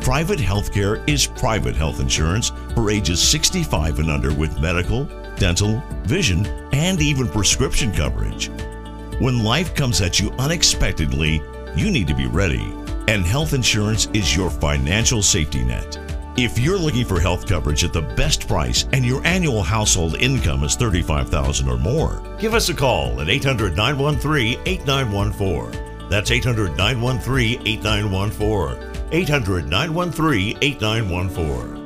Private 0.00 0.38
healthcare 0.38 1.02
is 1.08 1.26
private 1.26 1.74
health 1.74 2.00
insurance 2.00 2.52
for 2.74 2.90
ages 2.90 3.20
65 3.20 3.98
and 3.98 4.10
under 4.10 4.32
with 4.32 4.60
medical, 4.60 5.04
dental, 5.36 5.82
vision, 6.04 6.46
and 6.72 7.00
even 7.00 7.28
prescription 7.28 7.92
coverage. 7.92 8.48
When 9.18 9.42
life 9.42 9.74
comes 9.74 10.00
at 10.00 10.20
you 10.20 10.30
unexpectedly, 10.38 11.42
you 11.74 11.90
need 11.90 12.06
to 12.06 12.14
be 12.14 12.26
ready, 12.26 12.72
and 13.08 13.24
health 13.24 13.52
insurance 13.52 14.06
is 14.12 14.36
your 14.36 14.50
financial 14.50 15.22
safety 15.22 15.64
net. 15.64 15.98
If 16.36 16.58
you're 16.58 16.78
looking 16.78 17.06
for 17.06 17.18
health 17.18 17.46
coverage 17.46 17.82
at 17.82 17.94
the 17.94 18.02
best 18.02 18.46
price 18.46 18.84
and 18.92 19.06
your 19.06 19.26
annual 19.26 19.62
household 19.62 20.16
income 20.16 20.64
is 20.64 20.76
35,000 20.76 21.66
or 21.66 21.78
more, 21.78 22.22
give 22.38 22.52
us 22.52 22.68
a 22.68 22.74
call 22.74 23.20
at 23.22 23.30
800 23.30 23.74
913 23.74 24.60
8914. 24.66 26.08
That's 26.10 26.30
800 26.30 26.76
913 26.76 27.62
8914. 27.66 28.95
800 29.12 29.68
913 29.68 30.58
8914. 30.60 31.76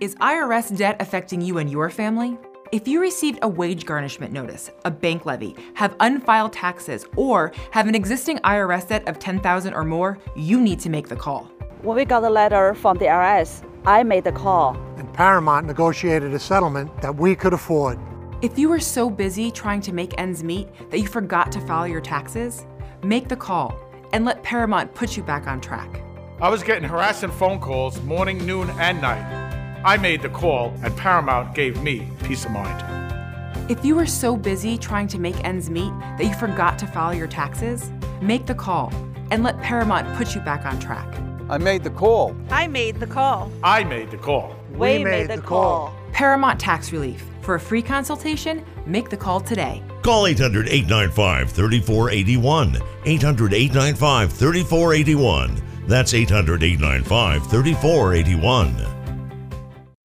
Is 0.00 0.16
IRS 0.16 0.76
debt 0.76 0.96
affecting 0.98 1.40
you 1.40 1.58
and 1.58 1.70
your 1.70 1.88
family? 1.88 2.36
If 2.72 2.88
you 2.88 3.00
received 3.00 3.38
a 3.42 3.48
wage 3.48 3.86
garnishment 3.86 4.32
notice, 4.32 4.68
a 4.84 4.90
bank 4.90 5.24
levy, 5.24 5.54
have 5.74 5.94
unfiled 6.00 6.52
taxes, 6.52 7.06
or 7.14 7.52
have 7.70 7.86
an 7.86 7.94
existing 7.94 8.38
IRS 8.38 8.88
debt 8.88 9.06
of 9.06 9.20
10000 9.20 9.74
or 9.74 9.84
more, 9.84 10.18
you 10.34 10.60
need 10.60 10.80
to 10.80 10.90
make 10.90 11.06
the 11.06 11.14
call. 11.14 11.44
When 11.82 11.96
we 11.96 12.04
got 12.04 12.20
the 12.20 12.30
letter 12.30 12.74
from 12.74 12.98
the 12.98 13.04
IRS, 13.04 13.62
I 13.84 14.02
made 14.02 14.24
the 14.24 14.32
call. 14.32 14.76
And 14.96 15.12
Paramount 15.12 15.66
negotiated 15.66 16.34
a 16.34 16.38
settlement 16.38 17.00
that 17.00 17.14
we 17.14 17.36
could 17.36 17.52
afford. 17.52 17.98
If 18.40 18.58
you 18.58 18.68
were 18.68 18.80
so 18.80 19.08
busy 19.08 19.52
trying 19.52 19.82
to 19.82 19.92
make 19.92 20.18
ends 20.18 20.42
meet 20.42 20.66
that 20.90 20.98
you 20.98 21.06
forgot 21.06 21.52
to 21.52 21.60
file 21.60 21.86
your 21.86 22.00
taxes, 22.00 22.66
make 23.04 23.28
the 23.28 23.36
call 23.36 23.78
and 24.12 24.24
let 24.24 24.42
Paramount 24.42 24.94
put 24.94 25.16
you 25.16 25.22
back 25.22 25.46
on 25.46 25.60
track. 25.60 26.02
I 26.40 26.48
was 26.48 26.62
getting 26.62 26.88
harassing 26.88 27.30
phone 27.30 27.60
calls 27.60 28.00
morning, 28.02 28.44
noon, 28.44 28.70
and 28.78 29.00
night. 29.00 29.40
I 29.84 29.96
made 29.96 30.22
the 30.22 30.28
call, 30.28 30.74
and 30.82 30.96
Paramount 30.96 31.54
gave 31.54 31.82
me 31.82 32.08
peace 32.24 32.44
of 32.44 32.52
mind. 32.52 33.70
If 33.70 33.84
you 33.84 33.94
were 33.94 34.06
so 34.06 34.36
busy 34.36 34.76
trying 34.76 35.08
to 35.08 35.18
make 35.18 35.42
ends 35.44 35.70
meet 35.70 35.92
that 36.18 36.24
you 36.24 36.34
forgot 36.34 36.78
to 36.80 36.86
file 36.86 37.14
your 37.14 37.28
taxes, 37.28 37.90
make 38.20 38.46
the 38.46 38.54
call 38.54 38.92
and 39.30 39.42
let 39.42 39.58
Paramount 39.62 40.14
put 40.16 40.34
you 40.34 40.42
back 40.42 40.66
on 40.66 40.78
track. 40.78 41.08
I 41.48 41.56
made 41.56 41.84
the 41.84 41.90
call. 41.90 42.36
I 42.50 42.66
made 42.66 43.00
the 43.00 43.06
call. 43.06 43.50
I 43.62 43.82
made 43.82 44.10
the 44.10 44.18
call. 44.18 44.54
We, 44.72 44.78
we 44.78 45.04
made, 45.04 45.28
made, 45.28 45.38
the 45.38 45.42
call. 45.42 45.88
call. 45.88 46.01
Paramount 46.12 46.60
Tax 46.60 46.92
Relief. 46.92 47.24
For 47.40 47.56
a 47.56 47.60
free 47.60 47.82
consultation, 47.82 48.64
make 48.86 49.10
the 49.10 49.16
call 49.16 49.40
today. 49.40 49.82
Call 50.02 50.26
800 50.26 50.68
895 50.68 51.50
3481. 51.50 52.76
800 53.04 53.54
895 53.54 54.32
3481. 54.32 55.62
That's 55.88 56.14
800 56.14 56.62
895 56.62 57.50
3481. 57.50 58.92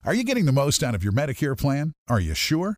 Are 0.05 0.13
you 0.13 0.23
getting 0.23 0.45
the 0.45 0.51
most 0.51 0.83
out 0.83 0.93
of 0.95 1.03
your 1.03 1.13
Medicare 1.13 1.57
plan? 1.57 1.93
Are 2.07 2.19
you 2.19 2.35
sure? 2.35 2.77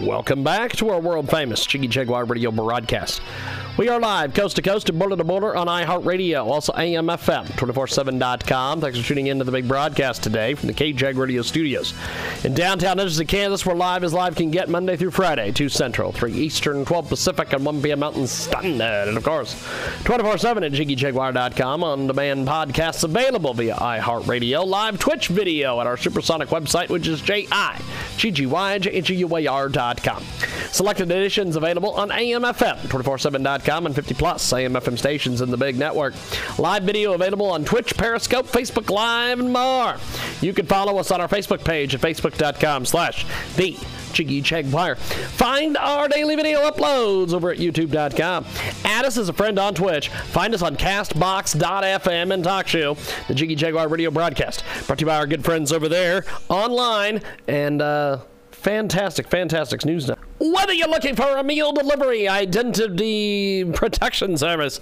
Welcome 0.00 0.42
back 0.42 0.72
to 0.76 0.90
our 0.90 1.00
world 1.00 1.28
famous 1.28 1.64
Jiggy 1.64 1.88
Jaguar 1.88 2.24
radio 2.24 2.50
broadcast. 2.50 3.20
We 3.80 3.88
are 3.88 3.98
live 3.98 4.34
coast 4.34 4.56
to 4.56 4.62
coast 4.62 4.90
and 4.90 4.98
border 4.98 5.16
to 5.16 5.24
border 5.24 5.56
on 5.56 5.66
iHeartRadio, 5.66 6.44
also 6.44 6.70
AMFM, 6.74 7.46
247.com. 7.46 8.82
Thanks 8.82 8.98
for 8.98 9.06
tuning 9.06 9.28
in 9.28 9.38
to 9.38 9.44
the 9.44 9.52
big 9.52 9.66
broadcast 9.66 10.22
today 10.22 10.52
from 10.52 10.66
the 10.66 10.74
KJAG 10.74 11.16
Radio 11.16 11.40
Studios. 11.40 11.94
In 12.44 12.52
downtown 12.52 13.00
Edgerton, 13.00 13.26
Kansas, 13.26 13.64
we're 13.64 13.72
live 13.72 14.04
as 14.04 14.12
live 14.12 14.36
can 14.36 14.50
get 14.50 14.68
Monday 14.68 14.98
through 14.98 15.12
Friday, 15.12 15.50
2 15.50 15.70
Central, 15.70 16.12
3 16.12 16.30
Eastern, 16.30 16.84
12 16.84 17.08
Pacific, 17.08 17.54
and 17.54 17.64
1 17.64 17.80
p.m. 17.80 18.00
Mountain 18.00 18.26
Standard. 18.26 19.08
And 19.08 19.16
of 19.16 19.24
course, 19.24 19.56
24 20.04 20.36
7 20.36 20.62
at 20.62 20.72
JiggyJaguar.com. 20.72 21.82
On 21.82 22.06
demand 22.06 22.46
podcasts 22.46 23.02
available 23.02 23.54
via 23.54 23.76
iHeartRadio. 23.76 24.66
Live 24.66 24.98
Twitch 24.98 25.28
video 25.28 25.80
at 25.80 25.86
our 25.86 25.96
supersonic 25.96 26.50
website, 26.50 26.90
which 26.90 27.08
is 27.08 27.22
J 27.22 27.48
I 27.50 27.80
G 28.18 28.30
G 28.30 28.44
Y 28.44 28.78
J 28.78 29.00
G 29.00 29.14
U 29.14 29.36
A 29.38 29.46
R.com. 29.46 30.22
Selected 30.72 31.10
editions 31.10 31.56
available 31.56 31.92
on 31.94 32.10
AMFM, 32.10 32.76
247.com 32.88 33.86
and 33.86 33.94
50 33.94 34.14
plus 34.14 34.52
AMFM 34.52 34.98
stations 34.98 35.40
in 35.40 35.50
the 35.50 35.56
big 35.56 35.76
network. 35.76 36.14
Live 36.58 36.84
video 36.84 37.12
available 37.12 37.46
on 37.50 37.64
Twitch, 37.64 37.96
Periscope, 37.96 38.46
Facebook 38.46 38.90
Live, 38.90 39.40
and 39.40 39.52
more. 39.52 39.96
You 40.40 40.52
can 40.52 40.66
follow 40.66 40.98
us 40.98 41.10
on 41.10 41.20
our 41.20 41.28
Facebook 41.28 41.64
page 41.64 41.94
at 41.94 42.00
facebook.com 42.00 42.86
slash 42.86 43.26
the 43.56 43.76
Jiggy 44.12 44.40
Jaguar. 44.40 44.96
Find 44.96 45.76
our 45.76 46.08
daily 46.08 46.36
video 46.36 46.60
uploads 46.70 47.32
over 47.32 47.50
at 47.50 47.58
youtube.com. 47.58 48.44
Add 48.84 49.04
us 49.04 49.16
as 49.16 49.28
a 49.28 49.32
friend 49.32 49.58
on 49.58 49.74
Twitch. 49.74 50.08
Find 50.08 50.54
us 50.54 50.62
on 50.62 50.76
castbox.fm 50.76 52.32
and 52.32 52.44
TalkShoe, 52.44 53.26
the 53.28 53.34
Jiggy 53.34 53.54
Jaguar 53.54 53.88
radio 53.88 54.10
broadcast. 54.10 54.64
Brought 54.86 54.98
to 54.98 55.02
you 55.02 55.06
by 55.06 55.16
our 55.16 55.26
good 55.26 55.44
friends 55.44 55.72
over 55.72 55.88
there 55.88 56.24
online. 56.48 57.22
And, 57.46 57.82
uh, 57.82 58.18
fantastic, 58.50 59.28
fantastic 59.28 59.84
news 59.84 60.08
now. 60.08 60.16
Whether 60.40 60.72
you're 60.72 60.88
looking 60.88 61.14
for 61.16 61.36
a 61.36 61.44
meal 61.44 61.70
delivery, 61.70 62.26
identity 62.26 63.62
protection 63.74 64.38
service, 64.38 64.80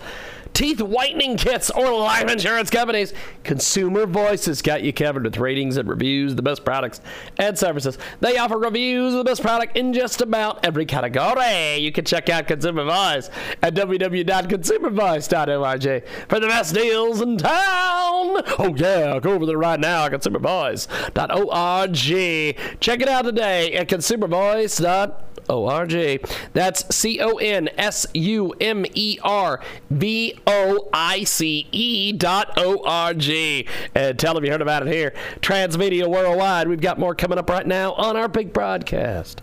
teeth 0.55 0.81
whitening 0.81 1.37
kits, 1.37 1.69
or 1.69 1.91
life 1.99 2.31
insurance 2.31 2.71
companies, 2.71 3.13
Consumer 3.43 4.07
Voices 4.07 4.63
got 4.63 4.85
you 4.85 4.93
covered 4.93 5.25
with 5.25 5.37
ratings 5.37 5.77
and 5.77 5.89
reviews, 5.89 6.37
the 6.37 6.43
best 6.43 6.65
products 6.65 7.01
and 7.39 7.59
services. 7.59 7.99
They 8.21 8.39
offer 8.39 8.57
reviews 8.57 9.15
of 9.15 9.19
the 9.19 9.25
best 9.25 9.43
product 9.43 9.77
in 9.77 9.93
just 9.93 10.21
about 10.21 10.65
every 10.65 10.87
category. 10.87 11.79
You 11.79 11.91
can 11.91 12.05
check 12.05 12.29
out 12.29 12.47
Consumer 12.47 12.85
Voice 12.85 13.29
at 13.61 13.75
www.consumervoice.org 13.75 16.05
for 16.29 16.39
the 16.39 16.47
best 16.47 16.73
deals 16.73 17.21
in 17.21 17.37
town. 17.37 18.43
Oh, 18.61 18.75
yeah, 18.77 19.19
go 19.19 19.33
over 19.33 19.45
there 19.45 19.59
right 19.59 19.81
now, 19.81 20.09
consumervoice.org. 20.09 22.81
Check 22.81 23.01
it 23.01 23.09
out 23.09 23.23
today 23.23 23.73
at 23.73 23.89
consumervoice.org. 23.89 25.28
O 25.49 25.67
R 25.67 25.87
G. 25.87 26.21
That's 26.53 26.95
C 26.95 27.21
O 27.21 27.37
N 27.37 27.69
S 27.77 28.07
U 28.15 28.55
M 28.61 28.85
E 28.95 29.19
R 29.23 29.61
B 29.97 30.39
O 30.47 30.89
I 30.93 31.25
C 31.25 31.67
E 31.73 32.13
dot 32.13 32.53
O 32.57 32.83
R 32.85 33.15
G. 33.15 33.67
And 33.95 34.19
tell 34.19 34.35
them 34.35 34.45
you 34.45 34.51
heard 34.51 34.63
about 34.63 34.87
it 34.87 34.93
here. 34.93 35.15
Transmedia 35.41 36.07
Worldwide. 36.07 36.69
We've 36.69 36.81
got 36.81 36.99
more 36.99 37.15
coming 37.15 37.39
up 37.39 37.49
right 37.51 37.67
now 37.67 37.93
on 37.95 38.17
our 38.17 38.29
big 38.29 38.53
broadcast. 38.53 39.43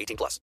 18 0.01 0.17
plus. 0.17 0.39